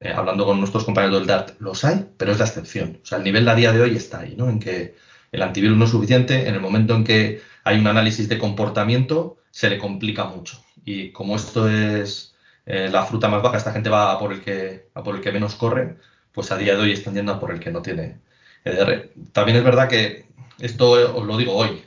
Eh, 0.01 0.13
hablando 0.13 0.45
con 0.45 0.59
nuestros 0.59 0.85
compañeros 0.85 1.19
del 1.19 1.29
DART, 1.29 1.61
los 1.61 1.85
hay, 1.85 2.09
pero 2.17 2.33
es 2.33 2.39
la 2.39 2.47
excepción. 2.47 2.99
O 3.03 3.07
sea, 3.07 3.19
el 3.19 3.25
nivel 3.25 3.49
a 3.49 3.55
día 3.55 3.73
de 3.73 3.83
hoy 3.83 3.97
está 3.97 4.21
ahí, 4.21 4.35
¿no? 4.37 4.49
En 4.49 4.59
que 4.59 4.97
el 5.33 5.43
antivirus 5.43 5.77
no 5.77 5.87
es 5.87 5.91
suficiente, 5.91 6.47
en 6.49 6.55
el 6.55 6.61
momento 6.61 6.95
en 6.95 7.05
que 7.05 7.43
hay 7.65 7.79
un 7.79 7.87
análisis 7.87 8.29
de 8.29 8.39
comportamiento, 8.39 9.39
se 9.51 9.71
le 9.71 9.79
complica 9.79 10.25
mucho. 10.25 10.63
Y 10.85 11.11
como 11.11 11.37
esto 11.37 11.69
es 11.69 12.35
eh, 12.67 12.89
la 12.91 13.05
fruta 13.05 13.29
más 13.29 13.43
baja, 13.43 13.57
esta 13.57 13.73
gente 13.73 13.91
va 13.91 14.13
a 14.13 14.19
por 14.19 14.33
el 14.33 14.43
que, 14.43 14.89
por 15.05 15.17
el 15.17 15.23
que 15.23 15.33
menos 15.33 15.55
corre, 15.55 15.97
pues 16.33 16.53
a 16.53 16.59
día 16.59 16.75
de 16.75 16.83
hoy 16.83 16.93
están 16.93 17.15
yendo 17.15 17.33
a 17.33 17.41
por 17.41 17.51
el 17.51 17.61
que 17.61 17.71
no 17.71 17.83
tiene 17.83 18.21
EDR. 18.65 19.11
También 19.33 19.59
es 19.59 19.65
verdad 19.65 19.89
que 19.89 20.27
esto 20.59 20.91
os 20.91 21.27
lo 21.27 21.37
digo 21.37 21.55
hoy. 21.55 21.83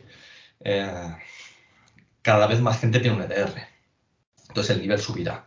Eh, 0.62 1.16
cada 2.22 2.48
vez 2.48 2.62
más 2.62 2.80
gente 2.80 3.00
tiene 3.00 3.16
un 3.16 3.24
EDR. 3.24 3.54
Entonces 4.50 4.76
el 4.76 4.82
nivel 4.82 5.00
subirá 5.00 5.45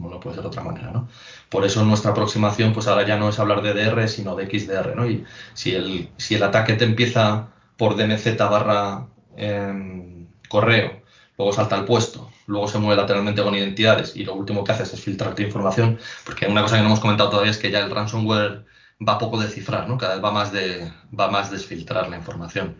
como 0.00 0.14
no 0.14 0.20
puede 0.20 0.36
ser 0.36 0.42
de 0.42 0.48
otra 0.48 0.62
manera, 0.62 0.90
¿no? 0.90 1.08
Por 1.50 1.64
eso 1.64 1.84
nuestra 1.84 2.12
aproximación, 2.12 2.72
pues 2.72 2.86
ahora 2.86 3.06
ya 3.06 3.18
no 3.18 3.28
es 3.28 3.38
hablar 3.38 3.60
de 3.62 3.74
DR, 3.74 4.08
sino 4.08 4.34
de 4.34 4.46
XDR, 4.46 4.96
¿no? 4.96 5.08
Y 5.08 5.24
si 5.54 5.74
el, 5.74 6.10
si 6.16 6.36
el 6.36 6.42
ataque 6.42 6.74
te 6.74 6.84
empieza 6.84 7.48
por 7.76 7.96
DMZ 7.96 8.36
barra 8.38 9.06
em, 9.36 10.26
correo, 10.48 11.02
luego 11.36 11.52
salta 11.52 11.76
al 11.76 11.84
puesto, 11.84 12.30
luego 12.46 12.66
se 12.68 12.78
mueve 12.78 13.00
lateralmente 13.00 13.42
con 13.42 13.54
identidades 13.54 14.16
y 14.16 14.24
lo 14.24 14.34
último 14.34 14.64
que 14.64 14.72
haces 14.72 14.92
es 14.94 15.00
filtrarte 15.00 15.42
información, 15.42 15.98
porque 16.24 16.46
una 16.46 16.62
cosa 16.62 16.76
que 16.76 16.82
no 16.82 16.88
hemos 16.88 17.00
comentado 17.00 17.30
todavía 17.30 17.50
es 17.50 17.58
que 17.58 17.70
ya 17.70 17.80
el 17.80 17.90
ransomware 17.90 18.64
va 19.06 19.18
poco 19.18 19.38
de 19.38 19.48
cifrar, 19.48 19.88
¿no? 19.88 19.98
Cada 19.98 20.14
vez 20.14 20.24
va 20.24 20.30
más 20.32 20.52
de, 20.52 20.90
va 21.18 21.30
más 21.30 21.50
de 21.50 21.58
desfiltrar 21.58 22.08
la 22.08 22.16
información 22.16 22.76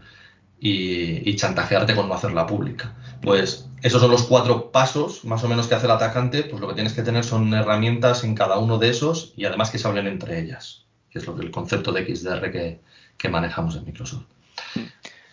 y, 0.61 1.36
chantajearte 1.36 1.94
con 1.94 2.08
no 2.08 2.14
hacerla 2.14 2.46
pública. 2.46 2.94
Pues 3.22 3.68
esos 3.82 4.00
son 4.00 4.11
los 4.11 4.24
cuatro 4.24 4.70
pasos 4.70 5.24
más 5.24 5.42
o 5.42 5.48
menos 5.48 5.66
que 5.66 5.74
hace 5.74 5.86
el 5.86 5.92
atacante, 5.92 6.42
pues 6.42 6.61
lo 6.61 6.68
que 6.68 6.74
tienes 6.74 6.92
que 6.92 7.02
tener 7.02 7.24
son 7.24 7.52
herramientas 7.54 8.24
en 8.24 8.34
cada 8.34 8.58
uno 8.58 8.78
de 8.78 8.90
esos 8.90 9.32
y 9.36 9.46
además 9.46 9.70
que 9.70 9.78
se 9.78 9.88
hablen 9.88 10.06
entre 10.06 10.38
ellas, 10.38 10.84
que 11.11 11.18
es 11.18 11.26
lo 11.26 11.34
que 11.34 11.42
el 11.42 11.50
concepto 11.50 11.92
de 11.92 12.14
XDR 12.14 12.50
que, 12.50 12.80
manejamos 13.28 13.76
en 13.76 13.84
Microsoft. 13.84 14.24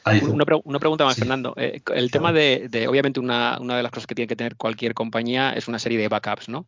Una, 0.05 0.45
pregunta 0.79 1.03
más, 1.03 1.17
Fernando. 1.17 1.53
Eh, 1.57 1.81
el 1.93 2.11
tema 2.11 2.31
de, 2.31 2.67
de 2.69 2.87
obviamente, 2.87 3.19
una, 3.19 3.57
una, 3.59 3.75
de 3.75 3.83
las 3.83 3.91
cosas 3.91 4.07
que 4.07 4.15
tiene 4.15 4.27
que 4.27 4.37
tener 4.37 4.55
cualquier 4.55 4.93
compañía 4.93 5.51
es 5.51 5.67
una 5.67 5.79
serie 5.79 5.97
de 5.97 6.07
backups, 6.07 6.47
¿no? 6.47 6.65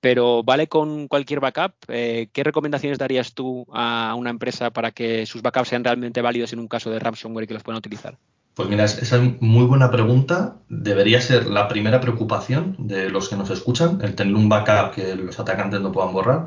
Pero 0.00 0.42
¿vale 0.42 0.68
con 0.68 1.08
cualquier 1.08 1.40
backup? 1.40 1.74
Eh, 1.88 2.28
¿Qué 2.32 2.42
recomendaciones 2.42 2.98
darías 2.98 3.34
tú 3.34 3.66
a 3.72 4.14
una 4.16 4.30
empresa 4.30 4.70
para 4.70 4.90
que 4.90 5.26
sus 5.26 5.42
backups 5.42 5.68
sean 5.68 5.84
realmente 5.84 6.22
válidos 6.22 6.52
en 6.52 6.58
un 6.58 6.68
caso 6.68 6.90
de 6.90 6.98
ransomware 6.98 7.44
y 7.44 7.46
que 7.46 7.54
los 7.54 7.62
puedan 7.62 7.78
utilizar? 7.78 8.16
Pues 8.54 8.68
mira, 8.68 8.84
esa 8.84 9.16
es 9.16 9.40
muy 9.40 9.64
buena 9.64 9.90
pregunta. 9.90 10.56
Debería 10.68 11.20
ser 11.20 11.46
la 11.46 11.68
primera 11.68 12.00
preocupación 12.00 12.76
de 12.78 13.08
los 13.10 13.28
que 13.28 13.36
nos 13.36 13.50
escuchan, 13.50 14.00
el 14.02 14.14
tener 14.14 14.34
un 14.34 14.48
backup 14.48 14.94
que 14.94 15.14
los 15.14 15.38
atacantes 15.38 15.80
no 15.80 15.92
puedan 15.92 16.12
borrar. 16.12 16.46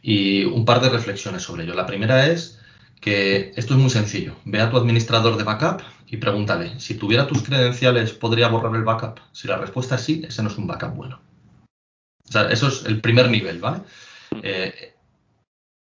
Y 0.00 0.44
un 0.44 0.64
par 0.64 0.80
de 0.80 0.90
reflexiones 0.90 1.42
sobre 1.42 1.64
ello. 1.64 1.74
La 1.74 1.86
primera 1.86 2.26
es 2.26 2.60
que 3.00 3.52
esto 3.56 3.74
es 3.74 3.80
muy 3.80 3.90
sencillo. 3.90 4.36
Ve 4.44 4.60
a 4.60 4.70
tu 4.70 4.76
administrador 4.76 5.36
de 5.36 5.44
backup 5.44 5.82
y 6.06 6.18
pregúntale, 6.18 6.78
si 6.78 6.94
tuviera 6.94 7.26
tus 7.26 7.42
credenciales, 7.42 8.12
¿podría 8.12 8.48
borrar 8.48 8.74
el 8.76 8.84
backup? 8.84 9.20
Si 9.32 9.48
la 9.48 9.56
respuesta 9.56 9.96
es 9.96 10.02
sí, 10.02 10.22
ese 10.26 10.42
no 10.42 10.48
es 10.48 10.56
un 10.56 10.66
backup 10.66 10.94
bueno. 10.94 11.20
O 12.28 12.32
sea, 12.32 12.50
eso 12.50 12.68
es 12.68 12.84
el 12.86 13.00
primer 13.00 13.30
nivel, 13.30 13.58
¿vale? 13.60 13.82
Eh, 14.42 14.94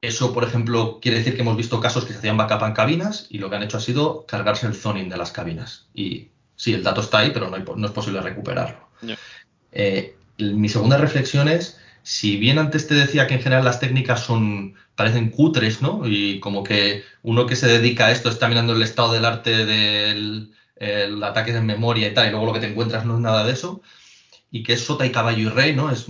eso, 0.01 0.33
por 0.33 0.45
ejemplo, 0.45 0.99
quiere 1.03 1.19
decir 1.19 1.35
que 1.35 1.43
hemos 1.43 1.57
visto 1.57 1.81
casos 1.81 2.05
que 2.05 2.13
se 2.13 2.21
hacían 2.21 2.37
backup 2.37 2.63
en 2.65 2.73
cabinas 2.73 3.27
y 3.31 3.39
lo 3.39 3.51
que 3.51 3.57
han 3.57 3.63
hecho 3.63 3.79
ha 3.79 3.81
sido 3.81 4.25
cargarse 4.27 4.67
el 4.67 4.75
zoning 4.75 5.09
de 5.09 5.17
las 5.17 5.33
cabinas. 5.33 5.89
Y 5.93 6.29
sí, 6.55 6.73
el 6.73 6.85
dato 6.85 7.01
está 7.01 7.19
ahí, 7.19 7.31
pero 7.33 7.51
no, 7.51 7.87
es 7.87 7.93
posible 7.93 8.21
recuperarlo. 8.21 8.89
Eh, 9.73 10.17
mi 10.39 10.69
segunda 10.69 10.97
reflexión 10.97 11.49
es, 11.49 11.81
si 12.03 12.37
bien 12.37 12.59
antes 12.59 12.87
te 12.87 12.95
decía 12.95 13.27
que 13.27 13.35
en 13.35 13.43
general 13.43 13.65
las 13.65 13.81
técnicas 13.81 14.21
son 14.21 14.77
parecen 14.95 15.31
cutres, 15.31 15.81
¿no? 15.81 16.03
Y 16.05 16.41
como 16.41 16.65
que 16.65 17.05
uno 17.23 17.47
que 17.47 17.55
se 17.55 17.69
dedica 17.69 18.07
a 18.07 18.11
esto 18.11 18.29
está 18.29 18.49
mirando 18.49 18.73
el 18.73 18.83
estado 18.83 19.13
del 19.13 19.25
arte 19.25 19.65
del 19.65 20.53
ataque 21.23 21.53
de 21.53 21.61
memoria 21.61 22.09
y 22.09 22.15
tal, 22.15 22.27
y 22.27 22.31
luego 22.31 22.47
lo 22.47 22.53
que 22.53 22.61
te 22.61 22.67
encuentras 22.67 23.05
no 23.05 23.15
es 23.15 23.21
nada 23.21 23.45
de 23.45 23.53
eso, 23.53 23.81
y 24.51 24.63
que 24.63 24.75
es 24.75 24.85
sota 24.85 25.07
y 25.07 25.13
caballo 25.13 25.49
y 25.49 25.49
rey, 25.49 25.75
¿no? 25.75 25.91
Es 25.91 26.07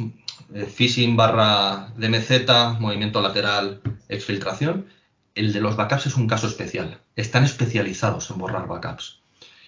eh, 0.55 0.65
phishing 0.65 1.17
barra 1.17 1.93
DMZ, 1.97 2.79
movimiento 2.79 3.21
lateral, 3.21 3.81
exfiltración. 4.09 4.87
El 5.35 5.53
de 5.53 5.61
los 5.61 5.77
backups 5.77 6.07
es 6.07 6.17
un 6.17 6.27
caso 6.27 6.47
especial. 6.47 7.01
Están 7.17 7.45
especializados 7.45 8.31
en 8.31 8.39
borrar 8.39 8.67
backups. 8.67 9.21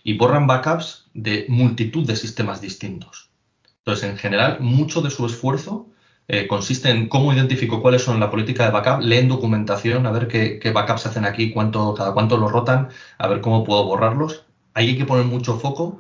Y 0.02 0.16
borran 0.16 0.46
backups 0.46 1.06
de 1.14 1.46
multitud 1.48 2.06
de 2.06 2.16
sistemas 2.16 2.60
distintos. 2.60 3.30
Entonces, 3.78 4.10
en 4.10 4.16
general, 4.16 4.58
mucho 4.60 5.02
de 5.02 5.10
su 5.10 5.26
esfuerzo 5.26 5.88
eh, 6.28 6.46
consiste 6.46 6.90
en 6.90 7.08
cómo 7.08 7.32
identifico 7.32 7.82
cuáles 7.82 8.02
son 8.02 8.20
la 8.20 8.30
política 8.30 8.64
de 8.64 8.70
backup, 8.70 9.00
leen 9.02 9.28
documentación, 9.28 10.06
a 10.06 10.12
ver 10.12 10.28
qué, 10.28 10.70
backups 10.70 11.06
hacen 11.06 11.24
aquí, 11.24 11.50
cuánto, 11.50 11.92
cada 11.94 12.12
cuánto 12.12 12.36
los 12.36 12.52
rotan, 12.52 12.88
a 13.18 13.26
ver 13.26 13.40
cómo 13.40 13.64
puedo 13.64 13.84
borrarlos. 13.84 14.44
Ahí 14.74 14.90
hay 14.90 14.96
que 14.96 15.06
poner 15.06 15.24
mucho 15.24 15.58
foco 15.58 15.98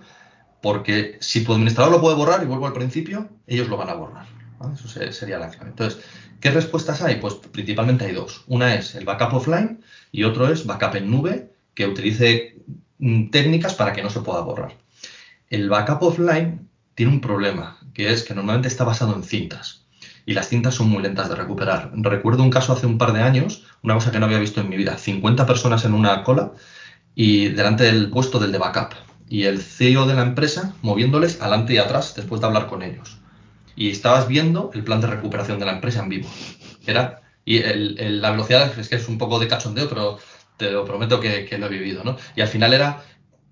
porque 0.62 1.18
si 1.20 1.44
tu 1.44 1.52
administrador 1.52 1.92
lo 1.92 2.00
puede 2.00 2.16
borrar, 2.16 2.42
y 2.42 2.46
vuelvo 2.46 2.66
al 2.66 2.72
principio, 2.72 3.28
ellos 3.46 3.68
lo 3.68 3.76
van 3.76 3.90
a 3.90 3.94
borrar. 3.94 4.26
Eso 4.74 4.88
sería 5.12 5.38
la 5.38 5.48
clave. 5.48 5.70
Entonces, 5.70 6.02
¿qué 6.40 6.50
respuestas 6.50 7.00
hay? 7.02 7.16
Pues 7.16 7.34
principalmente 7.34 8.04
hay 8.04 8.12
dos. 8.12 8.44
Una 8.46 8.74
es 8.74 8.94
el 8.94 9.06
backup 9.06 9.34
offline 9.34 9.80
y 10.12 10.24
otro 10.24 10.52
es 10.52 10.66
backup 10.66 10.96
en 10.96 11.10
nube, 11.10 11.52
que 11.74 11.86
utilice 11.86 12.56
mm, 12.98 13.30
técnicas 13.30 13.74
para 13.74 13.92
que 13.92 14.02
no 14.02 14.10
se 14.10 14.20
pueda 14.20 14.40
borrar. 14.40 14.76
El 15.48 15.70
backup 15.70 16.02
offline 16.02 16.68
tiene 16.94 17.12
un 17.12 17.20
problema, 17.20 17.78
que 17.94 18.12
es 18.12 18.22
que 18.22 18.34
normalmente 18.34 18.68
está 18.68 18.84
basado 18.84 19.14
en 19.14 19.22
cintas. 19.22 19.86
Y 20.26 20.34
las 20.34 20.48
cintas 20.48 20.74
son 20.74 20.90
muy 20.90 21.02
lentas 21.02 21.30
de 21.30 21.36
recuperar. 21.36 21.90
Recuerdo 21.94 22.42
un 22.42 22.50
caso 22.50 22.74
hace 22.74 22.86
un 22.86 22.98
par 22.98 23.14
de 23.14 23.22
años, 23.22 23.64
una 23.82 23.94
cosa 23.94 24.12
que 24.12 24.18
no 24.18 24.26
había 24.26 24.38
visto 24.38 24.60
en 24.60 24.68
mi 24.68 24.76
vida, 24.76 24.98
50 24.98 25.46
personas 25.46 25.86
en 25.86 25.94
una 25.94 26.22
cola 26.22 26.52
y 27.14 27.48
delante 27.48 27.84
del 27.84 28.10
puesto 28.10 28.38
del 28.38 28.52
de 28.52 28.58
backup 28.58 29.09
y 29.30 29.44
el 29.44 29.62
CEO 29.62 30.06
de 30.06 30.14
la 30.14 30.22
empresa 30.22 30.74
moviéndoles 30.82 31.40
adelante 31.40 31.72
y 31.72 31.78
atrás 31.78 32.14
después 32.14 32.40
de 32.40 32.48
hablar 32.48 32.66
con 32.66 32.82
ellos. 32.82 33.18
Y 33.76 33.88
estabas 33.88 34.26
viendo 34.26 34.70
el 34.74 34.82
plan 34.82 35.00
de 35.00 35.06
recuperación 35.06 35.58
de 35.60 35.66
la 35.66 35.72
empresa 35.72 36.02
en 36.02 36.08
vivo. 36.08 36.28
Era, 36.84 37.22
y 37.44 37.60
la 37.62 38.32
velocidad 38.32 38.76
es 38.78 38.88
que 38.88 38.96
es 38.96 39.08
un 39.08 39.16
poco 39.16 39.38
de 39.38 39.46
cachondeo, 39.46 39.88
pero 39.88 40.18
te 40.56 40.72
lo 40.72 40.84
prometo 40.84 41.20
que, 41.20 41.56
lo 41.58 41.66
he 41.66 41.70
vivido, 41.70 42.02
¿no? 42.02 42.16
Y 42.34 42.40
al 42.40 42.48
final 42.48 42.74
era, 42.74 43.04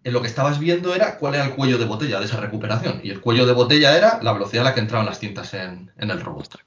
en 0.02 0.12
lo 0.12 0.20
que 0.20 0.26
estabas 0.26 0.58
viendo 0.58 0.94
era 0.94 1.16
cuál 1.16 1.36
era 1.36 1.44
el 1.44 1.54
cuello 1.54 1.78
de 1.78 1.86
botella 1.86 2.18
de 2.18 2.26
esa 2.26 2.40
recuperación. 2.40 3.00
Y 3.04 3.10
el 3.10 3.20
cuello 3.20 3.46
de 3.46 3.52
botella 3.52 3.96
era 3.96 4.18
la 4.20 4.32
velocidad 4.32 4.66
a 4.66 4.70
la 4.70 4.74
que 4.74 4.80
entraban 4.80 5.06
las 5.06 5.20
cintas 5.20 5.54
en, 5.54 5.92
en 5.96 6.10
el 6.10 6.20
robot. 6.20 6.58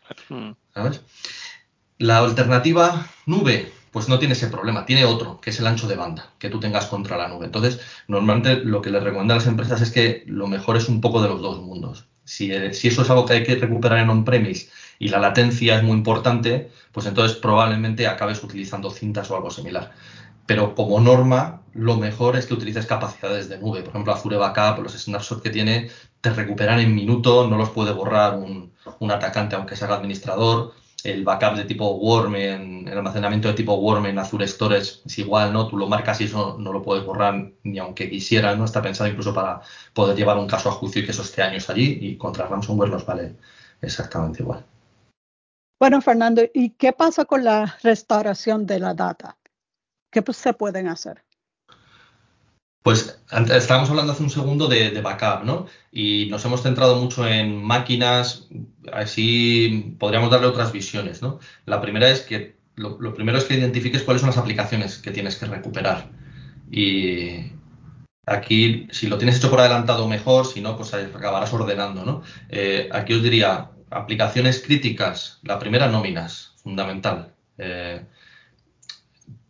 ¿Sabes? 0.74 1.02
La 1.98 2.20
alternativa 2.20 3.08
nube, 3.26 3.72
pues 3.92 4.08
no 4.08 4.20
tiene 4.20 4.34
ese 4.34 4.48
problema, 4.48 4.86
tiene 4.86 5.06
otro, 5.06 5.40
que 5.42 5.50
es 5.50 5.60
el 5.60 5.68
ancho 5.68 5.88
de 5.88 5.96
banda 5.96 6.34
que 6.40 6.50
tú 6.50 6.60
tengas 6.60 6.86
contra 6.88 7.18
la 7.18 7.28
nube. 7.28 7.46
Entonces, 7.46 7.82
normalmente 8.08 8.56
lo 8.56 8.82
que 8.82 8.90
les 8.90 9.04
recomiendo 9.04 9.34
a 9.34 9.38
las 9.38 9.48
empresas 9.48 9.82
es 9.82 9.92
que 9.92 10.24
lo 10.28 10.48
mejor 10.48 10.78
es 10.78 10.88
un 10.88 11.02
poco 11.02 11.22
de 11.22 11.28
los 11.28 11.42
dos 11.42 11.62
mundos. 11.62 12.08
Si, 12.24 12.52
eh, 12.52 12.74
si 12.74 12.88
eso 12.88 13.02
es 13.02 13.10
algo 13.10 13.26
que 13.26 13.34
hay 13.34 13.44
que 13.44 13.56
recuperar 13.56 14.00
en 14.00 14.10
on-premise 14.10 14.70
y 15.00 15.10
la 15.10 15.20
latencia 15.20 15.78
es 15.78 15.84
muy 15.84 15.98
importante, 15.98 16.72
pues 16.94 17.06
entonces 17.06 17.38
probablemente 17.38 18.08
acabes 18.08 18.44
utilizando 18.44 18.92
cintas 18.92 19.30
o 19.30 19.36
algo 19.36 19.52
similar. 19.52 19.92
Pero 20.46 20.74
como 20.76 21.00
norma, 21.00 21.62
lo 21.74 21.98
mejor 21.98 22.38
es 22.38 22.46
que 22.46 22.54
utilices 22.54 22.86
capacidades 22.86 23.50
de 23.50 23.58
nube. 23.58 23.82
Por 23.82 23.90
ejemplo, 23.90 24.14
Azure 24.14 24.38
Backup, 24.38 24.84
los 24.84 24.94
snapshots 24.94 25.42
que 25.42 25.50
tiene, 25.50 25.90
te 26.22 26.30
recuperan 26.32 26.80
en 26.80 26.96
minuto, 26.96 27.48
no 27.48 27.58
los 27.58 27.70
puede 27.72 27.92
borrar 27.92 28.36
un, 28.36 28.74
un 29.00 29.12
atacante 29.12 29.56
aunque 29.56 29.76
sea 29.76 29.94
administrador 29.94 30.74
el 31.06 31.24
backup 31.24 31.56
de 31.56 31.66
tipo 31.66 31.96
Worm, 31.96 32.36
en, 32.36 32.88
el 32.88 32.98
almacenamiento 32.98 33.48
de 33.48 33.54
tipo 33.54 33.76
Worm 33.76 34.06
en 34.06 34.20
Azure 34.20 34.48
Storage 34.48 35.02
es 35.06 35.18
igual, 35.18 35.54
¿no? 35.54 35.68
Tú 35.68 35.78
lo 35.78 35.88
marcas 35.88 36.22
y 36.22 36.26
eso 36.26 36.58
no 36.60 36.72
lo 36.72 36.82
puedes 36.82 37.06
borrar 37.06 37.52
ni 37.64 37.80
aunque 37.80 38.10
quisieras, 38.10 38.58
¿no? 38.58 38.66
Está 38.66 38.82
pensado 38.82 39.10
incluso 39.10 39.34
para 39.34 39.62
poder 39.94 40.16
llevar 40.16 40.38
un 40.38 40.48
caso 40.48 40.70
a 40.70 40.74
juicio 40.74 41.02
y 41.02 41.06
que 41.06 41.12
eso 41.12 41.22
esté 41.22 41.42
años 41.42 41.70
allí 41.70 41.98
y 42.02 42.18
contra 42.18 42.48
ransomware 42.48 42.90
nos 42.90 43.06
vale 43.06 43.36
exactamente 43.82 44.44
igual. 44.44 44.66
Bueno, 45.80 46.00
Fernando, 46.02 46.44
¿y 46.54 46.72
qué 46.72 46.94
pasa 46.94 47.26
con 47.26 47.44
la 47.44 47.78
restauración 47.82 48.68
de 48.68 48.80
la 48.80 48.94
data? 48.94 49.38
¿Qué 50.12 50.24
se 50.32 50.54
pueden 50.54 50.88
hacer? 50.88 51.24
Pues 52.84 53.22
estábamos 53.54 53.92
hablando 53.92 54.14
hace 54.14 54.24
un 54.24 54.32
segundo 54.32 54.68
de, 54.68 55.02
backup, 55.02 55.44
¿no? 55.46 55.68
Y 55.92 56.28
nos 56.32 56.44
hemos 56.46 56.64
centrado 56.64 56.96
mucho 56.96 57.28
en 57.28 57.62
máquinas, 57.64 58.48
así 58.92 59.96
podríamos 60.00 60.32
darle 60.32 60.48
otras 60.48 60.72
visiones, 60.72 61.22
¿no? 61.22 61.40
La 61.66 61.80
primera 61.80 62.10
es 62.10 62.22
que 62.22 62.56
lo, 62.76 63.14
primero 63.14 63.38
es 63.38 63.44
que 63.44 63.54
identifiques 63.54 64.02
cuáles 64.02 64.22
son 64.22 64.30
las 64.30 64.40
aplicaciones 64.40 64.98
que 64.98 65.12
tienes 65.12 65.36
que 65.36 65.46
recuperar. 65.46 66.10
Y 66.72 67.52
aquí, 68.26 68.88
si 68.92 69.08
lo 69.08 69.20
tienes 69.20 69.38
hecho 69.38 69.52
por 69.52 69.60
adelantado, 69.60 70.08
mejor, 70.08 70.48
si 70.48 70.62
no, 70.62 70.76
pues 70.76 70.92
acabarás 70.94 71.54
ordenando, 71.54 72.04
¿no? 72.04 72.24
Eh, 72.50 72.90
aquí 72.92 73.14
os 73.14 73.22
diría, 73.22 73.70
aplicaciones 73.92 74.60
críticas, 74.60 75.40
la 75.44 75.60
primera, 75.60 75.88
nóminas, 75.88 76.54
fundamental. 76.64 77.34
Eh, 77.60 78.04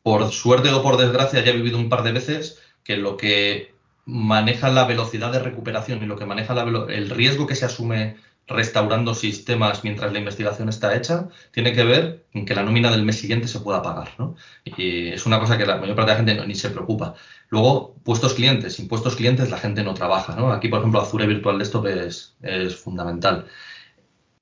por 0.04 0.30
suerte 0.32 0.70
o 0.70 0.84
por 0.84 0.98
desgracia, 0.98 1.44
ya 1.44 1.52
he 1.52 1.56
vivido 1.56 1.78
un 1.78 1.88
par 1.88 2.04
de 2.04 2.12
veces 2.12 2.61
que 2.92 2.98
lo 2.98 3.18
que 3.18 3.74
maneja 4.06 4.70
la 4.70 4.86
velocidad 4.86 5.32
de 5.32 5.40
recuperación 5.40 6.04
y 6.04 6.06
lo 6.06 6.18
que 6.18 6.26
maneja 6.26 6.54
el 6.90 7.10
riesgo 7.10 7.48
que 7.48 7.56
se 7.56 7.66
asume 7.66 8.18
restaurando 8.48 9.16
sistemas 9.16 9.84
mientras 9.86 10.12
la 10.12 10.20
investigación 10.20 10.68
está 10.68 10.94
hecha, 10.98 11.30
tiene 11.52 11.72
que 11.72 11.86
ver 11.86 12.26
en 12.34 12.46
que 12.46 12.54
la 12.54 12.64
nómina 12.64 12.92
del 12.92 13.04
mes 13.04 13.18
siguiente 13.18 13.48
se 13.48 13.62
pueda 13.62 13.82
pagar. 13.82 14.10
¿no? 14.18 14.36
Y 14.66 15.10
es 15.10 15.26
una 15.26 15.40
cosa 15.40 15.58
que 15.58 15.66
la 15.66 15.78
mayor 15.78 15.96
parte 15.96 16.12
de 16.12 16.18
la 16.18 16.24
gente 16.34 16.48
ni 16.48 16.56
se 16.56 16.70
preocupa. 16.70 17.16
Luego, 17.50 17.96
puestos 18.04 18.34
clientes. 18.34 18.76
Sin 18.76 18.90
puestos 18.90 19.16
clientes 19.16 19.50
la 19.50 19.58
gente 19.58 19.84
no 19.84 19.94
trabaja. 19.94 20.36
¿no? 20.36 20.52
Aquí, 20.52 20.68
por 20.68 20.80
ejemplo, 20.80 21.00
Azure 21.00 21.28
Virtual 21.28 21.60
Desktop 21.60 21.86
es, 21.86 22.36
es 22.42 22.76
fundamental. 22.76 23.48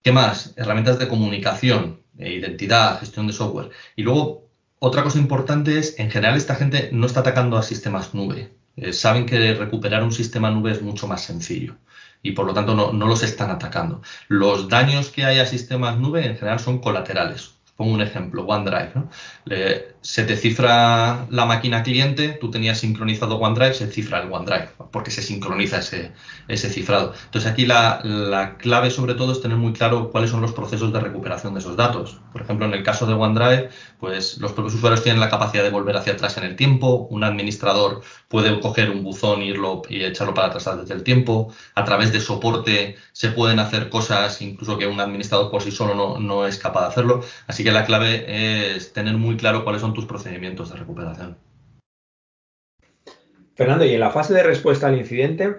¿Qué 0.02 0.12
más? 0.12 0.54
Herramientas 0.56 0.98
de 0.98 1.08
comunicación, 1.08 2.02
e 2.18 2.34
identidad, 2.34 3.00
gestión 3.00 3.28
de 3.28 3.34
software. 3.34 3.70
Y 3.96 4.02
luego, 4.02 4.49
otra 4.80 5.04
cosa 5.04 5.20
importante 5.20 5.78
es, 5.78 6.00
en 6.00 6.10
general, 6.10 6.38
esta 6.38 6.56
gente 6.56 6.90
no 6.92 7.06
está 7.06 7.22
atacando 7.22 7.58
a 7.58 7.64
sistemas 7.64 8.14
nube. 8.14 8.54
Eh, 8.76 8.94
saben 8.94 9.26
que 9.26 9.54
recuperar 9.54 10.04
un 10.04 10.12
sistema 10.12 10.50
nube 10.52 10.72
es 10.72 10.82
mucho 10.82 11.08
más 11.08 11.22
sencillo 11.24 11.76
y 12.22 12.32
por 12.32 12.46
lo 12.46 12.54
tanto 12.54 12.76
no, 12.76 12.92
no, 12.94 13.08
los 13.08 13.24
están 13.24 13.50
atacando. 13.50 14.02
Los 14.28 14.70
daños 14.70 15.10
que 15.10 15.26
hay 15.26 15.40
a 15.40 15.46
sistemas 15.46 15.98
nube 15.98 16.26
en 16.26 16.38
general 16.38 16.60
son 16.60 16.80
colaterales. 16.80 17.56
Pongo 17.80 17.94
un 17.94 18.02
ejemplo, 18.02 18.44
OneDrive. 18.44 18.92
¿no? 18.94 19.10
se 20.02 20.26
te 20.26 20.36
cifra 20.36 21.28
la 21.30 21.46
máquina 21.46 21.82
cliente, 21.82 22.38
tú 22.42 22.52
tenías 22.52 22.80
sincronizado 22.80 23.38
OneDrive, 23.38 23.74
se 23.74 23.88
cifra 23.88 24.22
el 24.22 24.30
OneDrive, 24.30 24.68
porque 24.92 25.12
se 25.12 25.22
sincroniza 25.22 25.80
ese, 25.80 26.12
ese 26.50 26.70
cifrado. 26.70 27.14
Entonces 27.24 27.50
aquí 27.50 27.66
la, 27.66 28.02
la, 28.04 28.58
clave 28.58 28.92
sobre 28.92 29.14
todo 29.14 29.32
es 29.32 29.42
tener 29.42 29.56
muy 29.56 29.72
claro 29.72 30.12
cuáles 30.12 30.30
son 30.30 30.42
los 30.42 30.52
procesos 30.52 30.92
de 30.92 31.00
recuperación 31.00 31.54
de 31.54 31.62
esos 31.62 31.78
datos. 31.78 32.20
Por 32.34 32.42
ejemplo, 32.42 32.66
en 32.66 32.74
el 32.74 32.84
caso 32.84 33.06
de 33.06 33.14
OneDrive, 33.14 33.70
pues 33.98 34.38
los 34.40 34.52
propios 34.52 34.76
usuarios 34.76 35.02
tienen 35.02 35.22
la 35.22 35.30
capacidad 35.30 35.64
de 35.64 35.70
volver 35.70 35.96
hacia 35.96 36.14
atrás 36.14 36.38
en 36.38 36.44
el 36.44 36.58
tiempo, 36.58 37.08
un 37.10 37.24
administrador 37.24 38.02
puede 38.30 38.60
coger 38.62 38.92
un 38.92 39.04
buzón 39.04 39.42
irlo, 39.42 39.82
y 39.90 40.04
echarlo 40.04 40.34
para 40.34 40.48
atrás 40.48 40.70
desde 40.80 40.94
el 40.94 41.04
tiempo, 41.04 41.52
a 41.76 41.84
través 41.84 42.14
de 42.14 42.22
soporte 42.22 42.96
se 43.12 43.30
pueden 43.30 43.60
hacer 43.60 43.90
cosas 43.90 44.42
incluso 44.42 44.78
que 44.78 44.88
un 44.88 45.00
administrador 45.02 45.52
por 45.52 45.62
sí 45.62 45.72
solo 45.72 46.20
no, 46.20 46.48
es 46.48 46.58
capaz 46.58 46.82
de 46.82 46.88
hacerlo. 46.88 47.22
Así 47.48 47.64
que 47.64 47.72
la 47.72 47.86
clave 47.86 48.76
es 48.76 48.94
tener 48.94 49.16
muy 49.16 49.36
claro 49.36 49.64
cuáles 49.64 49.82
son 49.82 49.94
tus 49.94 50.06
procedimientos 50.06 50.72
de 50.72 50.78
recuperación. 50.78 51.38
Fernando, 53.56 53.84
y 53.84 53.94
en 53.94 54.00
la 54.00 54.12
fase 54.12 54.34
de 54.34 54.44
respuesta 54.44 54.88
al 54.88 54.98
incidente, 54.98 55.58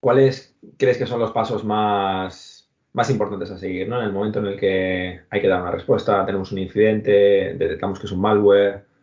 ¿cuáles 0.00 0.56
crees 0.78 0.98
que 0.98 1.06
son 1.06 1.20
los 1.20 1.32
pasos 1.32 1.64
más, 1.64 2.68
más 2.92 3.10
importantes 3.10 3.50
a 3.50 3.58
seguir? 3.58 3.88
¿no? 3.88 4.00
En 4.00 4.06
el 4.06 4.12
momento 4.12 4.40
en 4.40 4.46
el 4.46 4.58
que 4.58 5.20
hay 5.30 5.40
que 5.40 5.48
dar 5.48 5.60
una 5.60 5.70
respuesta, 5.70 6.24
tenemos 6.24 6.50
un 6.50 6.58
incidente, 6.58 7.54
detectamos 7.54 8.00
que 8.00 8.06
es 8.06 8.12
un 8.12 8.22
malware. 8.22 8.93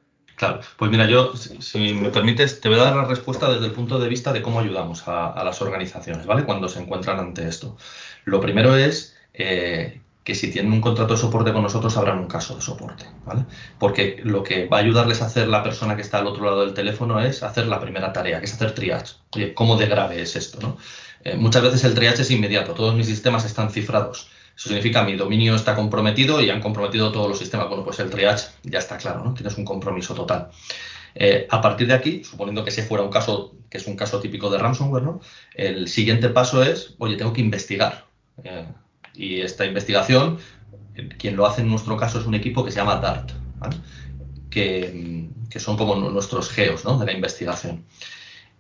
Claro, 0.42 0.60
pues 0.76 0.90
mira, 0.90 1.06
yo, 1.06 1.34
si 1.36 1.94
me 1.94 2.10
permites, 2.10 2.62
te 2.62 2.68
voy 2.68 2.80
a 2.80 2.86
dar 2.86 2.96
la 2.96 3.06
respuesta 3.06 3.48
desde 3.54 3.68
el 3.68 3.74
punto 3.74 4.00
de 4.00 4.10
vista 4.10 4.34
de 4.34 4.42
cómo 4.42 4.60
ayudamos 4.60 5.08
a, 5.08 5.40
las 5.44 5.62
organizaciones, 5.62 6.26
¿vale? 6.26 6.46
Cuando 6.46 6.68
se 6.68 6.80
encuentran 6.82 7.20
ante 7.20 7.48
esto. 7.48 7.78
Lo 8.26 8.42
primero 8.42 8.76
es 8.76 9.16
eh, 9.36 10.02
que 10.24 10.34
si 10.34 10.50
tienen 10.50 10.74
un 10.74 10.82
contrato 10.82 11.14
de 11.14 11.20
soporte 11.20 11.54
con 11.54 11.62
nosotros 11.62 11.96
habrán 11.96 12.18
un 12.18 12.28
caso 12.28 12.56
de 12.56 12.62
soporte, 12.62 13.06
¿vale? 13.24 13.46
Porque 13.78 14.20
lo 14.24 14.42
que 14.42 14.66
va 14.66 14.78
a 14.78 14.80
ayudarles 14.80 15.22
a 15.22 15.28
hacer 15.28 15.48
la 15.48 15.62
persona 15.62 15.96
que 15.96 16.02
está 16.02 16.18
al 16.18 16.26
otro 16.26 16.44
lado 16.44 16.66
del 16.66 16.74
teléfono 16.74 17.20
es 17.20 17.44
hacer 17.44 17.68
la 17.68 17.80
primera 17.80 18.12
tarea, 18.12 18.40
que 18.40 18.46
es 18.46 18.54
hacer 18.56 18.74
triage. 18.74 19.18
Oye, 19.36 19.54
¿cómo 19.54 19.78
de 19.78 19.86
grave 19.86 20.24
es 20.24 20.36
esto, 20.36 20.58
no? 20.60 20.78
Eh, 21.24 21.38
muchas 21.38 21.62
veces 21.62 21.84
el 21.84 21.94
triage 21.94 22.24
es 22.24 22.32
inmediato, 22.32 22.74
todos 22.74 22.96
mis 22.96 23.06
sistemas 23.06 23.46
están 23.46 23.70
cifrados. 23.70 24.28
Eso 24.62 24.70
significa 24.70 25.04
mi 25.04 25.16
dominio 25.16 25.56
está 25.56 25.74
comprometido 25.74 26.40
y 26.40 26.52
han 26.52 26.62
comprometido 26.62 27.12
todos 27.12 27.28
los 27.28 27.40
sistemas. 27.40 27.68
Bueno, 27.68 27.84
pues 27.84 27.98
el 27.98 28.12
triage 28.12 28.50
ya 28.62 28.78
está 28.78 28.96
claro, 28.96 29.24
¿no? 29.24 29.34
Tienes 29.34 29.58
un 29.58 29.66
compromiso 29.66 30.14
total. 30.14 30.52
Eh, 31.16 31.48
a 31.50 31.60
partir 31.62 31.88
de 31.88 31.96
aquí, 31.96 32.24
suponiendo 32.24 32.64
que 32.64 32.70
ese 32.70 32.84
fuera 32.84 33.04
un 33.04 33.10
caso, 33.10 33.56
que 33.72 33.80
es 33.80 33.88
un 33.88 33.96
caso 33.96 34.20
típico 34.20 34.52
de 34.52 34.60
ransomware, 34.60 35.02
¿no? 35.02 35.20
El 35.56 35.88
siguiente 35.88 36.30
paso 36.30 36.62
es, 36.62 36.94
oye, 37.00 37.16
tengo 37.16 37.34
que 37.34 37.42
investigar. 37.42 38.06
Eh, 38.44 38.68
y 39.16 39.42
esta 39.42 39.66
investigación, 39.66 40.38
quien 41.18 41.38
lo 41.38 41.48
hace 41.48 41.62
en 41.62 41.70
nuestro 41.70 41.98
caso 41.98 42.20
es 42.20 42.28
un 42.28 42.36
equipo 42.36 42.64
que 42.64 42.70
se 42.70 42.78
llama 42.78 42.98
DART, 42.98 43.32
que, 44.52 45.28
son 45.56 45.76
como 45.76 45.96
nuestros 45.96 46.52
geos 46.52 46.84
de 46.84 47.06
la 47.08 47.14
investigación. 47.14 47.84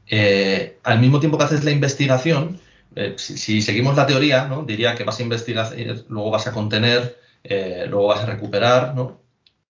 Eh, 0.07 0.79
al 0.81 0.99
mismo 0.99 1.19
tiempo 1.19 1.37
que 1.37 1.43
haces 1.43 1.63
la 1.63 1.69
investigación, 1.69 2.59
eh, 2.95 3.15
si, 3.17 3.61
seguimos 3.61 3.95
la 3.95 4.07
teoría, 4.07 4.47
¿no? 4.47 4.63
diría 4.63 4.95
que 4.95 5.03
vas 5.03 5.19
a 5.19 5.23
investigar, 5.23 5.73
luego 6.09 6.31
vas 6.31 6.47
a 6.47 6.51
contener, 6.51 7.17
eh, 7.43 7.85
luego 7.89 8.07
vas 8.07 8.21
a 8.21 8.25
recuperar. 8.25 8.95
¿no? 8.95 9.21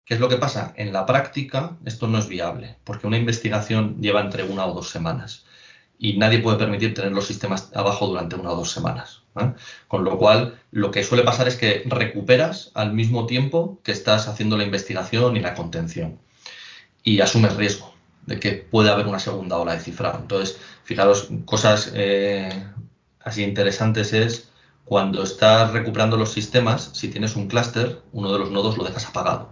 ¿Qué 0.04 0.14
es 0.14 0.20
lo 0.20 0.28
que 0.28 0.36
pasa? 0.36 0.72
En 0.76 0.92
la 0.92 1.06
práctica 1.06 1.76
esto 1.84 2.06
no 2.06 2.18
es 2.18 2.28
viable, 2.28 2.76
porque 2.84 3.06
una 3.06 3.18
investigación 3.18 4.00
lleva 4.00 4.20
entre 4.20 4.44
una 4.44 4.66
o 4.66 4.74
dos 4.74 4.90
semanas 4.90 5.44
y 5.98 6.16
nadie 6.16 6.38
puede 6.38 6.56
permitir 6.56 6.94
tener 6.94 7.12
los 7.12 7.26
sistemas 7.26 7.70
abajo 7.74 8.06
durante 8.06 8.34
una 8.34 8.52
o 8.52 8.56
dos 8.56 8.72
semanas. 8.72 9.22
Con 9.86 10.02
lo 10.04 10.18
cual, 10.18 10.58
lo 10.72 10.90
que 10.90 11.04
suele 11.04 11.22
pasar 11.22 11.46
es 11.46 11.56
que 11.56 11.82
recuperas 11.86 12.72
al 12.74 12.92
mismo 12.94 13.26
tiempo 13.26 13.78
que 13.84 13.92
estás 13.92 14.26
haciendo 14.26 14.56
la 14.56 14.64
investigación 14.64 15.36
y 15.36 15.40
la 15.40 15.54
contención. 15.54 16.18
Y 17.02 17.20
asumes 17.20 17.54
riesgo 17.56 17.94
de 18.26 18.40
que 18.40 18.52
puede 18.52 18.90
haber 18.90 19.06
una 19.06 19.18
segunda 19.18 19.58
ola 19.58 19.74
de 19.74 19.80
cifrado. 19.80 20.18
Entonces, 20.20 20.58
fijaros, 20.84 21.28
cosas 21.44 21.92
eh, 21.94 22.50
así 23.24 23.42
interesantes 23.42 24.12
es 24.12 24.50
cuando 24.84 25.22
estás 25.22 25.72
recuperando 25.72 26.16
los 26.16 26.32
sistemas, 26.32 26.90
si 26.94 27.08
tienes 27.08 27.36
un 27.36 27.46
clúster, 27.46 28.02
uno 28.12 28.32
de 28.32 28.38
los 28.38 28.50
nodos 28.50 28.76
lo 28.76 28.84
dejas 28.84 29.06
apagado. 29.06 29.50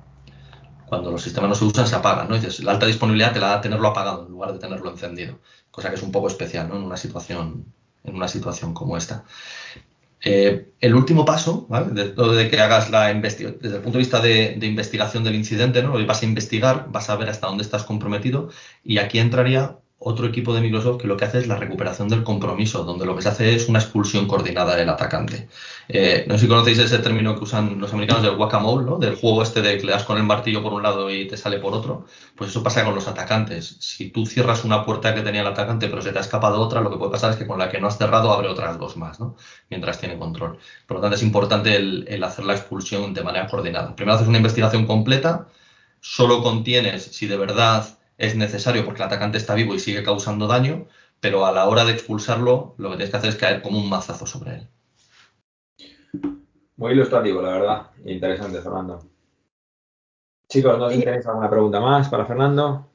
Cuando 0.86 1.10
los 1.10 1.22
sistemas 1.22 1.50
no 1.50 1.54
se 1.54 1.64
usan, 1.64 1.86
se 1.86 1.94
apagan, 1.94 2.28
¿no? 2.28 2.34
dices, 2.34 2.60
la 2.60 2.72
alta 2.72 2.86
disponibilidad 2.86 3.32
te 3.32 3.40
la 3.40 3.48
da 3.48 3.60
tenerlo 3.60 3.88
apagado 3.88 4.24
en 4.26 4.32
lugar 4.32 4.52
de 4.52 4.58
tenerlo 4.58 4.90
encendido, 4.90 5.38
cosa 5.70 5.90
que 5.90 5.96
es 5.96 6.02
un 6.02 6.10
poco 6.10 6.28
especial, 6.28 6.68
¿no? 6.68 6.76
En 6.76 6.82
una 6.82 6.96
situación, 6.96 7.66
en 8.04 8.14
una 8.14 8.26
situación 8.26 8.74
como 8.74 8.96
esta. 8.96 9.24
Eh, 10.24 10.72
el 10.80 10.94
último 10.94 11.24
paso, 11.24 11.66
¿vale? 11.68 11.92
de, 11.92 12.50
que 12.50 12.60
hagas 12.60 12.90
la 12.90 13.12
investigación, 13.12 13.60
desde 13.62 13.76
el 13.76 13.82
punto 13.82 13.98
de 13.98 14.02
vista 14.02 14.20
de, 14.20 14.58
investigación 14.62 15.22
del 15.22 15.36
incidente, 15.36 15.82
¿no? 15.82 15.92
vas 16.06 16.22
a 16.22 16.24
investigar, 16.24 16.86
vas 16.90 17.08
a 17.10 17.16
ver 17.16 17.28
hasta 17.28 17.46
dónde 17.46 17.62
estás 17.62 17.84
comprometido 17.84 18.50
y 18.82 18.98
aquí 18.98 19.20
entraría 19.20 19.78
otro 20.00 20.26
equipo 20.26 20.54
de 20.54 20.60
Microsoft 20.60 21.00
que 21.00 21.08
lo 21.08 21.16
que 21.16 21.24
hace 21.24 21.38
es 21.38 21.48
la 21.48 21.56
recuperación 21.56 22.08
del 22.08 22.22
compromiso, 22.22 22.84
donde 22.84 23.04
lo 23.04 23.16
que 23.16 23.22
se 23.22 23.30
hace 23.30 23.54
es 23.54 23.68
una 23.68 23.80
expulsión 23.80 24.28
coordinada 24.28 24.76
del 24.76 24.88
atacante. 24.88 25.48
Eh, 25.88 26.24
no 26.28 26.34
sé 26.34 26.42
si 26.42 26.48
conocéis 26.48 26.78
ese 26.78 26.98
término 26.98 27.36
que 27.36 27.42
usan 27.44 27.80
los 27.80 27.92
americanos 27.92 28.22
del 28.22 28.36
guacamole, 28.36 28.84
¿no? 28.86 28.98
del 28.98 29.16
juego 29.16 29.42
este 29.42 29.60
de 29.60 29.76
que 29.76 29.86
le 29.86 29.92
das 29.92 30.04
con 30.04 30.16
el 30.16 30.22
martillo 30.22 30.62
por 30.62 30.72
un 30.72 30.84
lado 30.84 31.10
y 31.10 31.26
te 31.26 31.36
sale 31.36 31.58
por 31.58 31.74
otro. 31.74 32.06
Pues 32.36 32.50
eso 32.50 32.62
pasa 32.62 32.84
con 32.84 32.94
los 32.94 33.08
atacantes. 33.08 33.76
Si 33.80 34.10
tú 34.10 34.24
cierras 34.24 34.64
una 34.64 34.84
puerta 34.84 35.14
que 35.14 35.22
tenía 35.22 35.40
el 35.40 35.48
atacante 35.48 35.88
pero 35.88 36.00
se 36.00 36.12
te 36.12 36.18
ha 36.18 36.22
escapado 36.22 36.60
otra, 36.60 36.80
lo 36.80 36.90
que 36.90 36.96
puede 36.96 37.10
pasar 37.10 37.32
es 37.32 37.36
que 37.36 37.46
con 37.46 37.58
la 37.58 37.68
que 37.68 37.80
no 37.80 37.88
has 37.88 37.98
cerrado 37.98 38.32
abre 38.32 38.48
otras 38.48 38.78
dos 38.78 38.96
más, 38.96 39.18
¿no? 39.18 39.34
mientras 39.68 39.98
tiene 39.98 40.16
control. 40.16 40.58
Por 40.86 40.98
lo 40.98 41.00
tanto, 41.00 41.16
es 41.16 41.22
importante 41.24 41.74
el, 41.74 42.04
el 42.08 42.22
hacer 42.22 42.44
la 42.44 42.54
expulsión 42.54 43.14
de 43.14 43.24
manera 43.24 43.48
coordinada. 43.48 43.96
Primero 43.96 44.14
haces 44.14 44.28
una 44.28 44.38
investigación 44.38 44.86
completa, 44.86 45.48
solo 46.00 46.42
contienes 46.42 47.02
si 47.02 47.26
de 47.26 47.36
verdad 47.36 47.97
es 48.18 48.36
necesario 48.36 48.84
porque 48.84 49.00
el 49.00 49.06
atacante 49.06 49.38
está 49.38 49.54
vivo 49.54 49.74
y 49.74 49.78
sigue 49.78 50.02
causando 50.02 50.46
daño, 50.46 50.86
pero 51.20 51.46
a 51.46 51.52
la 51.52 51.66
hora 51.66 51.84
de 51.84 51.92
expulsarlo, 51.92 52.74
lo 52.76 52.90
que 52.90 52.96
tienes 52.96 53.10
que 53.10 53.16
hacer 53.16 53.30
es 53.30 53.36
caer 53.36 53.62
como 53.62 53.78
un 53.78 53.88
mazazo 53.88 54.26
sobre 54.26 54.56
él. 54.56 54.68
Muy 56.76 56.92
ilustrativo, 56.92 57.40
la 57.40 57.52
verdad. 57.52 57.90
Interesante, 58.04 58.60
Fernando. 58.60 59.00
Chicos, 60.48 60.78
no 60.78 60.90
si 60.90 61.00
tenéis 61.00 61.26
alguna 61.26 61.50
pregunta 61.50 61.80
más 61.80 62.08
para 62.08 62.26
Fernando. 62.26 62.90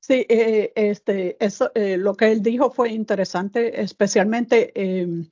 Sí, 0.00 0.26
eh, 0.28 0.72
este, 0.74 1.36
eso, 1.44 1.70
eh, 1.74 1.96
lo 1.96 2.14
que 2.14 2.32
él 2.32 2.42
dijo 2.42 2.70
fue 2.70 2.90
interesante, 2.90 3.80
especialmente 3.80 4.72
em, 4.74 5.30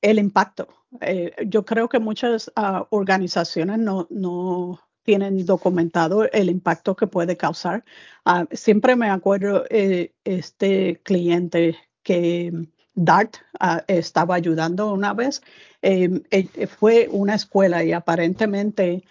el 0.00 0.18
impacto. 0.18 0.68
Eh, 1.00 1.34
yo 1.46 1.64
creo 1.64 1.88
que 1.88 1.98
muchas 1.98 2.50
ah, 2.56 2.86
organizaciones 2.90 3.78
no, 3.78 4.06
no 4.10 4.80
tienen 5.06 5.46
documentado 5.46 6.30
el 6.32 6.50
impacto 6.50 6.96
que 6.96 7.06
puede 7.06 7.36
causar. 7.36 7.84
Ah, 8.24 8.44
siempre 8.50 8.96
me 8.96 9.08
acuerdo 9.08 9.64
eh, 9.70 10.12
este 10.24 11.00
cliente 11.04 11.76
que 12.02 12.52
DART 12.94 13.36
ah, 13.60 13.84
estaba 13.86 14.34
ayudando 14.34 14.92
una 14.92 15.14
vez. 15.14 15.42
Em, 15.80 16.22
eh, 16.30 16.66
fue 16.66 17.08
una 17.10 17.36
escuela 17.36 17.84
y 17.84 17.92
aparentemente 17.92 19.04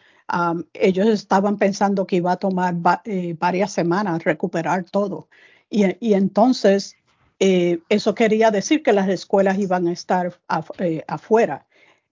ellos 0.73 1.07
estaban 1.07 1.57
pensando 1.57 2.05
que 2.07 2.17
iba 2.17 2.31
a 2.33 2.37
tomar 2.37 2.75
eh, 3.05 3.35
varias 3.39 3.71
semanas 3.71 4.23
recuperar 4.23 4.83
todo. 4.83 5.29
Y, 5.69 6.13
entonces 6.13 6.95
eso 7.39 8.15
quería 8.15 8.49
decir 8.49 8.81
que 8.81 8.93
las 8.93 9.09
escuelas 9.09 9.59
iban 9.59 9.87
a 9.87 9.91
estar 9.91 10.39
afuera. 11.07 11.67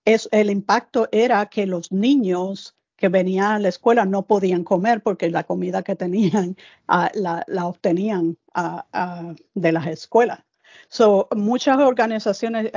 Es, 0.06 0.30
el 0.32 0.50
impacto 0.50 1.08
era 1.12 1.46
que 1.48 1.66
los 1.66 1.92
niños 1.92 2.76
que 3.04 3.10
venían 3.10 3.52
a 3.52 3.60
la 3.60 3.68
escuela 3.68 4.06
no 4.06 4.22
podían 4.22 4.64
comer 4.64 5.02
porque 5.02 5.30
la 5.30 5.44
comida 5.44 5.84
que 5.84 5.94
tenían 5.94 6.56
ah, 6.88 7.12
la, 7.16 7.44
obtenían 7.66 8.38
ah, 8.54 8.86
ah, 8.94 9.34
de 9.54 9.72
las 9.74 9.88
escuelas. 9.88 10.40
So, 10.88 11.28
muchas 11.36 11.80
organizaciones 11.80 12.72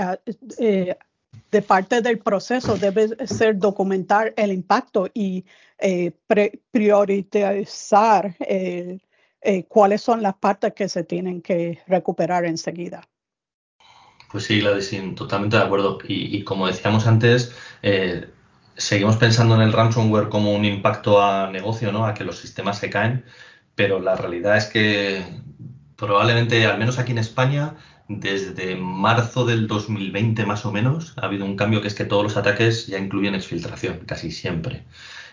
eh, 0.59 0.97
de 1.53 1.63
parte 1.63 2.03
del 2.03 2.19
proceso 2.19 2.77
debe 2.77 3.25
ser 3.29 3.57
documentar 3.57 4.35
el 4.37 4.51
impacto 4.51 5.09
y 5.15 5.45
eh, 5.79 6.11
priorizar 6.73 8.35
eh, 8.41 8.99
cuáles 9.69 10.03
son 10.03 10.23
las 10.23 10.35
partes 10.35 10.73
que 10.75 10.89
se 10.89 11.05
tienen 11.05 11.41
que 11.41 11.79
recuperar 11.87 12.47
enseguida. 12.47 13.01
Pues 14.33 14.43
sí, 14.43 14.59
Gladys, 14.59 14.93
totalmente 15.15 15.57
de 15.57 15.63
acuerdo. 15.63 15.99
Y, 16.09 16.37
y 16.37 16.43
como 16.43 16.67
decíamos 16.67 17.07
antes, 17.07 17.55
seguimos 18.77 19.17
pensando 19.17 19.55
en 19.55 19.63
el 19.63 19.73
ransomware 19.73 20.29
como 20.29 20.55
un 20.55 20.65
impacto 20.65 21.23
a 21.23 21.51
negocio, 21.51 21.93
¿no? 21.93 22.07
A 22.07 22.15
que 22.15 22.25
los 22.25 22.39
sistemas 22.39 22.79
se 22.79 22.91
caen, 22.91 23.25
pero 23.75 24.01
la 24.01 24.17
realidad 24.17 24.57
es 24.57 24.67
que 24.67 25.25
probablemente, 25.97 26.67
al 26.67 26.79
menos 26.79 26.99
aquí 26.99 27.13
en 27.13 27.19
España, 27.19 27.75
desde 28.09 28.77
marzo 28.77 29.45
del 29.45 29.67
2020 29.67 30.47
más 30.47 30.65
o 30.67 30.73
menos, 30.73 31.15
ha 31.17 31.27
habido 31.27 31.45
un 31.45 31.57
cambio 31.57 31.81
que 31.83 31.89
es 31.89 31.95
que 31.95 32.05
todos 32.05 32.23
los 32.23 32.37
ataques 32.37 32.87
ya 32.87 32.99
incluyen 32.99 33.35
exfiltración, 33.35 34.01
casi 34.07 34.31
siempre. 34.31 34.85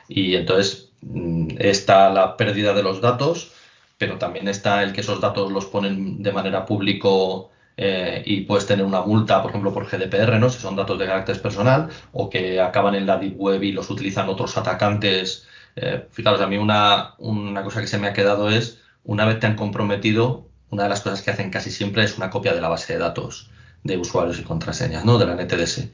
Y 0.08 0.36
entonces 0.36 0.92
mm, 1.02 1.56
está 1.60 2.10
la 2.10 2.38
pérdida 2.38 2.74
de 2.74 2.84
los 2.84 3.02
datos, 3.02 3.54
pero 3.98 4.18
también 4.18 4.48
está 4.48 4.84
el 4.84 4.94
que 4.94 5.02
esos 5.02 5.22
datos 5.22 5.52
los 5.52 5.66
ponen 5.66 6.24
de 6.24 6.32
manera 6.32 6.66
público 6.66 7.52
eh, 7.78 8.22
y 8.26 8.42
puedes 8.42 8.68
tener 8.68 8.86
una 8.86 9.02
multa, 9.02 9.42
por 9.42 9.52
ejemplo, 9.52 9.74
por 9.74 9.86
GDPR, 9.86 10.40
¿no? 10.40 10.50
si 10.50 10.60
son 10.60 10.76
datos 10.76 11.00
de 11.00 11.06
carácter 11.06 11.42
personal, 11.42 11.90
o 12.12 12.30
que 12.30 12.62
acaban 12.62 12.96
en 12.96 13.06
la 13.06 13.18
Deep 13.18 13.36
Web 13.38 13.64
y 13.64 13.72
los 13.72 13.90
utilizan 13.90 14.30
otros 14.30 14.58
atacantes. 14.58 15.48
Eh, 15.76 16.08
fijaros, 16.12 16.42
a 16.42 16.48
mí 16.48 16.58
una, 16.58 17.16
una 17.18 17.64
cosa 17.64 17.82
que 17.82 17.88
se 17.88 17.98
me 17.98 18.08
ha 18.08 18.14
quedado 18.14 18.50
es, 18.50 18.80
una 19.04 19.26
vez 19.26 19.40
te 19.40 19.48
han 19.48 19.56
comprometido, 19.56 20.48
una 20.70 20.84
de 20.84 20.90
las 20.90 21.02
cosas 21.02 21.22
que 21.22 21.32
hacen 21.32 21.50
casi 21.50 21.72
siempre 21.72 22.04
es 22.04 22.18
una 22.18 22.30
copia 22.30 22.54
de 22.54 22.62
la 22.62 22.70
base 22.70 22.94
de 22.94 23.00
datos 23.00 23.50
de 23.84 23.98
usuarios 23.98 24.40
y 24.40 24.44
contraseñas, 24.44 25.06
¿no? 25.06 25.18
De 25.18 25.26
la 25.26 25.36
NTDS. 25.36 25.90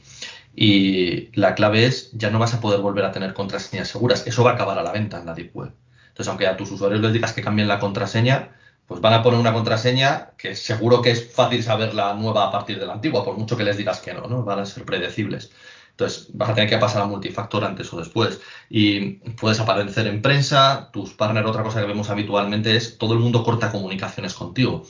Y 0.56 1.30
la 1.38 1.56
clave 1.56 1.86
es, 1.86 2.12
ya 2.14 2.30
no 2.30 2.40
vas 2.40 2.54
a 2.54 2.62
poder 2.62 2.82
volver 2.82 3.06
a 3.06 3.12
tener 3.12 3.34
contraseñas 3.34 3.88
seguras. 3.88 4.28
Eso 4.28 4.44
va 4.44 4.52
a 4.52 4.54
acabar 4.56 4.78
a 4.78 4.84
la 4.84 4.92
venta 4.92 5.20
en 5.20 5.26
la 5.26 5.34
Deep 5.34 5.56
Web. 5.56 5.74
Entonces, 6.10 6.28
aunque 6.28 6.48
a 6.48 6.58
tus 6.58 6.72
usuarios 6.72 7.02
les 7.02 7.14
digas 7.14 7.34
que 7.34 7.42
cambien 7.42 7.68
la 7.68 7.80
contraseña, 7.80 8.50
pues 8.90 9.02
van 9.02 9.14
a 9.14 9.22
poner 9.22 9.40
una 9.40 9.54
contraseña 9.54 10.32
que 10.36 10.56
seguro 10.56 11.00
que 11.04 11.12
es 11.12 11.32
fácil 11.32 11.62
saber 11.62 11.94
la 11.94 12.16
nueva 12.16 12.48
a 12.48 12.52
partir 12.52 12.80
de 12.80 12.88
la 12.88 12.94
antigua, 12.94 13.24
por 13.24 13.38
mucho 13.38 13.56
que 13.56 13.64
les 13.64 13.78
digas 13.78 14.00
que 14.00 14.16
no, 14.16 14.26
¿no? 14.26 14.44
Van 14.44 14.58
a 14.58 14.66
ser 14.66 14.84
predecibles. 14.84 15.52
Entonces, 15.92 16.30
vas 16.34 16.50
a 16.50 16.56
tener 16.56 16.68
que 16.72 16.80
pasar 16.80 17.04
a 17.04 17.06
multifactor 17.06 17.64
antes 17.64 17.94
o 17.94 18.00
después. 18.00 18.42
Y 18.68 19.20
puedes 19.40 19.60
aparecer 19.60 20.08
en 20.08 20.24
prensa, 20.24 20.90
tus 20.92 21.14
partners, 21.14 21.48
otra 21.48 21.62
cosa 21.62 21.82
que 21.82 21.86
vemos 21.86 22.10
habitualmente 22.10 22.76
es 22.76 22.98
todo 22.98 23.14
el 23.14 23.20
mundo 23.20 23.44
corta 23.44 23.72
comunicaciones 23.72 24.34
contigo. 24.34 24.84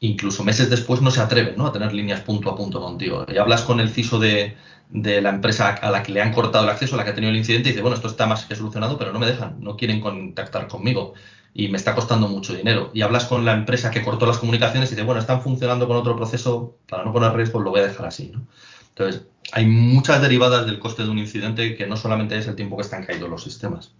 Incluso 0.00 0.44
meses 0.44 0.68
después 0.68 1.00
no 1.00 1.10
se 1.10 1.22
atreven 1.22 1.54
¿no? 1.56 1.66
a 1.66 1.72
tener 1.72 1.94
líneas 1.94 2.20
punto 2.20 2.50
a 2.50 2.54
punto 2.54 2.82
contigo. 2.82 3.24
Y 3.32 3.38
hablas 3.38 3.62
con 3.62 3.80
el 3.80 3.88
CISO 3.88 4.18
de, 4.18 4.58
de 4.90 5.22
la 5.22 5.30
empresa 5.30 5.70
a 5.70 5.90
la 5.90 6.02
que 6.02 6.12
le 6.12 6.20
han 6.20 6.34
cortado 6.34 6.64
el 6.64 6.70
acceso, 6.70 6.96
a 6.96 6.98
la 6.98 7.04
que 7.04 7.12
ha 7.12 7.14
tenido 7.14 7.30
el 7.30 7.38
incidente, 7.38 7.70
y 7.70 7.72
dice, 7.72 7.80
bueno, 7.80 7.96
esto 7.96 8.08
está 8.08 8.26
más 8.26 8.44
que 8.44 8.56
solucionado, 8.56 8.98
pero 8.98 9.10
no 9.10 9.18
me 9.18 9.26
dejan, 9.26 9.56
no 9.60 9.78
quieren 9.78 10.02
contactar 10.02 10.68
conmigo 10.68 11.14
y 11.54 11.68
me 11.68 11.76
está 11.76 11.94
costando 11.94 12.28
mucho 12.28 12.54
dinero. 12.54 12.90
Y 12.94 13.02
hablas 13.02 13.26
con 13.26 13.44
la 13.44 13.52
empresa 13.52 13.90
que 13.90 14.02
cortó 14.02 14.26
las 14.26 14.38
comunicaciones 14.38 14.90
y 14.90 14.94
dice, 14.94 15.04
bueno, 15.04 15.20
están 15.20 15.42
funcionando 15.42 15.86
con 15.86 15.96
otro 15.96 16.16
proceso, 16.16 16.78
para 16.88 17.04
no 17.04 17.12
poner 17.12 17.32
riesgo 17.32 17.60
lo 17.60 17.70
voy 17.70 17.80
a 17.80 17.88
dejar 17.88 18.06
así. 18.06 18.30
¿no? 18.32 18.46
Entonces, 18.88 19.22
hay 19.52 19.66
muchas 19.66 20.22
derivadas 20.22 20.66
del 20.66 20.78
coste 20.78 21.02
de 21.02 21.10
un 21.10 21.18
incidente 21.18 21.76
que 21.76 21.86
no 21.86 21.96
solamente 21.96 22.36
es 22.36 22.46
el 22.46 22.56
tiempo 22.56 22.76
que 22.76 22.82
están 22.82 23.04
caídos 23.04 23.28
los 23.28 23.42
sistemas. 23.42 23.94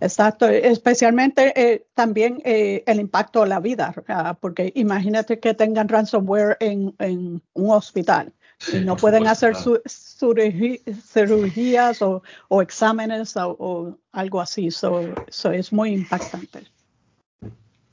Exacto, 0.00 0.48
especialmente 0.48 1.52
eh, 1.54 1.86
también 1.94 2.42
eh, 2.44 2.82
el 2.86 2.98
impacto 2.98 3.42
a 3.42 3.46
la 3.46 3.60
vida, 3.60 3.94
porque 4.40 4.72
imagínate 4.74 5.38
que 5.38 5.54
tengan 5.54 5.88
ransomware 5.88 6.56
en, 6.58 6.94
en 6.98 7.40
un 7.54 7.70
hospital 7.70 8.32
y 8.72 8.78
no 8.78 8.96
pueden 8.96 9.26
hacer 9.26 9.54
cirugías 9.86 12.02
o, 12.02 12.22
exámenes 12.62 13.36
o, 13.36 13.96
algo 14.12 14.40
así. 14.40 14.68
Eso 14.68 15.52
es 15.52 15.72
muy 15.72 15.92
impactante. 15.92 16.62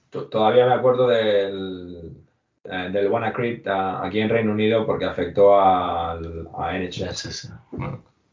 Todavía 0.09 0.67
me 0.67 0.73
acuerdo 0.73 1.07
del, 1.07 2.15
eh, 2.65 2.89
del 2.91 3.07
WannaCrypt 3.07 3.67
aquí 3.67 4.19
en 4.19 4.29
Reino 4.29 4.51
Unido 4.51 4.85
porque 4.85 5.05
afectó 5.05 5.59
al, 5.59 6.47
a 6.55 6.77
NHS, 6.77 7.51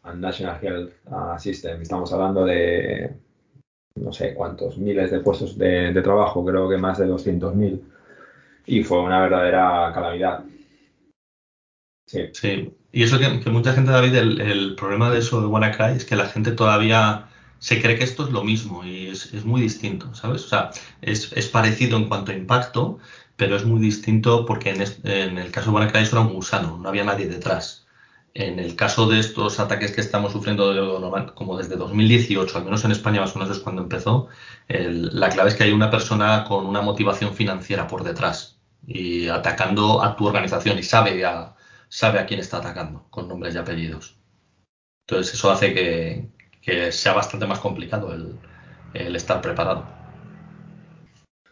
al 0.03 0.21
National 0.21 0.59
Health 0.63 0.93
System. 1.39 1.83
Estamos 1.83 2.13
hablando 2.13 2.45
de 2.45 3.15
no 3.97 4.13
sé 4.13 4.35
cuántos 4.35 4.79
miles 4.79 5.11
de 5.11 5.21
puestos 5.21 5.59
de, 5.59 5.93
de 5.93 6.03
trabajo, 6.03 6.45
creo 6.45 6.69
que 6.69 6.77
más 6.77 6.99
de 6.99 7.09
200.000. 7.09 7.81
Y 8.67 8.83
fue 8.83 9.01
una 9.01 9.23
verdadera 9.23 9.91
calamidad. 9.93 10.45
Sí. 12.33 12.73
Y 12.93 13.05
eso 13.05 13.19
que, 13.21 13.51
mucha 13.51 13.73
gente, 13.73 13.93
David, 13.93 14.15
el, 14.17 14.75
problema 14.75 15.11
de 15.11 15.21
eso 15.21 15.41
de 15.41 15.47
WannaCry 15.47 15.97
es 15.97 16.05
que 16.05 16.17
la 16.17 16.27
gente 16.27 16.51
todavía 16.53 17.29
se 17.61 17.81
cree 17.81 17.97
que 17.97 18.05
esto 18.05 18.25
es 18.25 18.31
lo 18.31 18.43
mismo 18.43 18.85
y 18.85 19.09
es, 19.09 19.45
muy 19.45 19.61
distinto, 19.61 20.13
¿sabes? 20.15 20.45
O 20.45 20.49
sea, 20.49 20.71
es, 21.03 21.29
parecido 21.49 21.97
en 21.97 22.09
cuanto 22.09 22.33
a 22.33 22.35
impacto, 22.35 22.99
pero 23.37 23.55
es 23.57 23.65
muy 23.65 23.81
distinto 23.81 24.45
porque 24.45 24.71
en, 24.71 25.39
el 25.39 25.53
caso 25.53 25.71
de 25.71 25.77
WannaCry 25.77 26.03
eso 26.03 26.17
era 26.17 26.27
un 26.27 26.35
gusano, 26.35 26.79
no 26.79 26.89
había 26.89 27.05
nadie 27.05 27.29
detrás. 27.29 27.87
En 28.35 28.59
el 28.59 28.75
caso 28.77 29.09
de 29.09 29.21
estos 29.21 29.61
ataques 29.61 29.93
que 29.93 30.01
estamos 30.01 30.33
sufriendo 30.33 31.33
como 31.35 31.59
desde 31.59 31.77
2018, 31.77 32.59
al 32.59 32.65
menos 32.65 32.85
en 32.85 32.93
España 32.93 33.21
más 33.21 33.37
o 33.37 33.39
menos 33.39 33.57
es 33.57 33.63
cuando 33.63 33.83
empezó, 33.83 34.29
la 34.69 35.29
clave 35.29 35.51
es 35.51 35.55
que 35.57 35.65
hay 35.65 35.73
una 35.73 35.91
persona 35.91 36.45
con 36.45 36.67
una 36.67 36.81
motivación 36.81 37.35
financiera 37.35 37.87
por 37.87 38.03
detrás 38.05 38.59
y 38.87 39.29
atacando 39.29 40.03
a 40.03 40.17
tu 40.17 40.27
organización 40.27 40.79
y 40.79 40.83
sabe 40.83 41.25
a, 41.25 41.55
sabe 41.91 42.21
a 42.21 42.27
quién 42.27 42.41
está 42.41 42.59
atacando, 42.59 43.05
con 43.11 43.29
nombres 43.29 43.55
y 43.55 43.59
apellidos. 43.59 44.17
Entonces 45.07 45.35
eso 45.35 45.51
hace 45.51 45.75
que, 45.75 46.93
sea 46.93 47.13
bastante 47.13 47.47
más 47.47 47.59
complicado 47.59 48.15
el, 48.95 49.17
estar 49.17 49.43
preparado. 49.43 49.85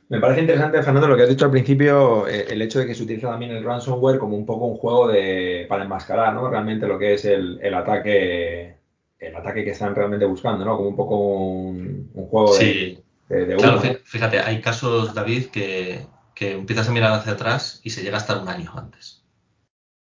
Me 0.09 0.21
parece 0.21 0.41
interesante, 0.41 0.83
Fernando, 0.83 1.09
lo 1.09 1.17
que 1.17 1.25
has 1.25 1.29
dicho 1.29 1.45
al 1.45 1.51
principio, 1.51 2.27
eh, 2.29 2.47
el 2.49 2.63
hecho 2.63 2.79
de 2.79 2.87
que 2.87 2.95
se 2.95 3.03
utiliza 3.03 3.29
también 3.29 3.51
el 3.51 3.65
ransomware 3.65 4.19
como 4.19 4.37
un 4.37 4.47
poco 4.47 4.67
un 4.67 4.79
juego 4.79 5.09
de, 5.09 5.67
para 5.69 5.85
enmascarar, 5.85 6.33
¿no? 6.33 6.49
Realmente 6.49 6.87
lo 6.87 6.99
que 6.99 7.15
es 7.15 7.25
el, 7.27 7.61
ataque 7.75 8.77
el 9.19 9.37
ataque 9.37 9.65
que 9.65 9.73
están 9.73 9.95
realmente 9.95 10.25
buscando, 10.25 10.65
¿no? 10.65 10.77
Como 10.77 10.89
un 10.89 10.97
poco 10.97 11.17
un, 11.19 12.11
juego 12.31 12.57
de, 12.57 13.03
de, 13.29 13.57
Claro, 13.57 13.83
fíjate, 14.05 14.39
hay 14.39 14.61
casos, 14.63 15.13
David, 15.13 15.47
que, 15.47 16.07
que 16.35 16.53
empiezas 16.53 16.89
a 16.89 16.93
mirar 16.93 17.13
hacia 17.13 17.33
atrás 17.33 17.81
y 17.83 17.91
se 17.91 18.03
llega 18.03 18.17
a 18.17 18.21
estar 18.21 18.41
un 18.41 18.49
año 18.49 18.73
antes. 18.77 19.18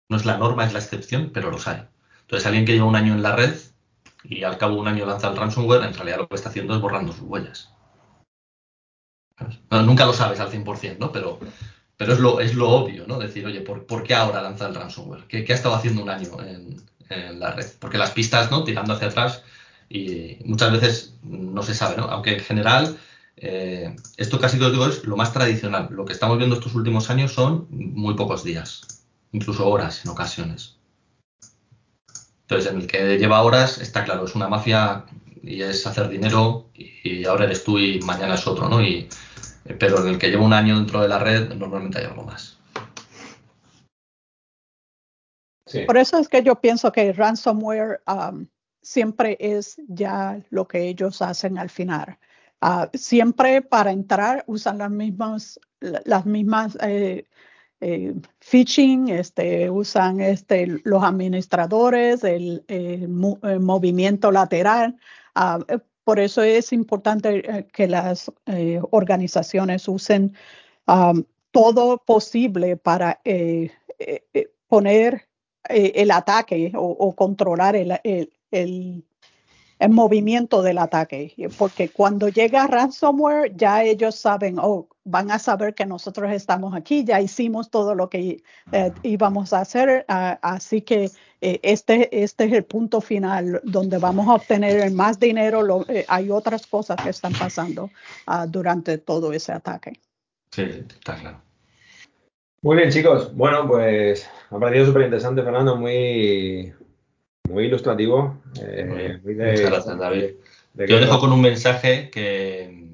No 0.09 0.17
es 0.17 0.25
la 0.25 0.39
norma, 0.39 0.65
es 0.65 0.73
la 0.73 0.79
excepción, 0.79 1.31
pero 1.33 1.51
los 1.51 1.69
hay. 1.69 1.83
Entonces, 2.23 2.47
alguien 2.47 2.65
que 2.65 2.73
lleva 2.73 2.87
un 2.87 2.97
año 2.97 3.13
en 3.15 3.23
la 3.23 3.37
red 3.37 3.55
y 4.25 4.43
al 4.43 4.59
cabo 4.59 4.75
de 4.75 4.81
un 4.81 4.89
año 4.89 5.07
lanza 5.07 5.29
el 5.29 5.37
ransomware, 5.37 5.85
en 5.85 5.95
realidad 5.95 6.19
lo 6.19 6.29
que 6.29 6.35
está 6.35 6.49
haciendo 6.49 6.75
es 6.75 6.81
borrando 6.81 7.13
sus 7.13 7.23
huellas. 7.23 7.71
nunca 9.71 10.07
lo 10.07 10.13
sabes 10.13 10.41
al 10.41 10.51
100%, 10.51 10.99
¿no? 10.99 11.13
Pero, 11.13 11.39
pero 11.97 12.13
es, 12.13 12.19
lo, 12.19 12.41
es 12.41 12.55
lo 12.55 12.71
obvio, 12.71 13.07
¿no? 13.07 13.19
Decir, 13.19 13.47
oye, 13.47 13.61
¿por, 13.61 14.03
qué 14.03 14.15
ahora 14.15 14.43
lanza 14.43 14.67
el 14.67 14.75
ransomware? 14.75 15.27
¿Qué, 15.27 15.45
ha 15.49 15.55
estado 15.55 15.75
haciendo 15.75 16.03
un 16.03 16.11
año 16.11 16.31
en, 16.41 17.41
la 17.41 17.53
red? 17.53 17.67
Porque 17.79 17.99
las 17.99 18.11
pistas, 18.11 18.51
¿no? 18.51 18.65
Tirando 18.65 18.95
hacia 18.95 19.09
atrás 19.09 19.43
y 19.89 20.39
muchas 20.45 20.73
veces 20.73 21.15
no 21.23 21.63
se 21.63 21.75
sabe, 21.75 21.97
¿no? 21.97 22.05
Aunque 22.05 22.35
en 22.35 22.41
general 22.41 22.99
eh, 23.37 23.95
esto 24.17 24.41
casi 24.41 24.59
que 24.59 24.65
os 24.65 24.73
digo 24.73 24.87
es 24.87 25.05
lo 25.05 25.17
más 25.17 25.33
tradicional. 25.33 25.89
Lo 25.91 26.05
que 26.05 26.13
estamos 26.13 26.39
viendo 26.39 26.57
estos 26.57 26.75
últimos 26.75 27.09
años 27.11 27.33
son 27.33 27.67
muy 27.71 28.15
pocos 28.15 28.43
días 28.45 28.98
incluso 29.33 29.69
horas 29.69 30.05
en 30.05 30.11
ocasiones. 30.11 30.79
Entonces, 32.43 32.73
en 32.73 32.81
el 32.81 32.87
que 32.87 33.19
lleva 33.19 33.43
horas, 33.43 33.79
está 33.79 34.05
claro, 34.05 34.25
es 34.25 34.35
una 34.35 34.49
mafia 34.49 35.05
y 35.43 35.63
es 35.63 35.87
hacer 35.87 36.09
dinero 36.09 36.71
y 36.75 37.25
ahora 37.25 37.45
eres 37.45 37.63
tú 37.63 37.79
y 37.79 38.01
mañana 38.01 38.35
es 38.35 38.47
otro, 38.47 38.69
¿no? 38.69 38.83
Y, 38.83 39.09
pero 39.79 40.03
en 40.03 40.15
el 40.15 40.19
que 40.19 40.31
lleva 40.31 40.45
un 40.45 40.53
año 40.53 40.77
dentro 40.77 41.01
de 41.01 41.09
la 41.09 41.19
red, 41.19 41.53
normalmente 41.55 41.99
hay 41.99 42.07
algo 42.07 42.25
más. 42.25 42.59
Por 45.87 45.99
eso 45.99 46.19
es 46.19 46.29
que 46.29 46.43
yo 46.43 46.55
pienso 46.55 46.91
que 46.93 47.13
ransomware 47.13 48.01
um, 48.07 48.47
siempre 48.83 49.37
es 49.39 49.77
ya 49.89 50.43
lo 50.51 50.67
que 50.67 50.89
ellos 50.89 51.21
hacen 51.21 51.59
al 51.59 51.69
final. 51.69 52.19
Uh, 52.61 52.87
siempre 52.95 53.63
para 53.63 53.93
entrar 53.93 54.43
usan 54.47 54.79
las 54.79 54.91
mismas, 54.91 55.61
las 55.81 56.27
mismas 56.27 56.77
eh, 56.81 57.28
eh, 57.81 58.15
phishing, 58.41 59.09
este, 59.09 59.71
usan 59.71 60.21
este, 60.21 60.67
los 60.85 61.03
administradores, 61.03 62.25
el, 62.25 62.65
movimiento 63.09 64.31
lateral. 64.31 64.97
Ah, 65.35 65.59
por 66.05 66.19
eso 66.19 66.43
es 66.43 66.73
importante 66.73 67.67
que 67.73 67.87
las 67.87 68.33
organizaciones 68.91 69.87
usen 69.89 70.35
ah, 70.87 71.13
todo 71.51 71.99
posible 71.99 72.77
para 72.77 73.21
poner 74.69 75.29
el 75.69 76.11
ataque 76.11 76.73
o, 76.75 77.15
controlar 77.15 77.77
el, 77.77 78.01
el 78.51 79.05
el 79.79 79.91
movimiento 79.91 80.63
del 80.63 80.79
ataque, 80.79 81.35
porque 81.57 81.89
cuando 81.89 82.29
llega 82.29 82.67
ransomware 82.67 83.55
ya 83.57 83.83
ellos 83.83 84.17
saben, 84.17 84.59
oh, 84.59 84.89
van 85.05 85.31
a 85.31 85.39
saber 85.39 85.75
que 85.75 85.87
nosotros 85.87 86.31
estamos 86.33 86.75
aquí, 86.75 87.05
ya 87.05 87.21
hicimos 87.21 87.71
todo 87.71 87.95
lo 87.95 88.11
que 88.11 88.43
eh, 88.73 88.93
íbamos 89.03 89.53
a 89.53 89.61
hacer, 89.61 90.05
ah, 90.09 90.39
así 90.43 90.83
que 90.83 91.11
eh, 91.41 91.61
este, 91.63 92.23
este 92.23 92.45
es 92.45 92.53
el 92.53 92.65
punto 92.65 93.01
final 93.01 93.61
donde 93.65 93.99
vamos 93.99 94.29
a 94.29 94.35
obtener 94.35 94.91
más 94.91 95.19
dinero, 95.19 95.85
eh, 95.89 96.05
hay 96.09 96.31
otras 96.31 96.67
cosas 96.67 96.97
que 97.03 97.11
están 97.11 97.33
pasando 97.33 97.91
ah, 98.27 98.47
durante 98.47 98.99
todo 98.99 99.33
ese 99.33 99.53
ataque. 99.53 99.93
Sí, 100.51 100.63
está 100.63 101.17
claro. 101.17 101.41
Muy 102.61 102.77
bien, 102.77 102.91
chicos. 102.91 103.33
Bueno, 103.37 103.69
pues 103.69 104.29
ha 104.51 104.59
parecido 104.59 104.87
súper 104.87 105.03
interesante, 105.03 105.43
Fernando, 105.43 105.77
muy, 105.77 106.75
muy 107.49 107.65
ilustrativo. 107.65 108.41
Eh, 108.61 109.19
Muchas 109.25 109.61
gracias, 109.61 109.99
David. 109.99 110.25
Yo 110.75 111.01
dejo 111.01 111.19
con 111.19 111.33
un 111.33 111.41
mensaje 111.41 112.11
que, 112.11 112.87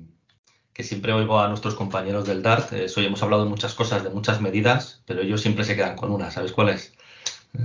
que, 0.73 0.83
siempre 0.83 1.13
oigo 1.13 1.39
a 1.39 1.49
nuestros 1.49 1.75
compañeros 1.75 2.27
del 2.27 2.43
DART. 2.43 2.73
hoy 2.97 3.05
hemos 3.05 3.23
hablado 3.23 3.45
de 3.45 3.51
muchas 3.51 3.75
cosas, 3.75 4.03
de 4.03 4.11
muchas 4.11 4.41
medidas, 4.41 5.03
pero 5.07 5.21
ellos 5.21 5.43
siempre 5.43 5.65
se 5.65 5.77
quedan 5.77 5.97
con 5.97 6.11
una. 6.11 6.31
¿Sabes 6.31 6.53
cuál 6.53 6.71
es? 6.71 6.95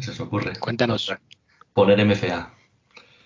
Se 0.01 0.11
os 0.11 0.19
ocurre. 0.19 0.53
Cuéntanos. 0.59 1.13
Poner 1.73 2.05
MFA. 2.05 2.53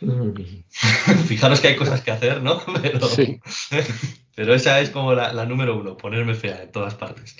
Fijaros 1.27 1.61
que 1.61 1.69
hay 1.69 1.75
cosas 1.75 2.01
que 2.01 2.11
hacer, 2.11 2.41
¿no? 2.41 2.61
Pero, 2.81 3.07
sí. 3.07 3.39
pero 4.35 4.53
esa 4.53 4.81
es 4.81 4.89
como 4.89 5.13
la, 5.13 5.31
la 5.33 5.45
número 5.45 5.77
uno, 5.77 5.95
poner 5.95 6.25
MFA 6.25 6.63
en 6.63 6.71
todas 6.71 6.95
partes. 6.95 7.37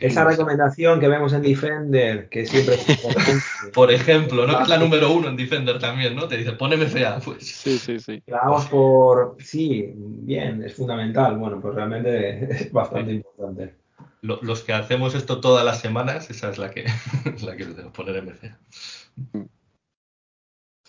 Esa 0.00 0.24
recomendación 0.24 0.98
que 0.98 1.06
vemos 1.06 1.32
en 1.32 1.42
Defender, 1.42 2.28
que 2.28 2.44
siempre 2.44 2.76
Por 3.72 3.92
ejemplo, 3.92 4.46
¿no? 4.46 4.56
Que 4.56 4.62
es 4.64 4.68
la 4.68 4.78
número 4.78 5.12
uno 5.12 5.28
en 5.28 5.36
Defender 5.36 5.78
también, 5.78 6.16
¿no? 6.16 6.26
Te 6.26 6.36
dice, 6.36 6.52
poneme 6.52 6.86
FA, 6.86 7.20
pues. 7.24 7.46
Sí, 7.46 7.78
sí, 7.78 8.00
sí. 8.00 8.22
La 8.26 8.38
vamos 8.38 8.66
por. 8.66 9.36
Sí, 9.38 9.92
bien, 9.94 10.64
es 10.64 10.74
fundamental. 10.74 11.36
Bueno, 11.38 11.60
pues 11.60 11.74
realmente 11.74 12.52
es 12.52 12.72
bastante 12.72 13.12
importante. 13.12 13.74
los 14.22 14.62
que 14.62 14.72
hacemos 14.72 15.14
esto 15.14 15.40
todas 15.40 15.64
las 15.64 15.80
semanas, 15.80 16.28
esa 16.30 16.50
es 16.50 16.58
la 16.58 16.70
que, 16.70 16.84
la 17.44 17.56
que 17.56 17.64
tenemos, 17.64 17.92
poner 17.92 18.22
MCA. 18.22 18.58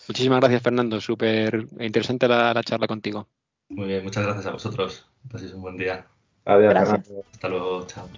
Muchísimas 0.08 0.40
gracias, 0.40 0.62
Fernando. 0.62 1.00
Súper 1.00 1.68
interesante 1.78 2.26
la, 2.26 2.52
la, 2.52 2.64
charla 2.64 2.88
contigo. 2.88 3.28
Muy 3.68 3.86
bien, 3.86 4.02
muchas 4.02 4.24
gracias 4.24 4.46
a 4.46 4.52
vosotros. 4.52 5.06
Paséis 5.30 5.52
un 5.52 5.62
buen 5.62 5.76
día. 5.76 6.04
Adiós, 6.46 6.74
Fernando. 6.74 7.24
Hasta 7.32 7.48
luego, 7.48 7.86
chao. 7.86 8.08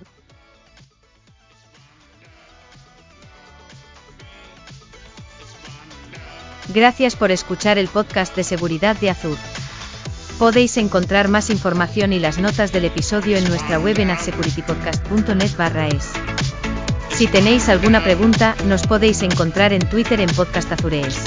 Gracias 6.68 7.16
por 7.16 7.30
escuchar 7.30 7.78
el 7.78 7.88
podcast 7.88 8.34
de 8.36 8.44
seguridad 8.44 8.96
de 8.96 9.10
Azur. 9.10 9.36
Podéis 10.38 10.76
encontrar 10.76 11.28
más 11.28 11.50
información 11.50 12.12
y 12.12 12.18
las 12.18 12.38
notas 12.38 12.72
del 12.72 12.84
episodio 12.84 13.36
en 13.36 13.44
nuestra 13.48 13.78
web 13.78 13.98
en 13.98 14.10
adsecuritypodcast.net 14.10 15.94
es. 15.94 16.10
Si 17.10 17.26
tenéis 17.26 17.68
alguna 17.68 18.02
pregunta, 18.02 18.56
nos 18.66 18.86
podéis 18.86 19.22
encontrar 19.22 19.72
en 19.72 19.88
Twitter 19.88 20.20
en 20.20 20.30
Podcast 20.30 20.72
Azurees. 20.72 21.22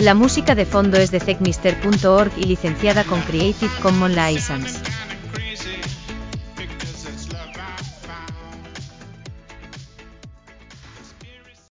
La 0.00 0.14
música 0.14 0.54
de 0.54 0.66
fondo 0.66 0.98
es 0.98 1.10
de 1.10 1.20
techmister.org 1.20 2.32
y 2.36 2.44
licenciada 2.44 3.04
con 3.04 3.20
Creative 3.22 3.72
Commons 3.82 4.14
License. 4.14 4.85